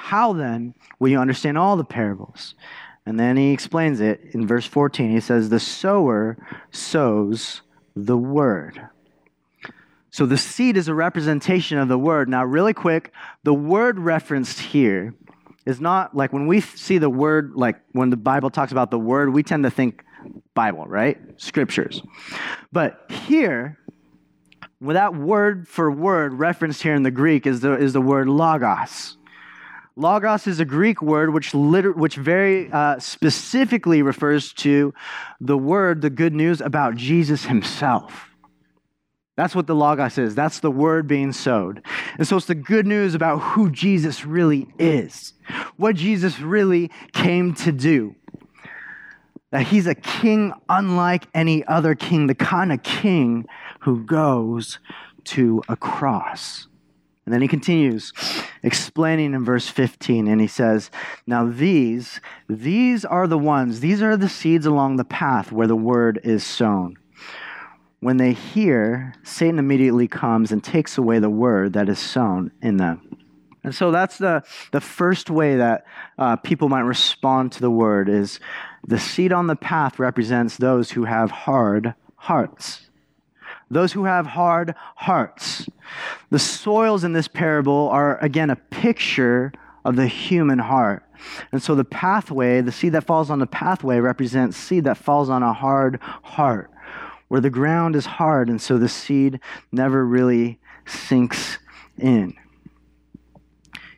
How 0.00 0.32
then 0.32 0.74
will 0.98 1.10
you 1.10 1.18
understand 1.20 1.58
all 1.58 1.76
the 1.76 1.84
parables? 1.84 2.54
And 3.04 3.20
then 3.20 3.36
he 3.36 3.52
explains 3.52 4.00
it 4.00 4.20
in 4.32 4.46
verse 4.46 4.66
14. 4.66 5.10
He 5.10 5.20
says, 5.20 5.50
The 5.50 5.60
sower 5.60 6.36
sows 6.70 7.60
the 7.94 8.16
word. 8.16 8.80
So 10.10 10.26
the 10.26 10.38
seed 10.38 10.76
is 10.76 10.88
a 10.88 10.94
representation 10.94 11.78
of 11.78 11.88
the 11.88 11.98
word. 11.98 12.28
Now, 12.28 12.44
really 12.44 12.72
quick, 12.72 13.12
the 13.44 13.54
word 13.54 13.98
referenced 13.98 14.58
here 14.58 15.14
is 15.66 15.80
not 15.80 16.16
like 16.16 16.32
when 16.32 16.46
we 16.46 16.60
see 16.60 16.98
the 16.98 17.10
word, 17.10 17.52
like 17.54 17.76
when 17.92 18.10
the 18.10 18.16
Bible 18.16 18.50
talks 18.50 18.72
about 18.72 18.90
the 18.90 18.98
word, 18.98 19.32
we 19.32 19.42
tend 19.42 19.64
to 19.64 19.70
think 19.70 20.02
Bible, 20.54 20.86
right? 20.86 21.18
Scriptures. 21.36 22.02
But 22.72 23.04
here, 23.10 23.78
with 24.80 24.94
that 24.94 25.14
word 25.14 25.68
for 25.68 25.90
word 25.92 26.34
referenced 26.34 26.82
here 26.82 26.94
in 26.94 27.02
the 27.02 27.10
Greek 27.10 27.46
is 27.46 27.60
the, 27.60 27.74
is 27.74 27.92
the 27.92 28.00
word 28.00 28.28
logos. 28.28 29.18
Logos 30.00 30.46
is 30.46 30.60
a 30.60 30.64
Greek 30.64 31.02
word 31.02 31.34
which, 31.34 31.54
liter- 31.54 31.92
which 31.92 32.16
very 32.16 32.72
uh, 32.72 32.98
specifically 32.98 34.00
refers 34.00 34.54
to 34.54 34.94
the 35.42 35.58
word, 35.58 36.00
the 36.00 36.08
good 36.08 36.34
news 36.34 36.62
about 36.62 36.96
Jesus 36.96 37.44
himself. 37.44 38.30
That's 39.36 39.54
what 39.54 39.66
the 39.66 39.74
Logos 39.74 40.16
is. 40.16 40.34
That's 40.34 40.60
the 40.60 40.70
word 40.70 41.06
being 41.06 41.32
sowed. 41.32 41.82
And 42.16 42.26
so 42.26 42.38
it's 42.38 42.46
the 42.46 42.54
good 42.54 42.86
news 42.86 43.14
about 43.14 43.40
who 43.40 43.70
Jesus 43.70 44.24
really 44.24 44.68
is, 44.78 45.34
what 45.76 45.96
Jesus 45.96 46.40
really 46.40 46.90
came 47.12 47.54
to 47.56 47.70
do. 47.70 48.14
That 49.50 49.66
he's 49.66 49.86
a 49.86 49.94
king 49.94 50.54
unlike 50.70 51.26
any 51.34 51.62
other 51.66 51.94
king, 51.94 52.26
the 52.26 52.34
kind 52.34 52.72
of 52.72 52.82
king 52.82 53.44
who 53.80 54.02
goes 54.04 54.78
to 55.24 55.62
a 55.68 55.76
cross. 55.76 56.68
And 57.24 57.34
then 57.34 57.42
he 57.42 57.48
continues 57.48 58.12
explaining 58.62 59.34
in 59.34 59.44
verse 59.44 59.68
15, 59.68 60.26
and 60.26 60.40
he 60.40 60.46
says, 60.46 60.90
Now 61.26 61.46
these, 61.46 62.20
these 62.48 63.04
are 63.04 63.26
the 63.26 63.38
ones, 63.38 63.80
these 63.80 64.02
are 64.02 64.16
the 64.16 64.28
seeds 64.28 64.66
along 64.66 64.96
the 64.96 65.04
path 65.04 65.52
where 65.52 65.66
the 65.66 65.76
word 65.76 66.20
is 66.24 66.44
sown. 66.44 66.96
When 68.00 68.16
they 68.16 68.32
hear, 68.32 69.14
Satan 69.22 69.58
immediately 69.58 70.08
comes 70.08 70.50
and 70.50 70.64
takes 70.64 70.96
away 70.96 71.18
the 71.18 71.30
word 71.30 71.74
that 71.74 71.88
is 71.88 71.98
sown 71.98 72.50
in 72.62 72.78
them. 72.78 73.18
And 73.62 73.74
so 73.74 73.90
that's 73.90 74.16
the, 74.16 74.42
the 74.72 74.80
first 74.80 75.28
way 75.28 75.56
that 75.56 75.84
uh, 76.18 76.36
people 76.36 76.70
might 76.70 76.80
respond 76.80 77.52
to 77.52 77.60
the 77.60 77.70
word 77.70 78.08
is 78.08 78.40
the 78.86 78.98
seed 78.98 79.34
on 79.34 79.48
the 79.48 79.56
path 79.56 79.98
represents 79.98 80.56
those 80.56 80.92
who 80.92 81.04
have 81.04 81.30
hard 81.30 81.94
hearts 82.16 82.89
those 83.70 83.92
who 83.92 84.04
have 84.04 84.26
hard 84.26 84.74
hearts. 84.96 85.66
The 86.30 86.38
soils 86.38 87.04
in 87.04 87.12
this 87.12 87.28
parable 87.28 87.88
are, 87.88 88.18
again, 88.22 88.50
a 88.50 88.56
picture 88.56 89.52
of 89.84 89.96
the 89.96 90.06
human 90.06 90.58
heart. 90.58 91.04
And 91.52 91.62
so 91.62 91.74
the 91.74 91.84
pathway, 91.84 92.60
the 92.60 92.72
seed 92.72 92.92
that 92.92 93.04
falls 93.04 93.30
on 93.30 93.38
the 93.38 93.46
pathway, 93.46 93.98
represents 93.98 94.56
seed 94.56 94.84
that 94.84 94.96
falls 94.96 95.28
on 95.28 95.42
a 95.42 95.52
hard 95.52 96.00
heart, 96.22 96.70
where 97.28 97.40
the 97.40 97.50
ground 97.50 97.94
is 97.94 98.06
hard, 98.06 98.48
and 98.48 98.60
so 98.60 98.78
the 98.78 98.88
seed 98.88 99.40
never 99.70 100.04
really 100.04 100.58
sinks 100.86 101.58
in. 101.98 102.34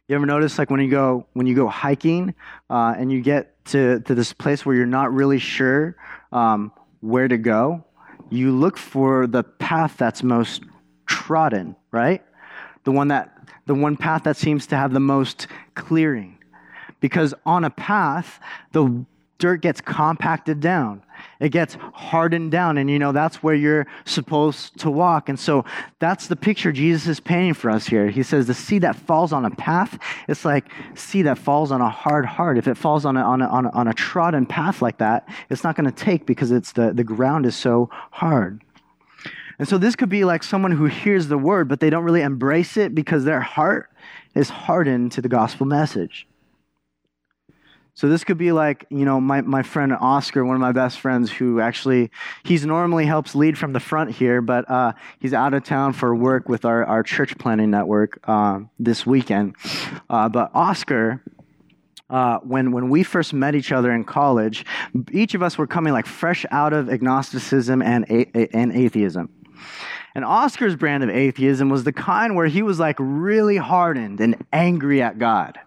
You 0.09 0.17
ever 0.17 0.27
notice, 0.27 0.59
like 0.59 0.69
when 0.69 0.81
you 0.81 0.91
go 0.91 1.27
when 1.33 1.47
you 1.47 1.55
go 1.55 1.69
hiking 1.69 2.35
uh, 2.69 2.95
and 2.99 3.11
you 3.11 3.23
get 3.23 3.65
to, 3.67 4.01
to 4.01 4.15
this 4.15 4.33
place 4.33 4.67
where 4.67 4.75
you're 4.75 4.85
not 4.85 5.13
really 5.13 5.39
sure 5.39 5.97
um, 6.33 6.73
where 7.01 7.29
to 7.29 7.39
go, 7.39 7.85
you 8.33 8.51
look 8.51 8.77
for 8.77 9.27
the 9.27 9.43
path 9.43 9.97
that's 9.97 10.23
most 10.23 10.63
trodden, 11.07 11.77
right? 11.91 12.25
The 12.85 12.93
one 12.93 13.09
that 13.09 13.29
the 13.67 13.75
one 13.75 13.97
path 13.97 14.25
that 14.25 14.37
seems 14.37 14.67
to 14.69 14.77
have 14.77 14.93
the 14.93 15.01
most 15.01 15.47
clearing. 15.75 16.39
Because 17.01 17.35
on 17.47 17.65
a 17.65 17.71
path, 17.71 18.41
the 18.73 19.05
dirt 19.43 19.61
gets 19.61 19.81
compacted 19.81 20.61
down. 20.61 21.03
It 21.41 21.49
gets 21.49 21.75
hardened 21.95 22.53
down. 22.53 22.79
And 22.79 22.89
you 22.89 23.01
know, 23.01 23.11
that's 23.11 23.43
where 23.43 23.57
you're 23.57 23.89
supposed 24.05 24.79
to 24.79 24.89
walk. 24.89 25.29
And 25.29 25.39
so 25.39 25.65
that's 25.99 26.29
the 26.29 26.37
picture 26.37 26.71
Jesus 26.71 27.09
is 27.09 27.19
painting 27.19 27.55
for 27.55 27.69
us 27.69 27.85
here. 27.85 28.09
He 28.09 28.23
says 28.23 28.47
the 28.47 28.55
seed 28.55 28.83
that 28.83 28.95
falls 28.95 29.33
on 29.33 29.45
a 29.45 29.51
path, 29.51 29.99
it's 30.29 30.45
like 30.45 30.71
seed 30.95 31.27
that 31.27 31.39
falls 31.39 31.73
on 31.73 31.81
a 31.81 31.91
hard 31.91 32.25
heart. 32.25 32.57
If 32.57 32.69
it 32.69 32.77
falls 32.77 33.05
on 33.05 33.17
a, 33.17 33.21
on 33.21 33.43
a, 33.43 33.49
on 33.49 33.67
a, 33.67 33.71
on 33.71 33.89
a 33.89 33.93
trodden 33.95 34.47
path 34.47 34.81
like 34.81 34.99
that, 34.99 35.29
it's 35.51 35.65
not 35.65 35.75
going 35.75 35.91
to 35.91 36.05
take 36.05 36.25
because 36.25 36.53
it's 36.53 36.71
the, 36.71 36.93
the 36.93 37.03
ground 37.03 37.45
is 37.45 37.57
so 37.57 37.91
hard. 38.13 38.63
And 39.59 39.67
so 39.67 39.77
this 39.77 39.97
could 39.97 40.09
be 40.09 40.25
like 40.25 40.45
someone 40.45 40.71
who 40.71 40.85
hears 40.85 41.27
the 41.27 41.37
word, 41.37 41.67
but 41.69 41.81
they 41.81 41.91
don't 41.91 42.05
really 42.05 42.23
embrace 42.23 42.77
it 42.77 42.95
because 42.95 43.25
their 43.25 43.41
heart 43.41 43.91
is 44.37 44.51
hardened 44.51 45.11
to 45.13 45.21
the 45.21 45.29
gospel 45.29 45.67
message. 45.67 46.29
So 47.95 48.09
this 48.09 48.25
could 48.25 48.39
be 48.39 48.53
like, 48.53 48.87
you 48.89 49.05
know, 49.05 49.21
my, 49.21 49.43
my 49.43 49.63
friend 49.63 49.93
Oscar, 49.93 50.45
one 50.45 50.55
of 50.57 50.61
my 50.61 50.73
best 50.73 50.99
friends, 50.99 51.31
who 51.31 51.61
actually, 51.61 52.11
he's 52.43 52.65
normally 52.65 53.05
helps 53.05 53.35
lead 53.35 53.59
from 53.59 53.75
the 53.75 53.81
front 53.81 54.11
here, 54.13 54.41
but 54.41 54.69
uh, 54.71 54.95
he's 55.19 55.35
out 55.35 55.53
of 55.53 55.63
town 55.65 55.93
for 55.93 56.15
work 56.15 56.49
with 56.49 56.65
our, 56.65 56.85
our 56.87 57.03
church 57.03 57.37
planning 57.37 57.71
network 57.71 58.19
uh, 58.25 58.61
this 58.79 59.05
weekend. 59.05 59.57
Uh, 60.09 60.29
but 60.31 60.51
Oscar, 60.55 61.23
uh, 62.09 62.39
when, 62.39 62.73
when 62.73 62.89
we 62.89 63.03
first 63.03 63.35
met 63.35 63.55
each 63.55 63.73
other 63.73 63.93
in 63.93 64.05
college, 64.05 64.65
each 65.13 65.35
of 65.35 65.43
us 65.43 65.59
were 65.59 65.67
coming 65.67 65.93
like 65.93 66.07
fresh 66.07 66.47
out 66.51 66.73
of 66.73 66.89
agnosticism 66.89 67.83
and, 67.83 68.07
a- 68.11 68.57
and 68.57 68.73
atheism. 68.73 69.29
And 70.15 70.25
Oscar's 70.25 70.77
brand 70.77 71.05
of 71.05 71.11
atheism 71.11 71.69
was 71.69 71.85
the 71.85 71.93
kind 71.93 72.37
where 72.37 72.47
he 72.47 72.63
was 72.63 72.79
like 72.79 72.97
really 72.99 73.59
hardened 73.59 74.21
and 74.21 74.45
angry 74.51 75.03
at 75.03 75.19
God 75.19 75.59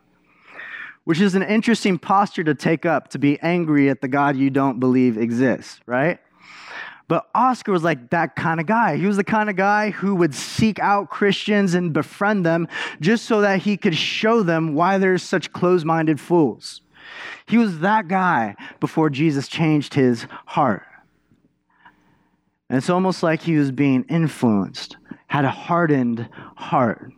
which 1.06 1.22
is 1.22 1.36
an 1.36 1.44
interesting 1.44 1.98
posture 1.98 2.44
to 2.44 2.54
take 2.54 2.86
up 2.86 3.08
to 3.10 3.20
be 3.20 3.40
angry 3.40 3.90
at 3.90 4.02
the 4.02 4.08
God 4.08 4.36
you 4.36 4.50
don't 4.50 4.80
believe 4.80 5.18
exists, 5.18 5.80
right? 5.86 6.20
But 7.08 7.30
Oscar 7.36 7.72
was 7.72 7.84
like 7.84 8.10
that 8.10 8.36
kind 8.36 8.60
of 8.60 8.66
guy. 8.66 8.98
He 8.98 9.06
was 9.06 9.18
the 9.18 9.24
kind 9.24 9.50
of 9.50 9.56
guy 9.56 9.92
who 9.92 10.16
would 10.16 10.34
seek 10.34 10.80
out 10.80 11.12
Christians 11.12 11.76
and 11.76 11.94
befriend 11.94 12.46
them 12.46 12.68
just 13.00 13.26
so 13.26 13.42
that 13.42 13.60
he 13.60 13.78
could 13.78 13.96
show 13.96 14.42
them 14.42 14.74
why 14.74 14.98
they're 14.98 15.20
such 15.20 15.54
closed 15.54 15.86
minded 15.86 16.20
fools. 16.20 16.82
He 17.46 17.60
was 17.60 17.80
that 17.80 18.08
guy 18.08 18.56
before 18.80 19.12
Jesus 19.12 19.48
changed 19.48 19.94
his 19.94 20.26
heart. 20.48 20.84
And 22.70 22.78
it's 22.78 22.90
almost 22.90 23.22
like 23.22 23.42
he 23.42 23.58
was 23.58 23.72
being 23.72 24.04
influenced, 24.10 24.98
had 25.28 25.46
a 25.46 25.52
hardened 25.52 26.28
heart. 26.56 27.12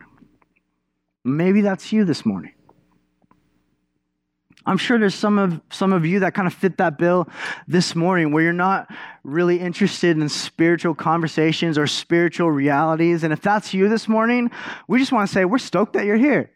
Maybe 1.24 1.62
that's 1.62 1.90
you 1.90 2.04
this 2.04 2.26
morning. 2.26 2.52
I'm 4.68 4.76
sure 4.76 4.98
there's 4.98 5.14
some 5.14 5.38
of 5.38 5.62
some 5.70 5.94
of 5.94 6.04
you 6.04 6.20
that 6.20 6.34
kind 6.34 6.46
of 6.46 6.52
fit 6.52 6.76
that 6.76 6.98
bill 6.98 7.26
this 7.66 7.94
morning 7.94 8.32
where 8.32 8.42
you're 8.42 8.52
not 8.52 8.92
really 9.24 9.58
interested 9.58 10.18
in 10.18 10.28
spiritual 10.28 10.94
conversations 10.94 11.78
or 11.78 11.86
spiritual 11.86 12.50
realities. 12.50 13.24
And 13.24 13.32
if 13.32 13.40
that's 13.40 13.72
you 13.72 13.88
this 13.88 14.08
morning, 14.08 14.50
we 14.86 14.98
just 14.98 15.10
want 15.10 15.26
to 15.26 15.32
say 15.32 15.46
we're 15.46 15.56
stoked 15.56 15.94
that 15.94 16.04
you're 16.04 16.18
here. 16.18 16.50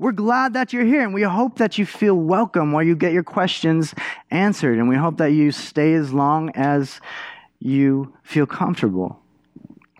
We're 0.00 0.10
glad 0.10 0.54
that 0.54 0.72
you're 0.72 0.84
here 0.84 1.02
and 1.02 1.14
we 1.14 1.22
hope 1.22 1.58
that 1.58 1.78
you 1.78 1.86
feel 1.86 2.16
welcome 2.16 2.72
while 2.72 2.82
you 2.82 2.96
get 2.96 3.12
your 3.12 3.22
questions 3.22 3.94
answered. 4.32 4.78
And 4.78 4.88
we 4.88 4.96
hope 4.96 5.18
that 5.18 5.30
you 5.30 5.52
stay 5.52 5.94
as 5.94 6.12
long 6.12 6.50
as 6.56 7.00
you 7.60 8.12
feel 8.24 8.46
comfortable. 8.46 9.19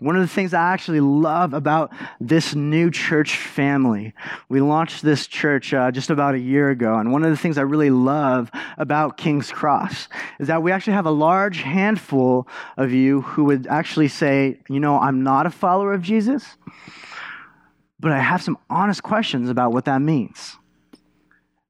One 0.01 0.15
of 0.15 0.23
the 0.23 0.27
things 0.27 0.55
I 0.55 0.73
actually 0.73 0.99
love 0.99 1.53
about 1.53 1.93
this 2.19 2.55
new 2.55 2.89
church 2.89 3.37
family, 3.37 4.15
we 4.49 4.59
launched 4.59 5.03
this 5.03 5.27
church 5.27 5.75
uh, 5.75 5.91
just 5.91 6.09
about 6.09 6.33
a 6.33 6.39
year 6.39 6.71
ago, 6.71 6.97
and 6.97 7.11
one 7.11 7.23
of 7.23 7.29
the 7.29 7.37
things 7.37 7.59
I 7.59 7.61
really 7.61 7.91
love 7.91 8.49
about 8.79 9.17
King's 9.17 9.51
Cross 9.51 10.09
is 10.39 10.47
that 10.47 10.63
we 10.63 10.71
actually 10.71 10.93
have 10.93 11.05
a 11.05 11.11
large 11.11 11.61
handful 11.61 12.47
of 12.77 12.91
you 12.91 13.21
who 13.21 13.43
would 13.43 13.67
actually 13.67 14.07
say, 14.07 14.57
you 14.67 14.79
know, 14.79 14.97
I'm 14.97 15.21
not 15.21 15.45
a 15.45 15.51
follower 15.51 15.93
of 15.93 16.01
Jesus, 16.01 16.57
but 17.99 18.11
I 18.11 18.17
have 18.17 18.41
some 18.41 18.57
honest 18.71 19.03
questions 19.03 19.51
about 19.51 19.71
what 19.71 19.85
that 19.85 20.01
means. 20.01 20.57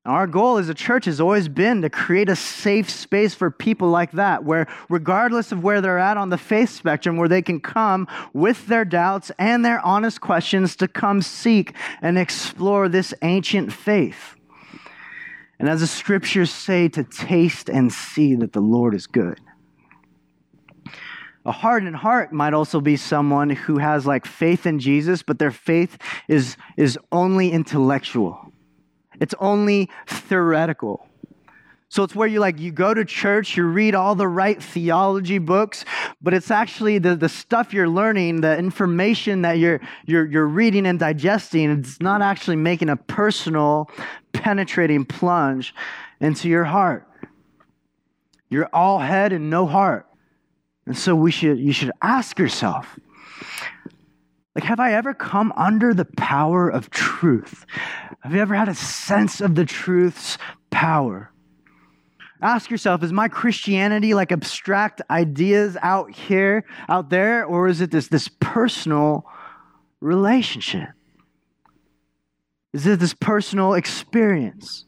Our 0.04 0.26
goal 0.26 0.58
as 0.58 0.68
a 0.68 0.74
church 0.74 1.06
has 1.06 1.22
always 1.22 1.48
been 1.48 1.84
to 1.84 1.90
create 1.90 2.28
a 2.28 2.36
safe 2.36 2.90
space 2.90 3.36
for 3.36 3.52
people 3.52 3.90
like 3.90 4.14
that, 4.14 4.44
where 4.44 4.66
regardless 4.90 5.52
of 5.52 5.64
where 5.64 5.80
they're 5.80 6.00
at 6.00 6.18
on 6.18 6.30
the 6.30 6.40
faith 6.40 6.72
spectrum, 6.72 7.18
where 7.18 7.28
they 7.28 7.44
can 7.44 7.60
come 7.60 8.08
with 8.34 8.66
their 8.66 8.84
doubts 8.84 9.32
and 9.38 9.64
their 9.64 9.80
honest 9.86 10.20
questions 10.20 10.76
to 10.78 10.88
come 10.88 11.22
seek 11.22 11.76
and 12.02 12.18
explore 12.18 12.90
this 12.90 13.14
ancient 13.22 13.72
faith. 13.72 14.36
And 15.60 15.70
as 15.70 15.82
the 15.82 15.88
scriptures 15.88 16.50
say, 16.50 16.88
to 16.90 17.04
taste 17.04 17.70
and 17.70 17.94
see 17.94 18.34
that 18.34 18.54
the 18.54 18.60
Lord 18.60 18.96
is 18.96 19.06
good. 19.06 19.40
A 21.46 21.52
hardened 21.52 21.98
heart 21.98 22.34
might 22.34 22.56
also 22.56 22.82
be 22.82 22.96
someone 22.98 23.52
who 23.52 23.78
has 23.78 24.08
like 24.08 24.26
faith 24.26 24.66
in 24.66 24.80
Jesus, 24.80 25.22
but 25.22 25.38
their 25.38 25.52
faith 25.52 26.00
is, 26.28 26.58
is 26.76 26.98
only 27.12 27.52
intellectual 27.52 28.51
it's 29.21 29.36
only 29.39 29.89
theoretical. 30.07 31.07
So 31.91 32.03
it's 32.03 32.15
where 32.15 32.27
you 32.27 32.39
like 32.39 32.57
you 32.57 32.71
go 32.71 32.93
to 32.93 33.03
church, 33.03 33.57
you 33.57 33.65
read 33.65 33.95
all 33.95 34.15
the 34.15 34.27
right 34.27 34.63
theology 34.63 35.39
books, 35.39 35.84
but 36.21 36.34
it's 36.34 36.49
actually 36.49 36.99
the, 36.99 37.17
the 37.17 37.27
stuff 37.27 37.73
you're 37.73 37.89
learning, 37.89 38.41
the 38.41 38.57
information 38.57 39.41
that 39.41 39.57
you're, 39.57 39.81
you're 40.05 40.25
you're 40.25 40.47
reading 40.47 40.86
and 40.86 40.97
digesting, 40.97 41.69
it's 41.69 41.99
not 41.99 42.21
actually 42.21 42.55
making 42.55 42.88
a 42.88 42.95
personal, 42.95 43.91
penetrating 44.31 45.03
plunge 45.03 45.75
into 46.21 46.47
your 46.47 46.63
heart. 46.63 47.05
You're 48.49 48.69
all 48.71 48.99
head 48.99 49.34
and 49.34 49.49
no 49.49 49.65
heart. 49.65 50.07
And 50.86 50.97
so 50.97 51.13
we 51.13 51.29
should 51.29 51.60
you 51.60 51.73
should 51.73 51.91
ask 52.01 52.39
yourself, 52.39 52.97
like, 54.55 54.63
have 54.63 54.79
I 54.79 54.93
ever 54.93 55.13
come 55.13 55.51
under 55.57 55.93
the 55.93 56.05
power 56.05 56.69
of 56.69 56.89
truth? 56.89 57.65
Have 58.21 58.34
you 58.34 58.41
ever 58.41 58.55
had 58.55 58.69
a 58.69 58.75
sense 58.75 59.41
of 59.41 59.55
the 59.55 59.65
truth's 59.65 60.38
power? 60.69 61.31
Ask 62.41 62.71
yourself, 62.71 63.03
is 63.03 63.12
my 63.12 63.27
Christianity 63.27 64.13
like 64.13 64.31
abstract 64.31 65.01
ideas 65.10 65.77
out 65.81 66.12
here, 66.12 66.65
out 66.88 67.10
there, 67.10 67.45
or 67.45 67.67
is 67.67 67.81
it 67.81 67.91
this, 67.91 68.07
this 68.07 68.27
personal 68.39 69.25
relationship? 69.99 70.89
Is 72.73 72.88
it 72.88 72.99
this 72.99 73.13
personal 73.13 73.73
experience? 73.73 74.86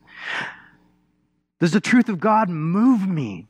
Does 1.59 1.71
the 1.71 1.81
truth 1.81 2.09
of 2.09 2.19
God 2.19 2.49
move 2.49 3.07
me? 3.07 3.47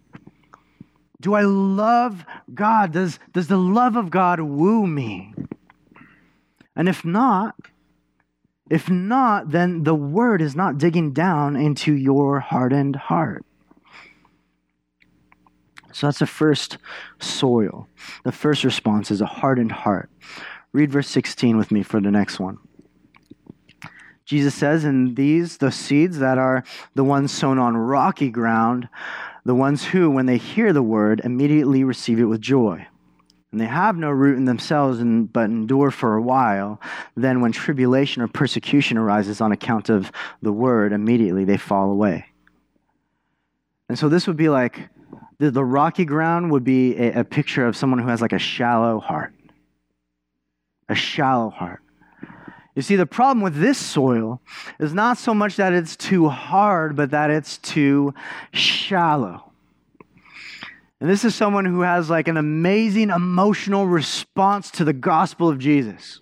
Do 1.22 1.34
I 1.34 1.44
love 1.44 2.26
God? 2.54 2.92
Does, 2.92 3.20
does 3.32 3.48
the 3.48 3.58
love 3.58 3.96
of 3.96 4.10
God 4.10 4.40
woo 4.40 4.86
me? 4.86 5.34
And 6.76 6.90
if 6.90 7.06
not, 7.06 7.56
if 8.70 8.90
not, 8.90 9.52
then 9.52 9.84
the 9.84 9.96
word 9.96 10.42
is 10.42 10.56
not 10.56 10.78
digging 10.78 11.12
down 11.12 11.56
into 11.56 11.94
your 11.94 12.40
hardened 12.40 12.96
heart. 12.96 13.46
So 15.92 16.08
that's 16.08 16.20
the 16.20 16.26
first 16.26 16.78
soil. 17.20 17.88
The 18.24 18.32
first 18.32 18.64
response 18.64 19.12
is 19.12 19.22
a 19.22 19.26
hardened 19.26 19.72
heart. 19.72 20.10
Read 20.72 20.92
verse 20.92 21.08
16 21.10 21.58
with 21.58 21.72
me 21.72 21.84
for 21.84 22.02
the 22.02 22.10
next 22.10 22.40
one. 22.40 22.58
Jesus 24.26 24.56
says, 24.56 24.86
And 24.86 25.16
these, 25.16 25.58
the 25.58 25.72
seeds 25.72 26.18
that 26.20 26.38
are 26.38 26.64
the 26.96 27.04
ones 27.04 27.32
sown 27.32 27.60
on 27.60 27.78
rocky 27.78 28.30
ground, 28.30 28.88
the 29.46 29.54
ones 29.54 29.84
who, 29.84 30.10
when 30.10 30.26
they 30.26 30.38
hear 30.38 30.74
the 30.74 30.82
word, 30.82 31.22
immediately 31.24 31.84
receive 31.84 32.20
it 32.20 32.26
with 32.26 32.42
joy 32.42 32.88
and 33.54 33.62
they 33.62 33.68
have 33.68 33.96
no 33.96 34.10
root 34.10 34.36
in 34.36 34.46
themselves 34.46 35.00
and, 35.00 35.32
but 35.32 35.46
endure 35.46 35.92
for 35.92 36.16
a 36.16 36.22
while, 36.22 36.82
then 37.16 37.40
when 37.40 37.52
tribulation 37.52 38.24
or 38.24 38.28
persecution 38.28 38.98
arises 38.98 39.42
on 39.42 39.52
account 39.52 39.90
of 39.90 40.12
the 40.42 40.52
word, 40.52 40.92
immediately 40.92 41.46
they 41.46 41.58
fall 41.58 41.92
away. 41.92 42.26
And 43.88 43.98
so 43.98 44.10
this 44.10 44.26
would 44.26 44.38
be 44.38 44.50
like 44.50 44.90
the, 45.38 45.52
the 45.52 45.64
rocky 45.64 46.04
ground 46.04 46.52
would 46.52 46.64
be 46.64 46.98
a, 46.98 47.20
a 47.20 47.24
picture 47.24 47.68
of 47.68 47.78
someone 47.78 48.00
who 48.00 48.08
has 48.08 48.22
like 48.22 48.34
a 48.34 48.40
shallow 48.40 49.00
heart. 49.00 49.36
A 50.90 50.96
shallow 50.96 51.52
heart. 51.52 51.82
You 52.76 52.82
see, 52.82 52.96
the 52.96 53.06
problem 53.06 53.44
with 53.44 53.56
this 53.56 53.78
soil 53.78 54.42
is 54.80 54.96
not 54.96 55.20
so 55.20 55.36
much 55.36 55.58
that 55.58 55.74
it's 55.74 55.96
too 55.96 56.28
hard, 56.28 56.96
but 56.96 57.12
that 57.12 57.30
it's 57.30 57.60
too 57.60 58.16
shallow. 58.52 59.53
And 61.04 61.12
this 61.12 61.26
is 61.26 61.36
someone 61.36 61.66
who 61.66 61.82
has 61.82 62.10
like 62.10 62.30
an 62.30 62.38
amazing 62.38 63.10
emotional 63.10 63.86
response 63.86 64.72
to 64.72 64.86
the 64.86 64.94
gospel 64.94 65.50
of 65.50 65.60
Jesus, 65.60 66.22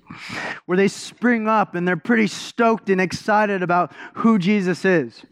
where 0.66 0.76
they 0.76 0.88
spring 0.88 1.48
up 1.48 1.76
and 1.76 1.88
they're 1.88 1.96
pretty 1.96 2.26
stoked 2.26 2.90
and 2.90 3.00
excited 3.00 3.62
about 3.62 3.94
who 4.16 4.40
Jesus 4.40 4.84
is. 4.84 5.24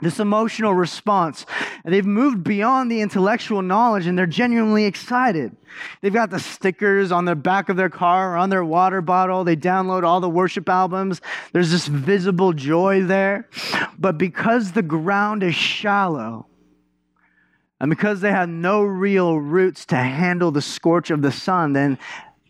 This 0.00 0.18
emotional 0.18 0.72
response. 0.72 1.44
And 1.84 1.92
they've 1.92 2.06
moved 2.06 2.42
beyond 2.42 2.90
the 2.90 3.02
intellectual 3.02 3.60
knowledge 3.60 4.06
and 4.06 4.16
they're 4.16 4.26
genuinely 4.26 4.86
excited. 4.86 5.54
They've 6.00 6.10
got 6.10 6.30
the 6.30 6.40
stickers 6.40 7.12
on 7.12 7.26
the 7.26 7.36
back 7.36 7.68
of 7.68 7.76
their 7.76 7.90
car 7.90 8.32
or 8.32 8.36
on 8.38 8.48
their 8.48 8.64
water 8.64 9.02
bottle. 9.02 9.44
They 9.44 9.56
download 9.56 10.04
all 10.04 10.20
the 10.20 10.30
worship 10.30 10.70
albums. 10.70 11.20
There's 11.52 11.70
this 11.70 11.86
visible 11.86 12.54
joy 12.54 13.02
there. 13.02 13.46
But 13.98 14.16
because 14.16 14.72
the 14.72 14.80
ground 14.80 15.42
is 15.42 15.54
shallow, 15.54 16.46
and 17.80 17.90
because 17.90 18.20
they 18.20 18.30
have 18.30 18.48
no 18.48 18.82
real 18.82 19.38
roots 19.38 19.84
to 19.86 19.96
handle 19.96 20.50
the 20.50 20.62
scorch 20.62 21.10
of 21.10 21.22
the 21.22 21.32
sun, 21.32 21.72
then 21.72 21.98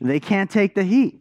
they 0.00 0.20
can't 0.20 0.50
take 0.50 0.74
the 0.74 0.84
heat. 0.84 1.20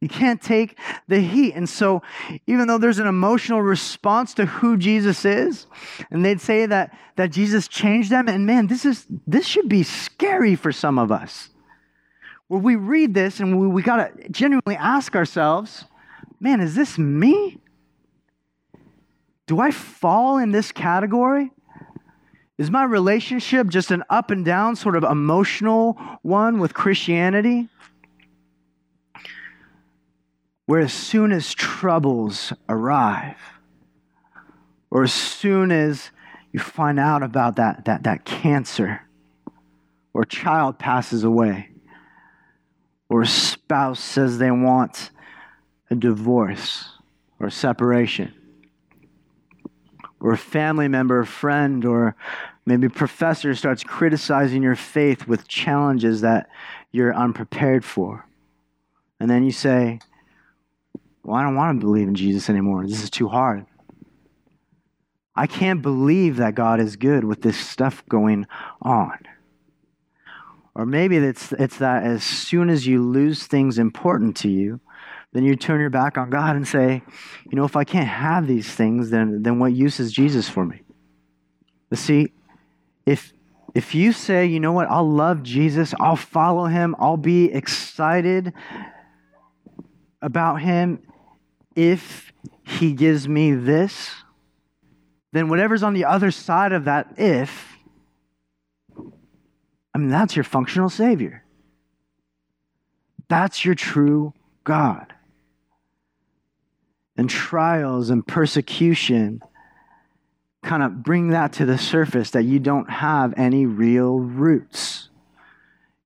You 0.00 0.08
can't 0.08 0.40
take 0.40 0.78
the 1.08 1.20
heat. 1.20 1.54
And 1.54 1.68
so, 1.68 2.02
even 2.46 2.68
though 2.68 2.78
there's 2.78 2.98
an 2.98 3.06
emotional 3.06 3.62
response 3.62 4.34
to 4.34 4.46
who 4.46 4.76
Jesus 4.76 5.24
is, 5.24 5.66
and 6.10 6.24
they'd 6.24 6.40
say 6.40 6.66
that, 6.66 6.96
that 7.16 7.30
Jesus 7.32 7.66
changed 7.66 8.10
them, 8.10 8.28
and 8.28 8.46
man, 8.46 8.66
this, 8.66 8.84
is, 8.84 9.06
this 9.26 9.46
should 9.46 9.68
be 9.68 9.82
scary 9.82 10.54
for 10.54 10.70
some 10.70 10.98
of 10.98 11.10
us. 11.10 11.48
Where 12.48 12.60
we 12.60 12.76
read 12.76 13.14
this 13.14 13.40
and 13.40 13.58
we, 13.58 13.66
we 13.66 13.82
got 13.82 13.96
to 13.96 14.28
genuinely 14.28 14.76
ask 14.76 15.16
ourselves, 15.16 15.84
man, 16.40 16.60
is 16.60 16.74
this 16.74 16.98
me? 16.98 17.58
Do 19.46 19.60
I 19.60 19.70
fall 19.70 20.38
in 20.38 20.52
this 20.52 20.72
category? 20.72 21.50
Is 22.58 22.70
my 22.70 22.84
relationship 22.84 23.68
just 23.68 23.90
an 23.90 24.02
up 24.08 24.30
and 24.30 24.44
down 24.44 24.76
sort 24.76 24.96
of 24.96 25.04
emotional 25.04 25.94
one 26.22 26.58
with 26.58 26.72
Christianity? 26.72 27.68
Where 30.64 30.80
as 30.80 30.92
soon 30.92 31.32
as 31.32 31.52
troubles 31.52 32.52
arrive, 32.68 33.36
or 34.90 35.02
as 35.02 35.12
soon 35.12 35.70
as 35.70 36.10
you 36.52 36.58
find 36.58 36.98
out 36.98 37.22
about 37.22 37.56
that, 37.56 37.84
that, 37.84 38.04
that 38.04 38.24
cancer, 38.24 39.02
or 40.14 40.22
a 40.22 40.26
child 40.26 40.78
passes 40.78 41.24
away, 41.24 41.68
or 43.10 43.20
a 43.22 43.26
spouse 43.26 44.00
says 44.00 44.38
they 44.38 44.50
want 44.50 45.10
a 45.90 45.94
divorce 45.94 46.88
or 47.38 47.50
separation, 47.50 48.32
or 50.20 50.32
a 50.32 50.38
family 50.38 50.88
member, 50.88 51.20
a 51.20 51.26
friend, 51.26 51.84
or 51.84 52.16
maybe 52.64 52.88
professor 52.88 53.54
starts 53.54 53.82
criticizing 53.82 54.62
your 54.62 54.76
faith 54.76 55.26
with 55.26 55.48
challenges 55.48 56.22
that 56.22 56.48
you're 56.90 57.14
unprepared 57.14 57.84
for. 57.84 58.26
And 59.20 59.30
then 59.30 59.44
you 59.44 59.52
say, 59.52 60.00
Well, 61.22 61.36
I 61.36 61.42
don't 61.42 61.54
want 61.54 61.80
to 61.80 61.86
believe 61.86 62.08
in 62.08 62.14
Jesus 62.14 62.48
anymore. 62.48 62.86
This 62.86 63.02
is 63.02 63.10
too 63.10 63.28
hard. 63.28 63.66
I 65.34 65.46
can't 65.46 65.82
believe 65.82 66.36
that 66.36 66.54
God 66.54 66.80
is 66.80 66.96
good 66.96 67.24
with 67.24 67.42
this 67.42 67.58
stuff 67.58 68.02
going 68.08 68.46
on. 68.80 69.18
Or 70.74 70.86
maybe 70.86 71.16
it's, 71.16 71.52
it's 71.52 71.78
that 71.78 72.04
as 72.04 72.22
soon 72.24 72.70
as 72.70 72.86
you 72.86 73.02
lose 73.02 73.46
things 73.46 73.78
important 73.78 74.36
to 74.38 74.48
you, 74.48 74.80
then 75.32 75.44
you 75.44 75.56
turn 75.56 75.80
your 75.80 75.90
back 75.90 76.16
on 76.16 76.30
God 76.30 76.56
and 76.56 76.66
say, 76.66 77.02
you 77.50 77.56
know, 77.56 77.64
if 77.64 77.76
I 77.76 77.84
can't 77.84 78.08
have 78.08 78.46
these 78.46 78.68
things, 78.68 79.10
then, 79.10 79.42
then 79.42 79.58
what 79.58 79.72
use 79.72 80.00
is 80.00 80.12
Jesus 80.12 80.48
for 80.48 80.64
me? 80.64 80.80
But 81.90 81.98
see, 81.98 82.32
if, 83.04 83.32
if 83.74 83.94
you 83.94 84.12
say, 84.12 84.46
you 84.46 84.60
know 84.60 84.72
what, 84.72 84.88
I'll 84.90 85.08
love 85.08 85.42
Jesus, 85.42 85.94
I'll 86.00 86.16
follow 86.16 86.64
him, 86.64 86.96
I'll 86.98 87.16
be 87.16 87.52
excited 87.52 88.52
about 90.22 90.62
him 90.62 91.02
if 91.74 92.32
he 92.64 92.92
gives 92.92 93.28
me 93.28 93.54
this, 93.54 94.10
then 95.32 95.48
whatever's 95.48 95.82
on 95.82 95.92
the 95.92 96.06
other 96.06 96.30
side 96.30 96.72
of 96.72 96.84
that 96.86 97.14
if, 97.18 97.76
I 99.94 99.98
mean, 99.98 100.08
that's 100.08 100.34
your 100.34 100.44
functional 100.44 100.88
Savior. 100.88 101.44
That's 103.28 103.64
your 103.64 103.74
true 103.74 104.32
God. 104.64 105.12
And 107.16 107.30
trials 107.30 108.10
and 108.10 108.26
persecution 108.26 109.42
kind 110.62 110.82
of 110.82 111.02
bring 111.02 111.28
that 111.28 111.52
to 111.54 111.64
the 111.64 111.78
surface 111.78 112.30
that 112.30 112.42
you 112.42 112.58
don't 112.58 112.90
have 112.90 113.32
any 113.36 113.64
real 113.64 114.18
roots. 114.18 115.08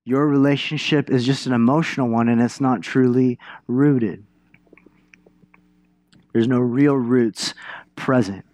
Your 0.05 0.27
relationship 0.27 1.11
is 1.11 1.25
just 1.25 1.47
an 1.47 1.53
emotional 1.53 2.09
one 2.09 2.29
and 2.29 2.41
it's 2.41 2.61
not 2.61 2.83
truly 2.83 3.39
rooted. 3.67 4.25
There's 6.33 6.49
no 6.49 6.59
real 6.61 6.95
roots 6.95 7.55
present. 7.97 8.45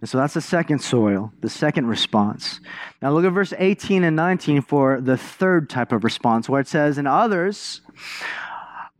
And 0.00 0.08
so 0.08 0.18
that's 0.18 0.34
the 0.34 0.40
second 0.40 0.80
soil, 0.80 1.32
the 1.40 1.48
second 1.48 1.86
response. 1.86 2.60
Now 3.00 3.12
look 3.12 3.24
at 3.24 3.32
verse 3.32 3.52
18 3.56 4.04
and 4.04 4.16
19 4.16 4.62
for 4.62 5.00
the 5.00 5.16
third 5.16 5.70
type 5.70 5.92
of 5.92 6.02
response, 6.02 6.48
where 6.48 6.60
it 6.60 6.66
says, 6.66 6.98
And 6.98 7.06
others, 7.06 7.80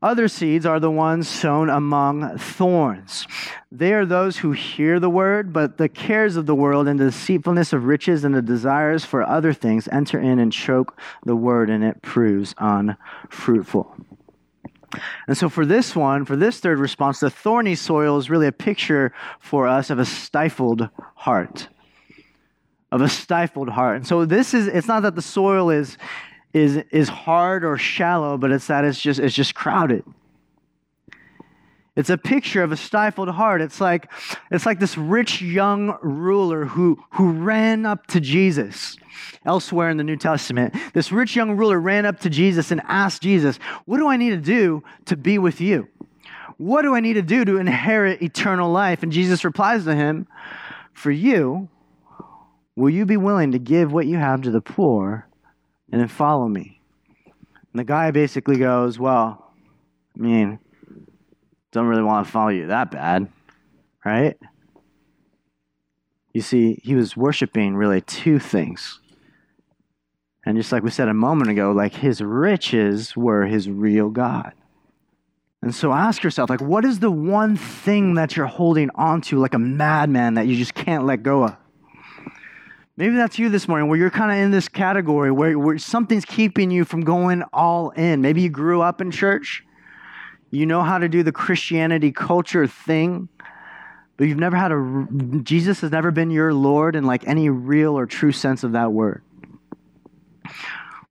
other 0.03 0.27
seeds 0.29 0.67
are 0.67 0.81
the 0.81 0.91
ones 0.91 1.29
sown 1.29 1.71
among 1.71 2.37
thorns. 2.39 3.27
They 3.71 3.93
are 3.93 4.05
those 4.05 4.39
who 4.39 4.53
hear 4.53 4.99
the 4.99 5.09
word, 5.09 5.53
but 5.53 5.79
the 5.79 5.89
cares 5.89 6.37
of 6.37 6.47
the 6.47 6.55
world 6.55 6.89
and 6.89 6.99
the 6.99 7.07
deceitfulness 7.07 7.73
of 7.73 7.85
riches 7.85 8.25
and 8.25 8.35
the 8.35 8.43
desires 8.43 9.05
for 9.05 9.23
other 9.23 9.53
things 9.53 9.89
enter 9.89 10.19
in 10.19 10.39
and 10.39 10.53
choke 10.53 10.99
the 11.25 11.37
word, 11.37 11.71
and 11.71 11.85
it 11.85 12.03
proves 12.03 12.55
unfruitful. 12.59 13.95
And 15.27 15.37
so, 15.39 15.49
for 15.49 15.65
this 15.65 15.97
one, 15.97 16.25
for 16.25 16.37
this 16.37 16.61
third 16.61 16.79
response, 16.79 17.21
the 17.21 17.31
thorny 17.31 17.75
soil 17.75 18.19
is 18.19 18.29
really 18.29 18.47
a 18.47 18.53
picture 18.53 19.13
for 19.41 19.67
us 19.67 19.89
of 19.91 19.99
a 19.99 20.05
stifled 20.05 20.89
heart. 21.15 21.69
Of 22.91 23.01
a 23.01 23.09
stifled 23.09 23.71
heart. 23.71 23.97
And 23.97 24.07
so, 24.07 24.27
this 24.27 24.53
is, 24.53 24.67
it's 24.67 24.89
not 24.89 25.03
that 25.05 25.15
the 25.15 25.23
soil 25.23 25.71
is, 25.71 25.97
is, 26.53 26.77
is 26.91 27.09
hard 27.09 27.65
or 27.65 27.77
shallow, 27.79 28.37
but 28.37 28.51
it's 28.51 28.67
that 28.67 28.85
it's 28.85 29.01
just, 29.01 29.19
it's 29.19 29.35
just 29.35 29.55
crowded. 29.55 30.05
It's 31.95 32.09
a 32.09 32.17
picture 32.17 32.63
of 32.63 32.73
a 32.73 32.77
stifled 32.77 33.29
heart. 33.29 33.61
It's 33.61 33.81
like, 33.81 34.11
it's 34.51 34.65
like 34.65 34.81
this 34.81 34.97
rich 34.97 35.43
young 35.43 35.99
ruler 36.01 36.65
who, 36.65 37.03
who 37.13 37.33
ran 37.33 37.85
up 37.85 38.07
to 38.09 38.21
Jesus. 38.21 38.97
Elsewhere 39.45 39.91
in 39.91 39.99
the 39.99 40.05
New 40.05 40.17
Testament, 40.17 40.75
this 40.95 41.13
rich 41.13 41.37
young 41.37 41.57
ruler 41.57 41.79
ran 41.79 42.07
up 42.07 42.21
to 42.21 42.31
Jesus 42.31 42.71
and 42.71 42.81
asked 42.87 43.23
Jesus, 43.23 43.59
What 43.85 43.99
do 43.99 44.09
I 44.09 44.17
need 44.17 44.31
to 44.31 44.37
do 44.39 44.83
to 45.07 45.17
be 45.17 45.37
with 45.37 45.61
you? 45.61 45.89
What 46.57 46.83
do 46.83 46.95
I 46.95 47.01
need 47.01 47.15
to 47.15 47.23
do 47.23 47.45
to 47.45 47.59
inherit 47.59 48.23
eternal 48.23 48.71
life? 48.71 49.03
And 49.03 49.13
Jesus 49.13 49.45
replies 49.45 49.85
to 49.85 49.95
him, 49.95 50.27
For 50.93 51.11
you, 51.11 51.69
will 52.75 52.91
you 52.91 53.05
be 53.05 53.17
willing 53.17 53.53
to 53.53 53.59
give 53.59 53.93
what 53.93 54.07
you 54.07 54.17
have 54.17 54.43
to 54.43 54.51
the 54.51 54.61
poor 54.61 55.27
and 55.93 56.01
then 56.01 56.09
follow 56.09 56.49
me? 56.49 56.81
And 57.27 57.79
the 57.79 57.85
guy 57.85 58.11
basically 58.11 58.57
goes, 58.57 58.99
Well, 58.99 59.53
I 60.17 60.21
mean, 60.21 60.59
don't 61.71 61.87
really 61.87 62.03
want 62.03 62.27
to 62.27 62.33
follow 62.33 62.49
you 62.49 62.67
that 62.67 62.91
bad, 62.91 63.29
right? 64.05 64.37
You 66.33 66.41
see, 66.41 66.81
he 66.83 66.95
was 66.95 67.17
worshiping 67.17 67.77
really 67.77 68.01
two 68.01 68.39
things. 68.39 69.01
And 70.45 70.57
just 70.57 70.73
like 70.73 70.83
we 70.83 70.91
said 70.91 71.09
a 71.09 71.15
moment 71.15 71.51
ago, 71.51 71.73
like 71.73 71.95
his 71.95 72.21
riches 72.21 73.17
were 73.17 73.47
his 73.47 73.71
real 73.71 74.09
God. 74.09 74.53
And 75.63 75.75
so 75.75 75.93
ask 75.93 76.25
yourself, 76.25 76.51
like, 76.51 76.61
what 76.61 76.85
is 76.85 76.99
the 76.99 77.11
one 77.11 77.57
thing 77.57 78.15
that 78.15 78.37
you're 78.37 78.47
holding 78.47 78.91
onto 78.97 79.39
like 79.39 79.55
a 79.55 79.59
madman 79.59 80.35
that 80.35 80.49
you 80.49 80.57
just 80.57 80.75
can't 80.75 81.07
let 81.07 81.23
go 81.23 81.45
of? 81.45 81.57
Maybe 82.97 83.17
that's 83.17 83.39
you 83.39 83.49
this 83.49 83.69
morning, 83.69 83.89
where 83.89 83.99
you're 83.99 84.11
kind 84.11 84.31
of 84.31 84.39
in 84.39 84.51
this 84.51 84.69
category 84.69 85.31
where, 85.31 85.59
where 85.59 85.79
something's 85.79 86.25
keeping 86.25 86.71
you 86.71 86.85
from 86.85 87.03
going 87.03 87.43
all 87.53 87.91
in. 87.91 88.21
Maybe 88.21 88.43
you 88.43 88.51
grew 88.51 88.83
up 88.83 89.01
in 89.01 89.11
church 89.11 89.65
you 90.53 90.67
know 90.67 90.83
how 90.83 90.99
to 90.99 91.09
do 91.09 91.23
the 91.23 91.33
Christianity 91.33 92.13
culture 92.13 92.67
thing, 92.67 93.29
but 94.19 94.29
you've 94.29 94.39
never 94.39 94.55
had 94.55 94.71
a, 94.71 95.09
Jesus 95.43 95.81
has 95.81 95.91
never 95.91 96.11
been 96.11 96.31
your 96.31 96.53
Lord 96.53 96.95
in 96.95 97.05
like 97.05 97.27
any 97.27 97.49
real 97.49 97.99
or 97.99 98.05
true 98.05 98.33
sense 98.33 98.63
of 98.63 98.73
that 98.73 98.93
word. 98.93 99.23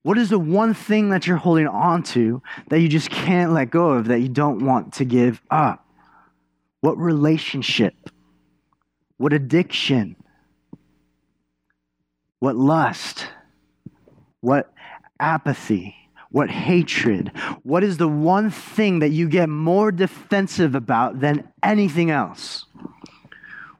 What 0.03 0.19
is 0.19 0.29
the 0.29 0.37
one 0.37 0.75
thing 0.75 1.09
that 1.09 1.25
you're 1.25 1.37
holding 1.37 1.67
on 1.67 2.03
to 2.03 2.43
that 2.69 2.81
you 2.81 2.87
just 2.87 3.09
can't 3.09 3.51
let 3.51 3.71
go 3.71 3.89
of, 3.93 4.05
that 4.05 4.19
you 4.19 4.29
don't 4.29 4.63
want 4.63 4.93
to 4.93 5.05
give 5.05 5.41
up? 5.49 5.87
What 6.81 6.97
relationship? 6.99 7.95
What 9.17 9.33
addiction? 9.33 10.15
What 12.41 12.55
lust? 12.55 13.27
What 14.39 14.73
apathy? 15.19 15.95
What 16.31 16.49
hatred? 16.49 17.31
What 17.61 17.83
is 17.83 17.97
the 17.97 18.07
one 18.07 18.49
thing 18.49 18.97
that 18.99 19.09
you 19.11 19.29
get 19.29 19.47
more 19.47 19.91
defensive 19.91 20.73
about 20.73 21.19
than 21.19 21.47
anything 21.61 22.09
else? 22.09 22.65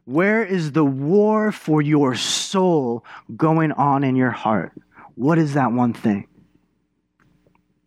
Where 0.06 0.46
is 0.46 0.74
the 0.74 0.86
war 0.86 1.52
for 1.52 1.82
your 1.82 2.14
soul 2.14 3.04
going 3.36 3.72
on 3.72 4.04
in 4.04 4.16
your 4.16 4.30
heart? 4.30 4.74
What 5.16 5.40
is 5.40 5.56
that 5.56 5.72
one 5.72 5.94
thing? 5.94 6.28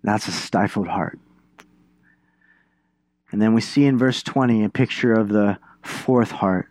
That's 0.02 0.26
a 0.26 0.32
stifled 0.32 0.88
heart. 0.88 1.20
And 3.30 3.40
then 3.40 3.54
we 3.54 3.60
see 3.60 3.84
in 3.84 3.96
verse 3.96 4.24
20 4.24 4.64
a 4.64 4.68
picture 4.70 5.12
of 5.12 5.28
the 5.28 5.56
fourth 5.82 6.32
heart 6.32 6.66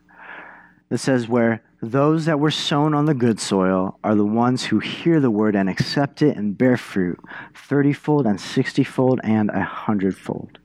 that 0.89 0.97
says, 0.97 1.29
Where 1.29 1.63
those 1.83 2.25
that 2.25 2.39
were 2.39 2.51
sown 2.51 2.93
on 2.93 3.05
the 3.05 3.13
good 3.13 3.41
soil 3.41 3.99
are 4.03 4.15
the 4.15 4.25
ones 4.25 4.63
who 4.63 4.79
hear 4.79 5.19
the 5.19 5.29
word 5.29 5.53
and 5.53 5.69
accept 5.69 6.21
it 6.21 6.37
and 6.37 6.57
bear 6.57 6.77
fruit, 6.77 7.19
thirtyfold 7.53 8.25
and 8.25 8.39
sixtyfold 8.39 9.19
and 9.21 9.49
a 9.49 9.61
hundredfold. 9.61 10.59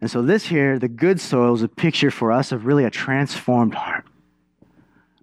And 0.00 0.08
so, 0.08 0.22
this 0.22 0.46
here, 0.46 0.78
the 0.78 0.88
good 0.88 1.20
soil, 1.20 1.54
is 1.54 1.62
a 1.62 1.68
picture 1.68 2.10
for 2.10 2.30
us 2.30 2.52
of 2.52 2.66
really 2.66 2.84
a 2.84 2.90
transformed 2.90 3.74
heart. 3.74 4.04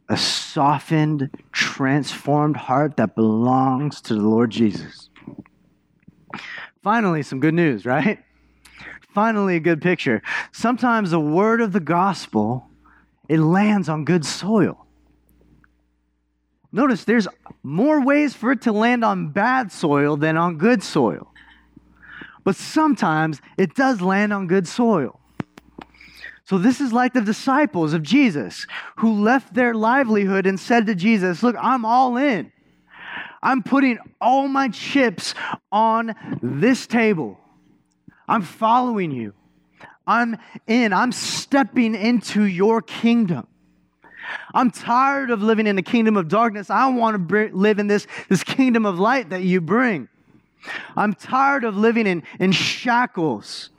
A 0.10 0.18
softened, 0.18 1.30
transformed 1.54 2.58
heart 2.58 2.98
that 2.98 3.16
belongs 3.16 4.02
to 4.02 4.16
the 4.16 4.22
Lord 4.22 4.50
Jesus. 4.50 5.10
Finally, 6.84 7.24
some 7.24 7.40
good 7.40 7.54
news, 7.54 7.86
right? 7.86 8.20
Finally, 9.14 9.56
a 9.56 9.62
good 9.62 9.82
picture. 9.82 10.22
Sometimes 10.52 11.12
the 11.12 11.20
word 11.20 11.62
of 11.62 11.72
the 11.72 11.80
gospel 11.80 12.66
it 13.30 13.40
lands 13.40 13.88
on 13.88 14.04
good 14.04 14.26
soil. 14.26 14.88
Notice 16.72 17.04
there's 17.04 17.28
more 17.64 18.04
ways 18.04 18.36
for 18.36 18.52
it 18.52 18.62
to 18.62 18.72
land 18.72 19.04
on 19.04 19.30
bad 19.30 19.72
soil 19.72 20.18
than 20.18 20.38
on 20.38 20.58
good 20.58 20.84
soil. 20.84 21.34
But 22.44 22.56
sometimes 22.56 23.42
it 23.58 23.76
does 23.76 24.02
land 24.02 24.34
on 24.34 24.48
good 24.48 24.68
soil. 24.68 25.20
So, 26.46 26.58
this 26.58 26.82
is 26.82 26.92
like 26.92 27.14
the 27.14 27.22
disciples 27.22 27.94
of 27.94 28.02
Jesus 28.02 28.66
who 28.98 29.22
left 29.22 29.54
their 29.54 29.76
livelihood 29.76 30.48
and 30.48 30.60
said 30.60 30.88
to 30.88 30.96
Jesus, 30.96 31.44
Look, 31.44 31.56
I'm 31.60 31.86
all 31.86 32.18
in. 32.18 32.52
I'm 33.44 33.62
putting 33.62 34.00
all 34.20 34.48
my 34.48 34.70
chips 34.70 35.36
on 35.72 36.16
this 36.42 36.88
table. 36.88 37.40
I'm 38.28 38.42
following 38.42 39.12
you. 39.12 39.34
I'm 40.08 40.38
in. 40.66 40.92
I'm 40.92 41.12
stepping 41.12 41.94
into 41.94 42.44
your 42.44 42.82
kingdom. 42.82 43.48
I'm 44.54 44.72
tired 44.72 45.30
of 45.30 45.42
living 45.42 45.68
in 45.68 45.76
the 45.76 45.82
kingdom 45.82 46.18
of 46.18 46.28
darkness. 46.28 46.70
I 46.70 46.88
want 46.90 47.16
to 47.16 47.20
br- 47.20 47.48
live 47.52 47.80
in 47.80 47.88
this, 47.88 48.08
this 48.30 48.44
kingdom 48.44 48.86
of 48.86 49.00
light 49.00 49.30
that 49.30 49.44
you 49.44 49.62
bring. 49.62 50.08
I'm 50.96 51.14
tired 51.14 51.64
of 51.64 51.78
living 51.78 52.08
in, 52.08 52.24
in 52.40 52.52
shackles. 52.52 53.70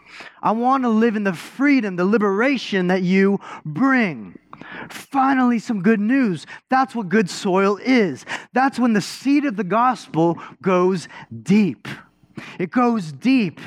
I 0.42 0.52
want 0.52 0.84
to 0.84 0.88
live 0.88 1.16
in 1.16 1.24
the 1.24 1.32
freedom, 1.32 1.96
the 1.96 2.04
liberation 2.04 2.88
that 2.88 3.02
you 3.02 3.38
bring. 3.64 4.38
Finally, 4.88 5.58
some 5.58 5.82
good 5.82 6.00
news. 6.00 6.46
That's 6.68 6.94
what 6.94 7.08
good 7.08 7.30
soil 7.30 7.78
is. 7.82 8.24
That's 8.52 8.78
when 8.78 8.92
the 8.92 9.00
seed 9.00 9.44
of 9.44 9.56
the 9.56 9.64
gospel 9.64 10.38
goes 10.62 11.08
deep. 11.42 11.88
It 12.58 12.70
goes 12.70 13.12
deep. 13.12 13.60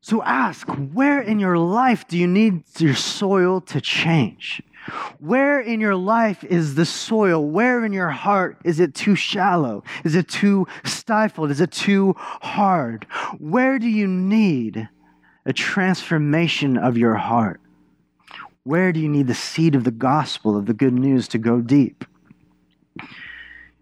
So 0.00 0.22
ask, 0.22 0.66
where 0.68 1.20
in 1.20 1.38
your 1.38 1.58
life 1.58 2.08
do 2.08 2.18
you 2.18 2.26
need 2.26 2.64
your 2.78 2.94
soil 2.94 3.60
to 3.62 3.80
change? 3.80 4.62
Where 5.18 5.60
in 5.60 5.80
your 5.80 5.94
life 5.94 6.42
is 6.44 6.74
the 6.74 6.84
soil? 6.84 7.44
Where 7.44 7.84
in 7.84 7.92
your 7.92 8.10
heart 8.10 8.56
is 8.64 8.80
it 8.80 8.94
too 8.94 9.14
shallow? 9.14 9.84
Is 10.04 10.14
it 10.14 10.28
too 10.28 10.66
stifled? 10.84 11.50
Is 11.50 11.60
it 11.60 11.70
too 11.70 12.14
hard? 12.16 13.04
Where 13.38 13.78
do 13.78 13.88
you 13.88 14.06
need 14.06 14.88
a 15.44 15.52
transformation 15.52 16.76
of 16.76 16.96
your 16.96 17.14
heart? 17.14 17.60
Where 18.64 18.92
do 18.92 19.00
you 19.00 19.08
need 19.08 19.26
the 19.26 19.34
seed 19.34 19.74
of 19.74 19.84
the 19.84 19.90
gospel, 19.90 20.56
of 20.56 20.66
the 20.66 20.74
good 20.74 20.94
news, 20.94 21.28
to 21.28 21.38
go 21.38 21.60
deep? 21.60 22.04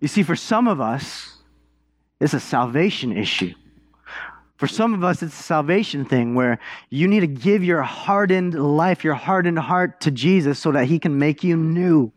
You 0.00 0.08
see, 0.08 0.22
for 0.22 0.36
some 0.36 0.68
of 0.68 0.80
us, 0.80 1.38
it's 2.20 2.34
a 2.34 2.40
salvation 2.40 3.16
issue. 3.16 3.54
For 4.58 4.66
some 4.66 4.92
of 4.92 5.04
us, 5.04 5.22
it's 5.22 5.38
a 5.38 5.42
salvation 5.42 6.04
thing 6.04 6.34
where 6.34 6.58
you 6.90 7.06
need 7.06 7.20
to 7.20 7.28
give 7.28 7.62
your 7.62 7.82
hardened 7.82 8.54
life, 8.54 9.04
your 9.04 9.14
hardened 9.14 9.60
heart 9.60 10.00
to 10.02 10.10
Jesus 10.10 10.58
so 10.58 10.72
that 10.72 10.86
he 10.86 10.98
can 10.98 11.16
make 11.16 11.44
you 11.44 11.56
new. 11.56 12.12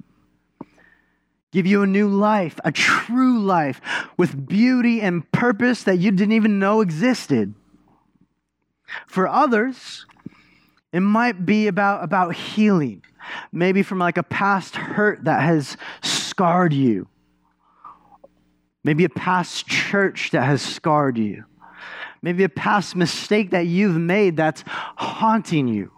give 1.52 1.68
you 1.68 1.84
a 1.84 1.88
new 1.88 2.08
life, 2.08 2.60
a 2.64 2.72
true 2.72 3.40
life 3.40 3.82
with 4.18 4.48
beauty 4.48 5.02
and 5.02 5.30
purpose 5.32 5.84
that 5.84 5.98
you 5.98 6.10
didn't 6.10 6.32
even 6.32 6.60
know 6.60 6.82
existed. 6.82 7.54
For 9.08 9.28
others, 9.28 10.06
it 10.92 11.02
might 11.02 11.46
be 11.46 11.68
about, 11.68 12.04
about 12.04 12.36
healing, 12.36 13.04
maybe 13.52 13.84
from 13.84 14.00
like 14.00 14.18
a 14.18 14.24
past 14.24 14.76
hurt 14.76 15.26
that 15.26 15.42
has 15.42 15.78
scarred 16.02 16.74
you, 16.74 17.08
maybe 18.84 19.04
a 19.04 19.10
past 19.10 19.68
church 19.68 20.32
that 20.32 20.44
has 20.44 20.62
scarred 20.62 21.18
you, 21.18 21.46
maybe 22.22 22.44
a 22.44 22.50
past 22.50 22.96
mistake 22.96 23.52
that 23.52 23.66
you've 23.66 23.98
made 23.98 24.38
that's 24.38 24.64
haunting 24.68 25.68
you. 25.68 25.92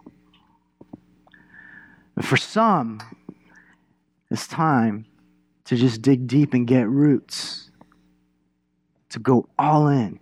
But 2.14 2.24
for 2.24 2.36
some, 2.36 3.00
it's 4.30 4.46
time 4.46 5.06
to 5.64 5.76
just 5.76 6.02
dig 6.02 6.26
deep 6.26 6.54
and 6.54 6.66
get 6.66 6.88
roots, 6.88 7.70
to 9.10 9.18
go 9.18 9.48
all 9.58 9.88
in, 9.88 10.20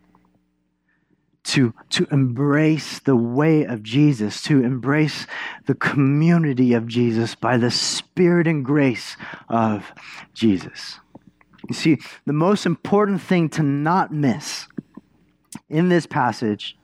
to, 1.44 1.74
to 1.90 2.06
embrace 2.10 3.00
the 3.00 3.16
way 3.16 3.64
of 3.64 3.82
Jesus, 3.82 4.42
to 4.42 4.62
embrace 4.62 5.26
the 5.66 5.74
community 5.74 6.72
of 6.72 6.86
Jesus 6.86 7.34
by 7.34 7.56
the 7.56 7.70
spirit 7.70 8.46
and 8.46 8.64
grace 8.64 9.16
of 9.48 9.92
Jesus. 10.34 11.00
You 11.68 11.74
see, 11.74 11.98
the 12.26 12.32
most 12.32 12.66
important 12.66 13.20
thing 13.20 13.48
to 13.50 13.62
not 13.62 14.12
miss 14.12 14.66
in 15.68 15.88
this 15.88 16.06
passage, 16.06 16.76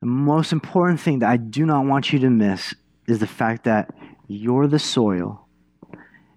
the 0.00 0.06
most 0.06 0.52
important 0.52 1.00
thing 1.00 1.20
that 1.20 1.30
I 1.30 1.36
do 1.36 1.66
not 1.66 1.84
want 1.84 2.12
you 2.12 2.18
to 2.20 2.30
miss 2.30 2.74
is 3.06 3.18
the 3.18 3.26
fact 3.26 3.64
that 3.64 3.94
you're 4.28 4.66
the 4.66 4.78
soil 4.78 5.46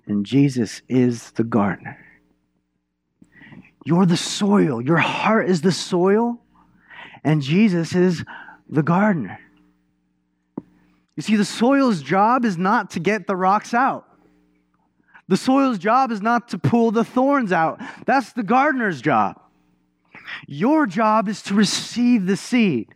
and 0.05 0.25
Jesus 0.25 0.81
is 0.89 1.31
the 1.31 1.43
gardener. 1.43 1.97
You're 3.85 4.05
the 4.05 4.17
soil. 4.17 4.81
Your 4.81 4.97
heart 4.97 5.49
is 5.49 5.61
the 5.61 5.71
soil, 5.71 6.39
and 7.23 7.41
Jesus 7.41 7.95
is 7.95 8.23
the 8.69 8.83
gardener. 8.83 9.39
You 11.15 11.21
see, 11.21 11.35
the 11.35 11.45
soil's 11.45 12.01
job 12.01 12.45
is 12.45 12.57
not 12.57 12.91
to 12.91 12.99
get 12.99 13.27
the 13.27 13.35
rocks 13.35 13.73
out. 13.73 14.07
The 15.27 15.37
soil's 15.37 15.77
job 15.77 16.11
is 16.11 16.21
not 16.21 16.49
to 16.49 16.57
pull 16.57 16.91
the 16.91 17.03
thorns 17.03 17.51
out. 17.51 17.81
That's 18.05 18.33
the 18.33 18.43
gardener's 18.43 19.01
job. 19.01 19.39
Your 20.47 20.85
job 20.85 21.27
is 21.27 21.41
to 21.43 21.53
receive 21.53 22.25
the 22.25 22.37
seed, 22.37 22.93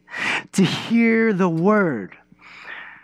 to 0.54 0.64
hear 0.64 1.34
the 1.34 1.50
word. 1.50 2.18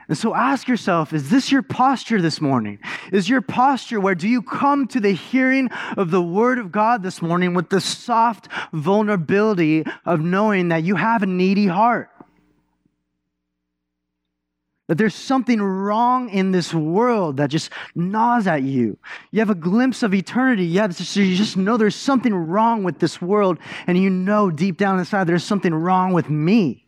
And 0.08 0.18
so 0.18 0.36
ask 0.36 0.68
yourself 0.68 1.14
is 1.14 1.30
this 1.30 1.52
your 1.52 1.62
posture 1.62 2.22
this 2.22 2.42
morning? 2.42 2.80
Is 3.12 3.30
your 3.30 3.42
posture 3.42 4.00
where 4.00 4.16
do 4.16 4.28
you 4.28 4.42
come 4.42 4.88
to 4.88 5.00
the 5.00 5.14
hearing 5.14 5.70
of 5.98 6.12
the 6.12 6.22
Word 6.22 6.60
of 6.60 6.72
God 6.72 7.04
this 7.04 7.22
morning 7.22 7.54
with 7.54 7.70
the 7.70 7.82
soft 7.82 8.48
vulnerability 8.74 9.86
of 10.06 10.20
knowing 10.20 10.70
that 10.70 10.84
you 10.84 10.96
have 10.96 11.24
a 11.24 11.26
needy 11.26 11.68
heart? 11.68 12.10
That 14.88 14.98
there's 14.98 15.16
something 15.16 15.62
wrong 15.62 16.30
in 16.30 16.52
this 16.52 16.74
world 16.74 17.38
that 17.38 17.50
just 17.50 17.70
gnaws 17.96 18.48
at 18.48 18.64
you. 18.64 18.98
You 19.32 19.40
have 19.40 19.50
a 19.50 19.56
glimpse 19.56 20.04
of 20.04 20.14
eternity. 20.14 20.66
You, 20.66 20.82
have, 20.82 20.94
so 20.94 21.22
you 21.22 21.36
just 21.36 21.56
know 21.56 21.78
there's 21.78 21.96
something 21.96 22.34
wrong 22.34 22.84
with 22.84 23.00
this 23.00 23.22
world, 23.22 23.60
and 23.88 23.98
you 23.98 24.10
know 24.10 24.52
deep 24.52 24.78
down 24.78 25.00
inside 25.00 25.26
there's 25.26 25.44
something 25.44 25.74
wrong 25.74 26.12
with 26.12 26.30
me 26.30 26.84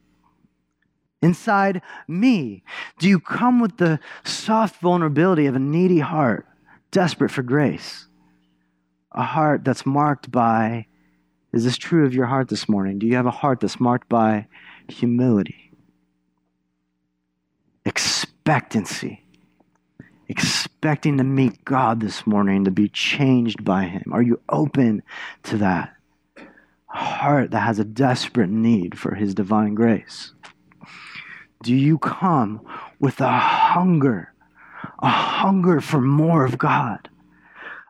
inside 1.25 1.81
me? 2.07 2.63
Do 2.99 3.09
you 3.09 3.19
come 3.19 3.59
with 3.59 3.77
the 3.77 3.99
soft 4.23 4.79
vulnerability 4.79 5.47
of 5.47 5.55
a 5.55 5.59
needy 5.59 5.99
heart, 5.99 6.47
desperate 6.91 7.31
for 7.31 7.43
grace? 7.43 8.07
A 9.11 9.23
heart 9.23 9.65
that's 9.65 9.85
marked 9.85 10.31
by, 10.31 10.87
is 11.51 11.63
this 11.63 11.77
true 11.77 12.05
of 12.05 12.13
your 12.13 12.27
heart 12.27 12.47
this 12.47 12.69
morning? 12.69 12.99
Do 12.99 13.07
you 13.07 13.15
have 13.15 13.25
a 13.25 13.31
heart 13.31 13.59
that's 13.59 13.79
marked 13.79 14.07
by 14.07 14.47
humility, 14.87 15.64
expectancy? 18.45 19.23
Expecting 20.27 21.17
to 21.17 21.23
meet 21.23 21.65
God 21.65 21.99
this 21.99 22.27
morning, 22.27 22.65
to 22.65 22.71
be 22.71 22.87
changed 22.89 23.65
by 23.65 23.85
Him. 23.85 24.03
Are 24.11 24.21
you 24.21 24.39
open 24.49 25.01
to 25.43 25.57
that? 25.57 25.95
A 26.37 26.97
heart 26.97 27.49
that 27.49 27.61
has 27.61 27.79
a 27.79 27.83
desperate 27.83 28.51
need 28.51 28.99
for 28.99 29.15
His 29.15 29.33
divine 29.33 29.73
grace 29.73 30.33
do 31.63 31.73
you 31.73 31.97
come 31.97 32.61
with 32.99 33.19
a 33.19 33.31
hunger, 33.31 34.31
a 34.99 35.09
hunger 35.09 35.81
for 35.81 35.99
more 35.99 36.45
of 36.45 36.59
God, 36.59 37.09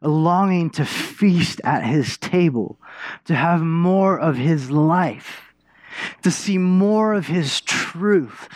a 0.02 0.08
longing 0.08 0.70
to 0.70 0.86
feast 0.86 1.60
at 1.66 1.84
His 1.84 2.18
table, 2.18 2.80
to 3.26 3.36
have 3.36 3.62
more 3.62 4.18
of 4.18 4.38
His 4.38 4.72
life? 4.72 5.45
To 6.24 6.32
see 6.32 6.58
more 6.58 7.14
of 7.14 7.28
his 7.28 7.62
truth, 7.62 8.48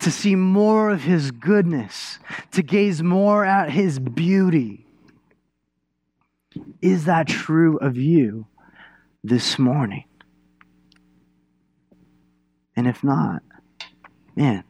to 0.00 0.10
see 0.10 0.34
more 0.34 0.90
of 0.90 1.02
his 1.02 1.30
goodness, 1.30 2.18
to 2.52 2.62
gaze 2.62 3.02
more 3.02 3.44
at 3.44 3.70
his 3.70 3.98
beauty. 3.98 4.86
Is 6.80 7.04
that 7.04 7.28
true 7.28 7.78
of 7.78 7.96
you 7.96 8.46
this 9.22 9.58
morning? 9.58 10.04
And 12.76 12.86
if 12.86 13.02
not, 13.02 13.42
man, 14.36 14.64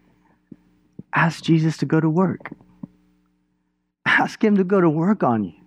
ask 1.12 1.44
Jesus 1.44 1.76
to 1.78 1.86
go 1.86 2.00
to 2.00 2.08
work. 2.08 2.52
Ask 4.18 4.42
Him 4.42 4.56
to 4.56 4.64
go 4.64 4.80
to 4.80 4.90
work 4.90 5.22
on 5.22 5.44
you. 5.44 5.57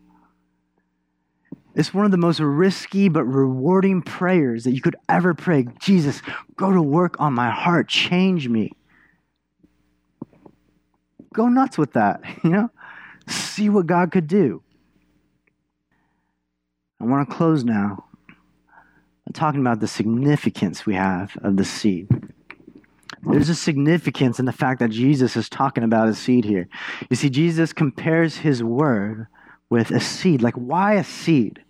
It's 1.73 1.93
one 1.93 2.05
of 2.05 2.11
the 2.11 2.17
most 2.17 2.39
risky 2.39 3.07
but 3.07 3.23
rewarding 3.23 4.01
prayers 4.01 4.65
that 4.65 4.73
you 4.73 4.81
could 4.81 4.97
ever 5.07 5.33
pray. 5.33 5.67
Jesus, 5.79 6.21
go 6.55 6.71
to 6.71 6.81
work 6.81 7.19
on 7.19 7.33
my 7.33 7.49
heart, 7.49 7.87
change 7.87 8.49
me. 8.49 8.71
Go 11.33 11.47
nuts 11.47 11.77
with 11.77 11.93
that, 11.93 12.21
you 12.43 12.49
know? 12.49 12.69
See 13.27 13.69
what 13.69 13.87
God 13.87 14.11
could 14.11 14.27
do. 14.27 14.63
I 16.99 17.05
want 17.05 17.29
to 17.29 17.35
close 17.35 17.63
now. 17.63 18.05
I'm 19.25 19.33
talking 19.33 19.61
about 19.61 19.79
the 19.79 19.87
significance 19.87 20.85
we 20.85 20.95
have 20.95 21.37
of 21.41 21.55
the 21.55 21.63
seed. 21.63 22.09
There's 23.23 23.49
a 23.49 23.55
significance 23.55 24.39
in 24.39 24.45
the 24.45 24.51
fact 24.51 24.79
that 24.79 24.89
Jesus 24.89 25.35
is 25.35 25.47
talking 25.47 25.83
about 25.83 26.07
a 26.07 26.15
seed 26.15 26.43
here. 26.43 26.67
You 27.09 27.15
see, 27.15 27.29
Jesus 27.29 27.71
compares 27.71 28.37
his 28.37 28.63
word 28.63 29.27
with 29.71 29.89
a 29.89 29.99
seed. 29.99 30.43
Like, 30.43 30.53
why 30.53 30.95
a 30.95 31.03
seed? 31.03 31.63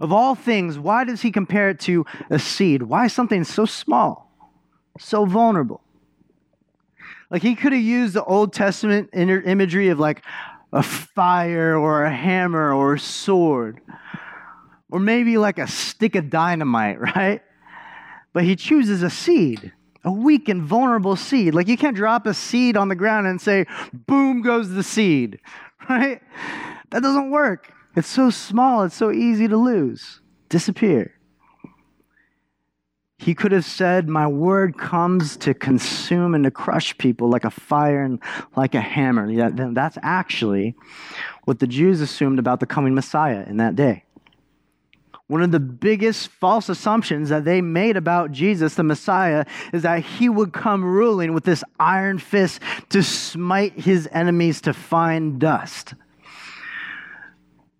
Of 0.00 0.12
all 0.12 0.34
things, 0.34 0.78
why 0.78 1.04
does 1.04 1.22
he 1.22 1.30
compare 1.30 1.70
it 1.70 1.80
to 1.80 2.04
a 2.28 2.38
seed? 2.38 2.82
Why 2.82 3.06
something 3.06 3.44
so 3.44 3.64
small, 3.64 4.30
so 4.98 5.24
vulnerable? 5.24 5.80
Like, 7.30 7.42
he 7.42 7.54
could 7.54 7.72
have 7.72 7.80
used 7.80 8.14
the 8.14 8.24
Old 8.24 8.52
Testament 8.52 9.08
imagery 9.14 9.88
of 9.88 9.98
like 9.98 10.22
a 10.72 10.82
fire 10.82 11.78
or 11.78 12.04
a 12.04 12.14
hammer 12.14 12.74
or 12.74 12.94
a 12.94 12.98
sword, 12.98 13.80
or 14.90 14.98
maybe 14.98 15.38
like 15.38 15.58
a 15.58 15.68
stick 15.68 16.16
of 16.16 16.28
dynamite, 16.28 17.00
right? 17.16 17.42
But 18.32 18.44
he 18.44 18.56
chooses 18.56 19.02
a 19.02 19.10
seed 19.10 19.72
a 20.02 20.10
weak 20.10 20.48
and 20.48 20.62
vulnerable 20.62 21.14
seed. 21.14 21.54
Like 21.54 21.68
you 21.68 21.76
can't 21.76 21.94
drop 21.94 22.26
a 22.26 22.32
seed 22.32 22.74
on 22.74 22.88
the 22.88 22.94
ground 22.94 23.26
and 23.26 23.38
say, 23.38 23.66
boom 23.92 24.40
goes 24.40 24.70
the 24.70 24.82
seed, 24.82 25.40
right? 25.90 26.22
That 26.90 27.02
doesn't 27.02 27.30
work. 27.30 27.72
It's 27.96 28.08
so 28.08 28.30
small, 28.30 28.84
it's 28.84 28.94
so 28.94 29.10
easy 29.10 29.48
to 29.48 29.56
lose, 29.56 30.20
disappear. 30.48 31.14
He 33.18 33.34
could 33.34 33.52
have 33.52 33.66
said, 33.66 34.08
My 34.08 34.26
word 34.26 34.78
comes 34.78 35.36
to 35.38 35.52
consume 35.52 36.34
and 36.34 36.44
to 36.44 36.50
crush 36.50 36.96
people 36.96 37.28
like 37.28 37.44
a 37.44 37.50
fire 37.50 38.02
and 38.02 38.18
like 38.56 38.74
a 38.74 38.80
hammer. 38.80 39.30
Yeah, 39.30 39.50
that's 39.52 39.98
actually 40.02 40.74
what 41.44 41.58
the 41.58 41.66
Jews 41.66 42.00
assumed 42.00 42.38
about 42.38 42.60
the 42.60 42.66
coming 42.66 42.94
Messiah 42.94 43.44
in 43.46 43.58
that 43.58 43.76
day. 43.76 44.04
One 45.26 45.42
of 45.42 45.52
the 45.52 45.60
biggest 45.60 46.28
false 46.28 46.68
assumptions 46.68 47.28
that 47.28 47.44
they 47.44 47.60
made 47.60 47.96
about 47.96 48.32
Jesus, 48.32 48.74
the 48.74 48.82
Messiah, 48.82 49.44
is 49.72 49.82
that 49.82 50.00
he 50.00 50.28
would 50.28 50.52
come 50.52 50.82
ruling 50.82 51.34
with 51.34 51.44
this 51.44 51.62
iron 51.78 52.18
fist 52.18 52.60
to 52.88 53.02
smite 53.02 53.78
his 53.78 54.08
enemies 54.10 54.60
to 54.62 54.72
fine 54.72 55.38
dust. 55.38 55.94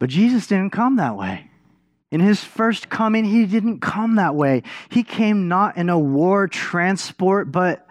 But 0.01 0.09
Jesus 0.09 0.49
didn't 0.49 0.71
come 0.71 0.97
that 0.97 1.17
way. 1.17 1.49
In 2.11 2.21
his 2.21 2.43
first 2.43 2.89
coming, 2.89 3.25
he 3.25 3.47
didn't 3.47 3.79
come 3.79 4.17
that 4.17 4.35
way. 4.35 4.65
He 4.89 5.05
came 5.05 5.47
not 5.47 5.77
in 5.77 5.89
a 5.89 5.99
war 5.99 6.49
transport, 6.49 7.53
but 7.53 7.87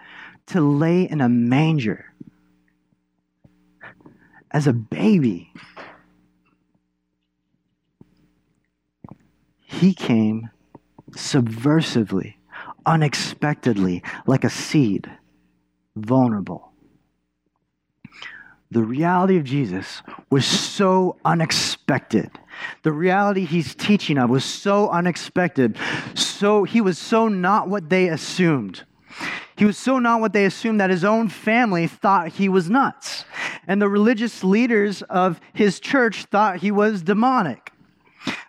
to 0.46 0.60
lay 0.60 1.04
in 1.04 1.22
a 1.22 1.28
manger 1.28 2.12
as 4.50 4.66
a 4.66 4.72
baby. 4.72 5.52
He 9.60 9.94
came 9.94 10.50
subversively, 11.12 12.34
unexpectedly, 12.84 14.02
like 14.26 14.42
a 14.42 14.50
seed, 14.50 15.08
vulnerable. 15.94 16.69
The 18.70 18.82
reality 18.82 19.36
of 19.36 19.44
Jesus 19.44 20.02
was 20.30 20.46
so 20.46 21.16
unexpected. 21.24 22.30
The 22.82 22.92
reality 22.92 23.44
he's 23.44 23.74
teaching 23.74 24.16
of 24.16 24.30
was 24.30 24.44
so 24.44 24.88
unexpected. 24.90 25.76
So 26.14 26.64
he 26.64 26.80
was 26.80 26.96
so 26.96 27.28
not 27.28 27.68
what 27.68 27.90
they 27.90 28.08
assumed. 28.08 28.84
He 29.56 29.64
was 29.64 29.76
so 29.76 29.98
not 29.98 30.20
what 30.20 30.32
they 30.32 30.44
assumed 30.44 30.80
that 30.80 30.88
his 30.88 31.04
own 31.04 31.28
family 31.28 31.86
thought 31.86 32.28
he 32.28 32.48
was 32.48 32.70
nuts. 32.70 33.24
And 33.66 33.82
the 33.82 33.88
religious 33.88 34.44
leaders 34.44 35.02
of 35.02 35.40
his 35.52 35.80
church 35.80 36.26
thought 36.26 36.58
he 36.58 36.70
was 36.70 37.02
demonic. 37.02 37.69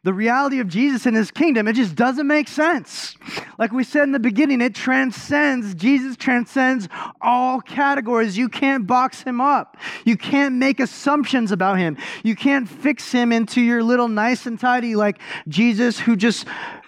The 0.03 0.13
reality 0.13 0.59
of 0.59 0.67
Jesus 0.67 1.05
and 1.05 1.15
his 1.15 1.29
kingdom, 1.29 1.67
it 1.67 1.73
just 1.73 1.95
doesn't 1.95 2.25
make 2.25 2.47
sense. 2.47 3.15
Like 3.59 3.71
we 3.71 3.83
said 3.83 4.03
in 4.03 4.11
the 4.11 4.19
beginning, 4.19 4.59
it 4.59 4.73
transcends, 4.73 5.75
Jesus 5.75 6.17
transcends 6.17 6.89
all 7.21 7.61
categories. 7.61 8.37
You 8.37 8.49
can't 8.49 8.87
box 8.87 9.21
him 9.21 9.39
up. 9.39 9.77
You 10.03 10.17
can't 10.17 10.55
make 10.55 10.79
assumptions 10.79 11.51
about 11.51 11.77
him. 11.77 11.97
You 12.23 12.35
can't 12.35 12.67
fix 12.67 13.11
him 13.11 13.31
into 13.31 13.61
your 13.61 13.83
little 13.83 14.07
nice 14.07 14.45
and 14.45 14.59
tidy, 14.59 14.95
like 14.95 15.19
Jesus, 15.47 15.99
who 15.99 16.15
just 16.15 16.47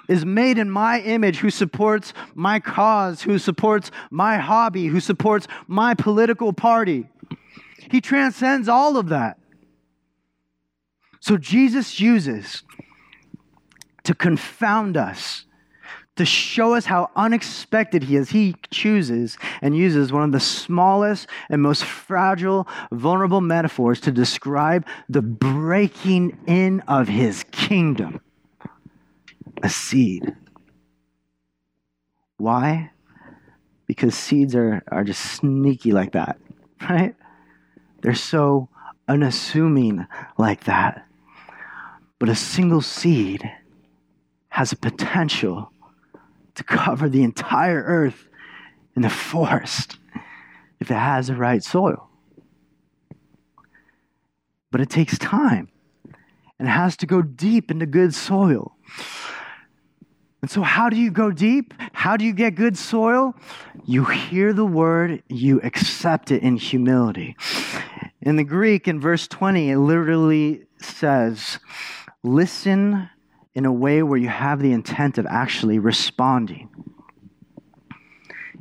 is 0.09 0.25
made 0.25 0.57
in 0.57 0.69
my 0.69 0.99
image, 1.01 1.37
who 1.37 1.49
supports 1.49 2.13
my 2.33 2.59
cause, 2.59 3.21
who 3.21 3.37
supports 3.37 3.91
my 4.09 4.37
hobby, 4.37 4.87
who 4.87 4.99
supports 4.99 5.47
my 5.67 5.93
political 5.93 6.51
party. 6.51 7.07
He 7.91 8.01
transcends 8.01 8.67
all 8.67 8.97
of 8.97 9.09
that. 9.09 9.37
So 11.19 11.37
Jesus 11.37 12.01
uses 12.01 12.63
to 14.03 14.13
confound 14.13 14.97
us, 14.97 15.45
to 16.15 16.25
show 16.25 16.75
us 16.75 16.85
how 16.85 17.09
unexpected 17.15 18.03
He 18.03 18.15
is. 18.15 18.29
He 18.29 18.55
chooses 18.69 19.37
and 19.61 19.75
uses 19.75 20.11
one 20.11 20.23
of 20.23 20.31
the 20.31 20.39
smallest 20.39 21.27
and 21.49 21.61
most 21.61 21.83
fragile, 21.83 22.67
vulnerable 22.91 23.41
metaphors 23.41 23.99
to 24.01 24.11
describe 24.11 24.85
the 25.09 25.21
breaking 25.21 26.37
in 26.47 26.81
of 26.81 27.07
His 27.07 27.43
kingdom 27.51 28.21
a 29.63 29.69
seed. 29.69 30.35
Why? 32.37 32.91
Because 33.87 34.15
seeds 34.15 34.55
are, 34.55 34.83
are 34.91 35.03
just 35.03 35.21
sneaky 35.21 35.93
like 35.93 36.11
that, 36.11 36.37
right? 36.89 37.15
They're 38.01 38.13
so 38.13 38.69
unassuming 39.07 40.05
like 40.37 40.65
that. 40.65 41.07
But 42.19 42.29
a 42.29 42.35
single 42.35 42.81
seed 42.81 43.49
has 44.53 44.71
a 44.71 44.75
potential 44.75 45.71
to 46.53 46.63
cover 46.63 47.09
the 47.09 47.23
entire 47.23 47.81
earth 47.81 48.29
in 48.95 49.01
the 49.01 49.09
forest 49.09 49.97
if 50.79 50.91
it 50.91 50.95
has 50.95 51.25
the 51.25 51.35
right 51.35 51.63
soil. 51.63 52.07
But 54.69 54.79
it 54.79 54.91
takes 54.91 55.17
time 55.17 55.69
and 56.59 56.67
has 56.67 56.95
to 56.97 57.07
go 57.07 57.23
deep 57.23 57.71
into 57.71 57.87
good 57.87 58.13
soil. 58.13 58.77
And 60.43 60.51
so, 60.51 60.61
how 60.61 60.87
do 60.87 60.97
you 60.97 61.09
go 61.09 61.31
deep? 61.31 61.73
How 61.91 62.15
do 62.15 62.23
you 62.23 62.33
get 62.33 62.53
good 62.53 62.77
soil? 62.77 63.33
You 63.85 64.05
hear 64.05 64.53
the 64.53 64.67
word, 64.67 65.23
you 65.29 65.61
accept 65.61 66.29
it 66.29 66.43
in 66.43 66.57
humility. 66.57 67.35
In 68.21 68.35
the 68.35 68.43
Greek, 68.43 68.87
in 68.87 68.99
verse 68.99 69.27
20, 69.27 69.71
it 69.71 69.79
literally 69.79 70.67
says, 70.79 71.57
Listen 72.21 73.09
in 73.55 73.65
a 73.65 73.71
way 73.71 74.01
where 74.03 74.17
you 74.17 74.27
have 74.27 74.59
the 74.59 74.71
intent 74.71 75.17
of 75.17 75.25
actually 75.27 75.79
responding. 75.79 76.69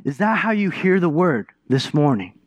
Is 0.03 0.17
that 0.17 0.37
how 0.37 0.51
you 0.51 0.69
hear 0.69 0.99
the 0.99 1.09
word 1.09 1.47
this 1.67 1.93
morning? 1.93 2.37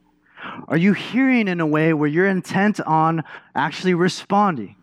Are 0.68 0.76
you 0.76 0.92
hearing 0.92 1.48
in 1.48 1.60
a 1.60 1.66
way 1.66 1.92
where 1.92 2.08
you're 2.08 2.28
intent 2.28 2.80
on 2.80 3.24
actually 3.54 3.94
responding? 3.94 4.76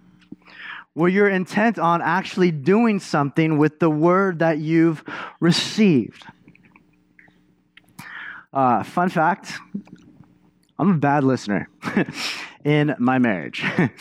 Where 0.93 1.09
you're 1.09 1.29
intent 1.29 1.79
on 1.79 2.01
actually 2.01 2.51
doing 2.51 2.99
something 2.99 3.57
with 3.57 3.79
the 3.79 3.89
word 3.89 4.39
that 4.39 4.59
you've 4.59 5.03
received? 5.39 6.25
Uh, 8.51 8.83
fun 8.83 9.09
fact 9.09 9.53
I'm 10.77 10.91
a 10.91 10.97
bad 10.97 11.23
listener 11.23 11.69
in 12.65 12.95
my 12.99 13.19
marriage. 13.19 13.63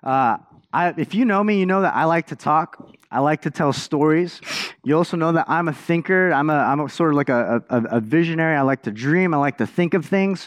Uh, 0.00 0.38
I, 0.72 0.94
if 0.96 1.12
you 1.12 1.24
know 1.24 1.42
me, 1.42 1.58
you 1.58 1.66
know 1.66 1.82
that 1.82 1.94
I 1.94 2.04
like 2.04 2.28
to 2.28 2.36
talk. 2.36 2.88
I 3.10 3.20
like 3.20 3.42
to 3.42 3.50
tell 3.50 3.72
stories. 3.72 4.40
You 4.84 4.96
also 4.96 5.16
know 5.16 5.32
that 5.32 5.46
I'm 5.48 5.68
a 5.68 5.72
thinker. 5.72 6.30
I'm 6.30 6.50
a, 6.50 6.54
I'm 6.54 6.80
a 6.80 6.88
sort 6.90 7.10
of 7.10 7.16
like 7.16 7.30
a, 7.30 7.64
a, 7.70 7.82
a 7.84 8.00
visionary. 8.00 8.54
I 8.54 8.62
like 8.62 8.82
to 8.82 8.90
dream. 8.90 9.32
I 9.32 9.38
like 9.38 9.58
to 9.58 9.66
think 9.66 9.94
of 9.94 10.04
things. 10.04 10.46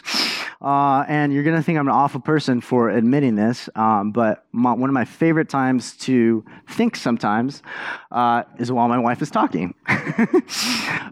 Uh, 0.62 1.04
and 1.08 1.32
you're 1.32 1.42
going 1.42 1.56
to 1.56 1.62
think 1.62 1.76
I'm 1.76 1.88
an 1.88 1.94
awful 1.94 2.20
person 2.20 2.60
for 2.60 2.88
admitting 2.88 3.34
this, 3.34 3.68
um, 3.74 4.12
but 4.12 4.46
my, 4.52 4.72
one 4.72 4.88
of 4.88 4.94
my 4.94 5.04
favorite 5.04 5.48
times 5.48 5.96
to 5.98 6.44
think 6.70 6.94
sometimes 6.94 7.62
uh, 8.12 8.44
is 8.58 8.70
while 8.70 8.86
my 8.86 8.98
wife 8.98 9.22
is 9.22 9.30
talking. 9.30 9.74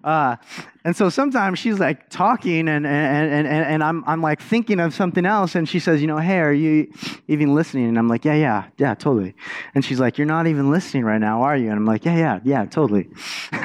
uh, 0.04 0.36
and 0.84 0.94
so 0.94 1.08
sometimes 1.08 1.58
she's 1.58 1.80
like 1.80 2.08
talking, 2.10 2.68
and, 2.68 2.86
and, 2.86 3.32
and, 3.32 3.46
and, 3.48 3.66
and 3.66 3.82
I'm, 3.82 4.04
I'm 4.06 4.22
like 4.22 4.40
thinking 4.40 4.78
of 4.78 4.94
something 4.94 5.26
else, 5.26 5.56
and 5.56 5.68
she 5.68 5.80
says, 5.80 6.00
You 6.00 6.06
know, 6.06 6.18
hey, 6.18 6.38
are 6.38 6.52
you 6.52 6.92
even 7.26 7.52
listening? 7.52 7.88
And 7.88 7.98
I'm 7.98 8.06
like, 8.06 8.24
Yeah, 8.24 8.34
yeah, 8.34 8.66
yeah, 8.78 8.94
totally. 8.94 9.34
And 9.74 9.84
she's 9.84 9.98
like, 9.98 10.16
You're 10.16 10.28
not 10.28 10.46
even 10.46 10.70
listening 10.70 11.04
right 11.04 11.20
now, 11.20 11.42
are 11.42 11.56
you? 11.56 11.70
And 11.70 11.76
I'm 11.76 11.86
like, 11.86 12.04
Yeah, 12.04 12.16
yeah, 12.16 12.40
yeah, 12.44 12.64
totally. 12.66 13.08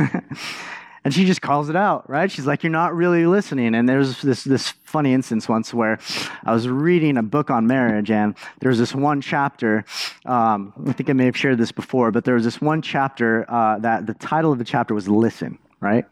And 1.06 1.14
she 1.14 1.24
just 1.24 1.42
calls 1.42 1.70
it 1.70 1.76
out, 1.76 2.10
right? 2.10 2.32
She's 2.32 2.48
like, 2.48 2.64
You're 2.64 2.72
not 2.72 2.96
really 2.96 3.28
listening. 3.28 3.76
And 3.76 3.88
there's 3.88 4.24
this, 4.24 4.44
this 4.44 4.70
funny 4.84 5.14
instance 5.14 5.48
once 5.48 5.72
where 5.72 6.00
I 6.44 6.52
was 6.52 6.68
reading 6.68 7.18
a 7.18 7.24
book 7.24 7.52
on 7.52 7.68
marriage, 7.68 8.10
and 8.10 8.36
there 8.60 8.70
was 8.70 8.80
this 8.80 8.96
one 8.96 9.22
chapter. 9.22 9.86
Um, 10.26 10.74
I 10.88 10.94
think 10.94 11.10
I 11.12 11.14
may 11.14 11.26
have 11.26 11.38
shared 11.38 11.60
this 11.60 11.72
before, 11.72 12.12
but 12.12 12.26
there 12.26 12.34
was 12.34 12.44
this 12.44 12.60
one 12.60 12.82
chapter 12.82 13.46
uh, 13.48 13.78
that 13.80 14.08
the 14.08 14.16
title 14.16 14.52
of 14.52 14.58
the 14.58 14.66
chapter 14.66 14.96
was 14.96 15.08
Listen, 15.08 15.60
right? 15.80 16.06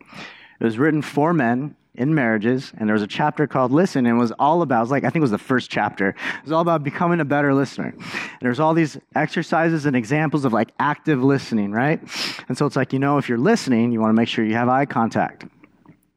It 0.60 0.64
was 0.64 0.78
written 0.78 1.02
for 1.02 1.34
men 1.34 1.76
in 1.96 2.16
marriages, 2.16 2.72
and 2.78 2.90
there 2.90 2.94
was 2.94 3.04
a 3.04 3.08
chapter 3.08 3.46
called 3.46 3.72
Listen, 3.72 4.06
and 4.06 4.18
it 4.18 4.20
was 4.20 4.32
all 4.40 4.62
about, 4.62 4.80
it 4.80 4.82
was 4.82 4.92
like, 4.92 5.04
I 5.04 5.08
think 5.08 5.18
it 5.18 5.22
was 5.22 5.32
the 5.32 5.38
first 5.38 5.70
chapter. 5.70 6.10
It 6.10 6.44
was 6.44 6.52
all 6.52 6.62
about 6.62 6.84
becoming 6.84 7.20
a 7.20 7.26
better 7.26 7.54
listener. 7.54 7.94
And 7.96 8.40
there's 8.42 8.60
all 8.60 8.74
these 8.74 8.98
exercises 9.16 9.86
and 9.86 9.96
examples 9.96 10.44
of 10.44 10.54
like 10.54 10.72
active 10.80 11.24
listening, 11.24 11.72
right? 11.72 12.02
And 12.48 12.58
so 12.58 12.66
it's 12.66 12.76
like, 12.76 12.94
you 12.94 13.00
know, 13.00 13.18
if 13.18 13.30
you're 13.30 13.38
listening, 13.38 13.92
you 13.92 14.00
want 14.00 14.10
to 14.10 14.16
make 14.16 14.28
sure 14.28 14.44
you 14.44 14.56
have 14.56 14.70
eye 14.70 14.86
contact. 14.86 15.46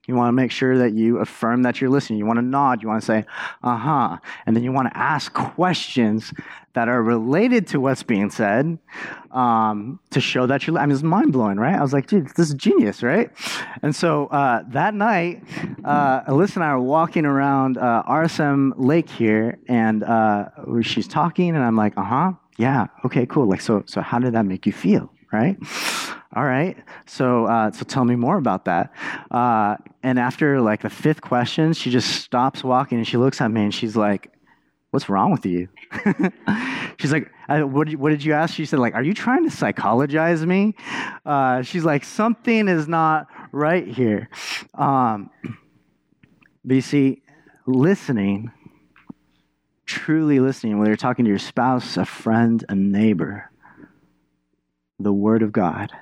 You 0.07 0.15
want 0.15 0.29
to 0.29 0.33
make 0.33 0.51
sure 0.51 0.79
that 0.79 0.93
you 0.93 1.19
affirm 1.19 1.63
that 1.63 1.81
you're 1.81 1.91
listening. 1.91 2.19
You 2.19 2.27
want 2.27 2.39
to 2.39 2.45
nod. 2.45 2.83
You 2.83 2.89
want 2.89 3.03
to 3.03 3.07
say, 3.07 3.25
uh 3.63 3.77
huh. 3.77 4.19
And 4.47 4.55
then 4.55 4.63
you 4.63 4.73
want 4.73 4.89
to 4.93 4.97
ask 4.97 5.33
questions 5.33 6.33
that 6.75 6.89
are 6.89 7.03
related 7.03 7.67
to 7.69 7.81
what's 7.81 8.03
being 8.03 8.31
said 8.31 8.79
um, 9.31 9.99
to 10.11 10.21
show 10.21 10.47
that 10.47 10.67
you're, 10.67 10.79
I 10.79 10.85
mean, 10.85 10.95
it's 10.95 11.03
mind 11.03 11.33
blowing, 11.33 11.57
right? 11.57 11.75
I 11.75 11.81
was 11.81 11.93
like, 11.93 12.07
dude, 12.07 12.29
this 12.37 12.49
is 12.51 12.55
genius, 12.55 13.03
right? 13.03 13.31
And 13.83 13.97
so 13.97 14.27
uh, 14.27 14.63
that 14.69 14.95
night, 14.95 15.43
uh, 15.85 16.23
Alyssa 16.25 16.57
and 16.57 16.65
I 16.65 16.75
were 16.75 16.83
walking 16.83 17.25
around 17.25 17.79
uh, 17.79 18.03
RSM 18.07 18.75
Lake 18.77 19.09
here, 19.09 19.59
and 19.69 20.05
uh, 20.05 20.51
she's 20.83 21.09
talking, 21.09 21.57
and 21.57 21.65
I'm 21.65 21.77
like, 21.77 21.97
uh 21.97 22.05
huh, 22.05 22.33
yeah, 22.59 22.87
okay, 23.07 23.25
cool. 23.27 23.47
Like, 23.47 23.63
so, 23.63 23.83
so 23.87 24.03
how 24.03 24.19
did 24.19 24.35
that 24.35 24.45
make 24.45 24.67
you 24.67 24.73
feel, 24.73 25.11
right? 25.33 25.57
All 26.35 26.45
right. 26.45 26.77
So, 27.07 27.47
uh, 27.47 27.71
so 27.71 27.85
tell 27.85 28.05
me 28.05 28.17
more 28.17 28.37
about 28.37 28.65
that. 28.65 28.93
Uh, 29.31 29.77
and 30.03 30.19
after 30.19 30.61
like 30.61 30.83
the 30.83 30.91
fifth 30.91 31.21
question, 31.21 31.73
she 31.73 31.91
just 31.91 32.11
stops 32.23 32.65
walking 32.65 32.99
and 32.99 33.07
she 33.07 33.17
looks 33.17 33.41
at 33.41 33.51
me 33.51 33.63
and 33.63 33.75
she's 33.75 33.97
like, 33.97 34.33
"What's 34.91 35.09
wrong 35.09 35.31
with 35.31 35.47
you?" 35.47 35.69
she's 36.99 37.13
like, 37.13 37.31
what, 37.49 37.89
did, 37.89 37.99
"What 37.99 38.11
did 38.11 38.25
you 38.25 38.33
ask?" 38.33 38.55
She 38.55 38.67
said, 38.67 38.81
"Like, 38.81 38.95
are 38.95 39.03
you 39.03 39.15
trying 39.15 39.49
to 39.49 39.51
psychologize 39.51 40.45
me?" 40.45 40.75
Uh, 41.25 41.63
she's 41.63 41.85
like, 41.85 42.05
"Something 42.05 42.67
is 42.69 42.89
not 42.89 43.29
right 43.53 43.87
here." 43.87 44.29
Um, 44.75 45.31
but 46.65 46.75
you 46.75 46.81
see, 46.81 47.23
listening, 47.67 48.51
truly 49.87 50.41
listening, 50.41 50.79
whether 50.79 50.91
you're 50.91 50.97
talking 50.97 51.25
to 51.25 51.29
your 51.29 51.39
spouse, 51.39 51.97
a 51.97 52.05
friend, 52.05 52.65
a 52.69 52.75
neighbor, 52.75 53.51
the 54.99 55.13
Word 55.13 55.43
of 55.43 55.53
God 55.53 55.93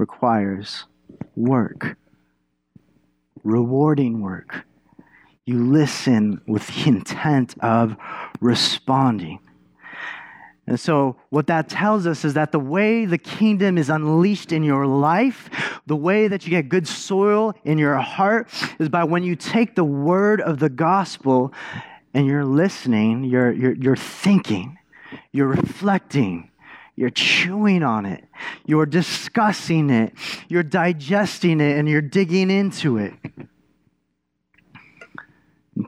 requires 0.00 0.84
work, 1.36 1.96
rewarding 3.44 4.22
work. 4.22 4.64
You 5.44 5.62
listen 5.62 6.40
with 6.46 6.66
the 6.66 6.88
intent 6.88 7.54
of 7.60 7.96
responding. 8.40 9.40
And 10.66 10.78
so, 10.78 11.16
what 11.30 11.48
that 11.48 11.68
tells 11.68 12.06
us 12.06 12.24
is 12.24 12.34
that 12.34 12.52
the 12.52 12.60
way 12.60 13.04
the 13.04 13.18
kingdom 13.18 13.76
is 13.76 13.90
unleashed 13.90 14.52
in 14.52 14.62
your 14.62 14.86
life, 14.86 15.50
the 15.86 15.96
way 15.96 16.28
that 16.28 16.44
you 16.46 16.50
get 16.50 16.68
good 16.68 16.86
soil 16.86 17.54
in 17.64 17.76
your 17.76 17.96
heart, 17.96 18.48
is 18.78 18.88
by 18.88 19.04
when 19.04 19.24
you 19.24 19.34
take 19.34 19.74
the 19.74 19.84
word 19.84 20.40
of 20.40 20.60
the 20.60 20.68
gospel 20.68 21.52
and 22.14 22.26
you're 22.26 22.44
listening, 22.44 23.24
you're, 23.24 23.50
you're, 23.50 23.74
you're 23.74 23.96
thinking, 23.96 24.78
you're 25.32 25.48
reflecting, 25.48 26.49
you're 27.00 27.08
chewing 27.08 27.82
on 27.82 28.04
it. 28.04 28.22
You're 28.66 28.84
discussing 28.84 29.88
it. 29.88 30.12
You're 30.50 30.62
digesting 30.62 31.58
it 31.62 31.78
and 31.78 31.88
you're 31.88 32.02
digging 32.02 32.50
into 32.50 32.98
it. 32.98 33.14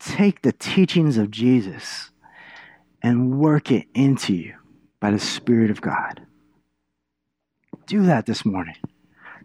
take 0.01 0.41
the 0.41 0.53
teachings 0.53 1.19
of 1.19 1.31
Jesus 1.31 2.09
and 3.03 3.39
work 3.39 3.71
it 3.71 3.89
into 3.95 4.33
you 4.33 4.55
by 5.01 5.11
the 5.11 5.19
Spirit 5.19 5.71
of 5.71 5.83
God. 5.83 6.23
Do 7.87 8.05
that 8.05 8.25
this 8.25 8.47
morning. 8.47 8.77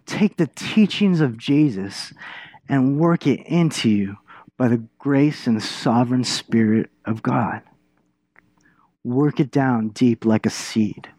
Take 0.06 0.38
the 0.38 0.48
teachings 0.48 1.20
of 1.20 1.38
Jesus 1.38 2.14
and 2.70 2.98
work 2.98 3.28
it 3.28 3.46
into 3.46 3.90
you 3.90 4.16
by 4.56 4.70
the 4.70 4.84
grace 5.00 5.48
and 5.48 5.58
the 5.58 5.62
sovereign 5.62 6.24
Spirit 6.24 6.90
of 7.04 7.22
God. 7.22 7.62
Work 9.04 9.42
it 9.42 9.52
down 9.52 9.90
deep 9.90 10.24
like 10.24 10.46
a 10.46 10.50
seed. 10.50 11.10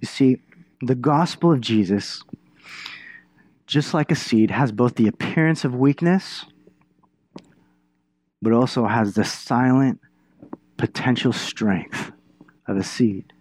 You 0.00 0.06
see, 0.06 0.40
the 0.80 0.94
gospel 0.94 1.52
of 1.52 1.60
Jesus, 1.60 2.22
just 3.66 3.94
like 3.94 4.10
a 4.10 4.16
seed, 4.16 4.50
has 4.50 4.72
both 4.72 4.94
the 4.94 5.08
appearance 5.08 5.64
of 5.64 5.74
weakness, 5.74 6.46
but 8.42 8.52
also 8.52 8.86
has 8.86 9.14
the 9.14 9.24
silent 9.24 10.00
potential 10.76 11.32
strength 11.32 12.12
of 12.66 12.76
a 12.76 12.82
seed. 12.82 13.32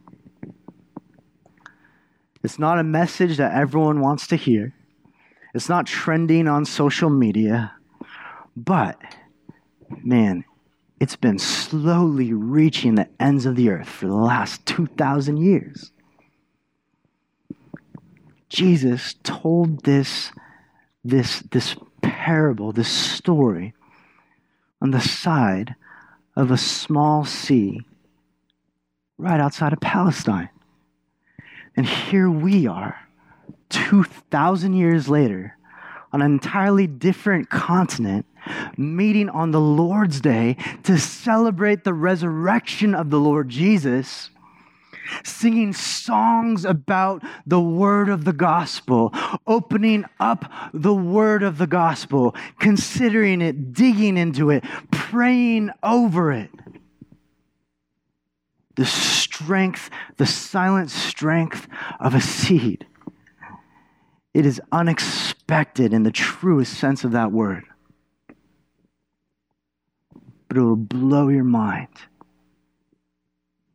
It's 2.44 2.60
not 2.60 2.80
a 2.80 2.84
message 2.84 3.38
that 3.38 3.54
everyone 3.54 4.02
wants 4.02 4.28
to 4.28 4.36
hear. 4.36 4.74
It's 5.54 5.70
not 5.70 5.86
trending 5.86 6.48
on 6.48 6.66
social 6.66 7.10
media. 7.10 7.74
But, 8.56 9.00
man, 10.04 10.46
it's 11.00 11.16
been 11.16 11.40
slowly 11.40 12.34
reaching 12.34 12.96
the 12.96 13.10
ends 13.20 13.46
of 13.46 13.56
the 13.56 13.70
earth 13.70 13.88
for 13.88 14.08
the 14.08 14.16
last 14.16 14.66
2,000 14.66 15.38
years. 15.38 15.92
Jesus 18.50 19.16
told 19.24 19.84
this, 19.84 20.32
this, 21.04 21.42
this 21.52 21.76
parable, 22.02 22.72
this 22.72 22.90
story, 22.90 23.74
on 24.82 24.92
the 24.92 25.02
side 25.02 25.76
of 26.36 26.52
a 26.52 26.58
small 26.58 27.26
sea 27.26 27.82
right 29.18 29.40
outside 29.40 29.74
of 29.74 29.80
Palestine. 29.82 30.50
And 31.76 31.86
here 31.86 32.30
we 32.30 32.66
are, 32.68 33.08
2,000 33.70 34.74
years 34.74 35.08
later, 35.10 35.56
on 36.12 36.22
an 36.22 36.32
entirely 36.32 36.88
different 36.88 37.50
continent, 37.50 38.26
meeting 38.78 39.30
on 39.30 39.52
the 39.52 39.60
Lord's 39.60 40.22
Day 40.22 40.58
to 40.84 40.98
celebrate 40.98 41.84
the 41.84 41.94
resurrection 41.94 42.96
of 42.96 43.10
the 43.10 43.20
Lord 43.20 43.50
Jesus, 43.50 44.32
singing 45.24 45.74
songs 45.74 46.66
about 46.66 47.24
the 47.46 47.60
word 47.60 48.10
of 48.10 48.26
the 48.26 48.34
gospel, 48.34 49.14
opening 49.48 50.06
up 50.20 50.52
the 50.74 50.94
word 50.94 51.44
of 51.44 51.58
the 51.58 51.68
gospel, 51.68 52.36
considering 52.60 53.42
it, 53.42 53.74
digging 53.74 54.18
into 54.18 54.50
it, 54.50 54.64
praying 54.92 55.72
over 55.84 56.32
it. 56.32 56.50
The 58.76 58.86
strength, 58.86 59.90
the 60.18 60.26
silent 60.26 60.90
strength 60.90 61.68
of 62.00 62.16
a 62.16 62.22
seed. 62.22 62.86
It 64.34 64.46
is 64.46 64.62
unexpected 64.72 65.92
in 65.92 66.04
the 66.04 66.12
truest 66.12 66.76
sense 66.76 67.04
of 67.04 67.12
that 67.12 67.32
word 67.32 67.66
but 70.50 70.58
it 70.58 70.62
will 70.62 70.76
blow 70.76 71.30
your 71.30 71.44
mind 71.44 71.88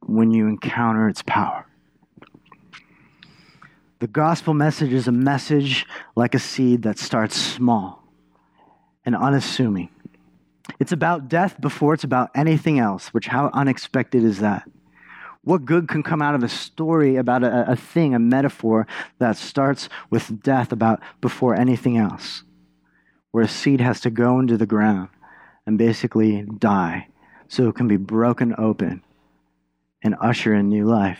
when 0.07 0.31
you 0.31 0.47
encounter 0.47 1.09
its 1.09 1.23
power. 1.23 1.67
The 4.01 4.07
gospel 4.09 4.55
message 4.55 4.93
is 4.93 5.09
a 5.09 5.13
message 5.13 5.87
like 6.15 6.35
a 6.35 6.39
seed 6.39 6.83
that 6.83 6.99
starts 6.99 7.37
small 7.37 8.05
and 9.05 9.17
unassuming. 9.17 9.89
It's 10.79 10.93
about 10.93 11.29
death 11.29 11.61
before 11.61 11.95
it's 11.95 12.05
about 12.05 12.31
anything 12.35 12.79
else, 12.79 13.09
which, 13.09 13.29
how 13.29 13.51
unexpected 13.53 14.25
is 14.25 14.41
that? 14.41 14.69
What 15.43 15.65
good 15.65 15.89
can 15.89 16.03
come 16.03 16.23
out 16.23 16.35
of 16.35 16.43
a 16.43 16.49
story 16.49 17.17
about 17.17 17.45
a, 17.45 17.73
a 17.73 17.77
thing, 17.77 18.15
a 18.15 18.19
metaphor 18.19 18.87
that 19.19 19.37
starts 19.37 19.89
with 20.11 20.43
death 20.43 20.73
about 20.73 21.01
before 21.21 21.55
anything 21.55 21.99
else? 21.99 22.45
Where 23.31 23.45
a 23.45 23.49
seed 23.49 23.81
has 23.81 24.01
to 24.01 24.11
go 24.11 24.39
into 24.39 24.57
the 24.57 24.67
ground 24.67 25.11
and 25.67 25.77
basically 25.77 26.43
die 26.43 27.09
so 27.49 27.69
it 27.69 27.75
can 27.75 27.89
be 27.89 27.97
broken 27.97 28.55
open 28.59 29.03
and 30.05 30.15
usher 30.21 30.55
in 30.55 30.69
new 30.69 30.85
life. 30.85 31.19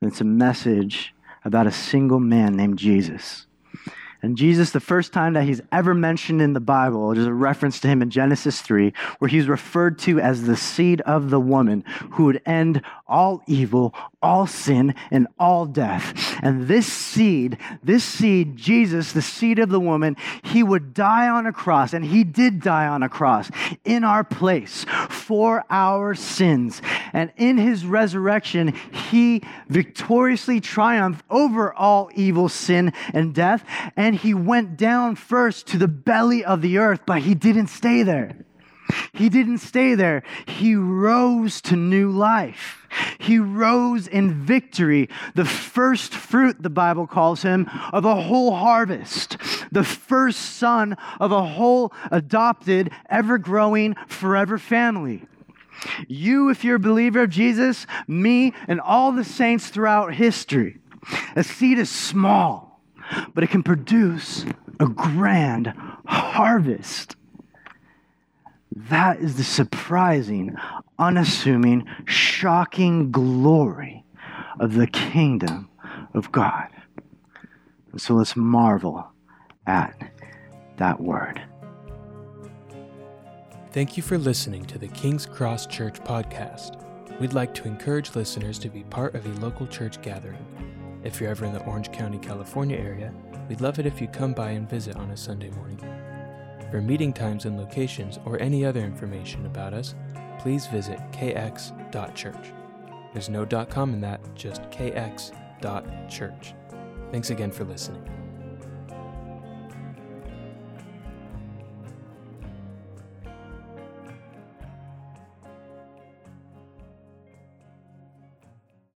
And 0.00 0.10
It's 0.10 0.20
a 0.20 0.24
message 0.24 1.14
about 1.44 1.66
a 1.66 1.72
single 1.72 2.18
man 2.18 2.56
named 2.56 2.78
Jesus. 2.78 3.46
And 4.22 4.38
Jesus, 4.38 4.70
the 4.70 4.80
first 4.80 5.12
time 5.12 5.34
that 5.34 5.44
he's 5.44 5.60
ever 5.70 5.92
mentioned 5.92 6.40
in 6.40 6.54
the 6.54 6.60
Bible, 6.60 7.14
there's 7.14 7.26
a 7.26 7.32
reference 7.32 7.78
to 7.80 7.88
him 7.88 8.00
in 8.00 8.08
Genesis 8.08 8.62
3, 8.62 8.94
where 9.18 9.28
he's 9.28 9.48
referred 9.48 9.98
to 10.00 10.18
as 10.18 10.44
the 10.44 10.56
seed 10.56 11.02
of 11.02 11.28
the 11.28 11.38
woman 11.38 11.84
who 12.12 12.24
would 12.24 12.40
end 12.46 12.80
all 13.06 13.42
evil, 13.46 13.94
all 14.22 14.46
sin, 14.46 14.94
and 15.10 15.26
all 15.38 15.66
death. 15.66 16.38
And 16.42 16.66
this 16.66 16.86
seed, 16.90 17.58
this 17.82 18.04
seed, 18.04 18.56
Jesus, 18.56 19.12
the 19.12 19.22
seed 19.22 19.58
of 19.58 19.68
the 19.68 19.80
woman, 19.80 20.16
he 20.42 20.62
would 20.62 20.94
die 20.94 21.28
on 21.28 21.46
a 21.46 21.52
cross, 21.52 21.92
and 21.92 22.04
he 22.04 22.24
did 22.24 22.60
die 22.60 22.86
on 22.86 23.02
a 23.02 23.08
cross 23.08 23.50
in 23.84 24.04
our 24.04 24.24
place 24.24 24.86
for 25.08 25.64
our 25.70 26.14
sins. 26.14 26.80
And 27.12 27.32
in 27.36 27.58
his 27.58 27.84
resurrection, 27.84 28.74
he 29.10 29.42
victoriously 29.68 30.60
triumphed 30.60 31.24
over 31.28 31.72
all 31.74 32.10
evil, 32.14 32.48
sin, 32.48 32.92
and 33.12 33.34
death. 33.34 33.64
And 33.96 34.14
he 34.14 34.34
went 34.34 34.76
down 34.76 35.16
first 35.16 35.66
to 35.68 35.78
the 35.78 35.88
belly 35.88 36.44
of 36.44 36.62
the 36.62 36.78
earth, 36.78 37.00
but 37.06 37.22
he 37.22 37.34
didn't 37.34 37.68
stay 37.68 38.02
there. 38.02 38.36
He 39.12 39.28
didn't 39.28 39.58
stay 39.58 39.94
there. 39.94 40.22
He 40.46 40.74
rose 40.74 41.60
to 41.62 41.76
new 41.76 42.10
life. 42.10 42.86
He 43.18 43.38
rose 43.38 44.06
in 44.06 44.44
victory, 44.44 45.08
the 45.34 45.44
first 45.44 46.14
fruit, 46.14 46.62
the 46.62 46.70
Bible 46.70 47.06
calls 47.06 47.42
him, 47.42 47.68
of 47.92 48.04
a 48.04 48.14
whole 48.14 48.54
harvest, 48.54 49.36
the 49.72 49.82
first 49.82 50.38
son 50.56 50.96
of 51.18 51.32
a 51.32 51.44
whole 51.44 51.92
adopted, 52.12 52.90
ever 53.10 53.38
growing, 53.38 53.96
forever 54.06 54.58
family. 54.58 55.24
You, 56.06 56.50
if 56.50 56.62
you're 56.62 56.76
a 56.76 56.80
believer 56.80 57.22
of 57.22 57.30
Jesus, 57.30 57.86
me, 58.06 58.52
and 58.68 58.80
all 58.80 59.10
the 59.10 59.24
saints 59.24 59.68
throughout 59.68 60.14
history. 60.14 60.78
A 61.34 61.42
seed 61.42 61.78
is 61.78 61.90
small 61.90 62.74
but 63.34 63.44
it 63.44 63.50
can 63.50 63.62
produce 63.62 64.44
a 64.80 64.86
grand 64.86 65.72
harvest. 66.06 67.16
That 68.76 69.20
is 69.20 69.36
the 69.36 69.44
surprising, 69.44 70.56
unassuming, 70.98 71.86
shocking 72.06 73.12
glory 73.12 74.04
of 74.58 74.74
the 74.74 74.88
kingdom 74.88 75.68
of 76.12 76.32
God. 76.32 76.68
And 77.92 78.00
so 78.00 78.14
let's 78.14 78.34
marvel 78.34 79.06
at 79.68 79.96
that 80.78 81.00
word. 81.00 81.40
Thank 83.70 83.96
you 83.96 84.02
for 84.02 84.18
listening 84.18 84.64
to 84.66 84.78
the 84.78 84.88
King's 84.88 85.24
Cross 85.24 85.66
Church 85.66 86.00
podcast. 86.00 86.80
We'd 87.20 87.32
like 87.32 87.54
to 87.54 87.68
encourage 87.68 88.16
listeners 88.16 88.58
to 88.58 88.68
be 88.68 88.82
part 88.84 89.14
of 89.14 89.24
a 89.24 89.40
local 89.40 89.68
church 89.68 90.02
gathering. 90.02 90.44
If 91.04 91.20
you're 91.20 91.30
ever 91.30 91.44
in 91.44 91.52
the 91.52 91.64
Orange 91.64 91.92
County, 91.92 92.18
California 92.18 92.76
area, 92.76 93.14
we'd 93.48 93.60
love 93.60 93.78
it 93.78 93.86
if 93.86 94.00
you 94.00 94.08
come 94.08 94.32
by 94.32 94.50
and 94.50 94.68
visit 94.68 94.96
on 94.96 95.10
a 95.10 95.16
Sunday 95.16 95.50
morning. 95.50 95.78
For 96.74 96.82
meeting 96.82 97.12
times 97.12 97.44
and 97.44 97.56
locations 97.56 98.18
or 98.24 98.42
any 98.42 98.64
other 98.64 98.80
information 98.80 99.46
about 99.46 99.72
us, 99.74 99.94
please 100.40 100.66
visit 100.66 100.98
kx.church. 101.12 102.52
There's 103.12 103.28
no 103.28 103.46
.com 103.46 103.94
in 103.94 104.00
that, 104.00 104.20
just 104.34 104.60
kx.church. 104.72 106.54
Thanks 107.12 107.30
again 107.30 107.52
for 107.52 107.62
listening. 107.62 108.23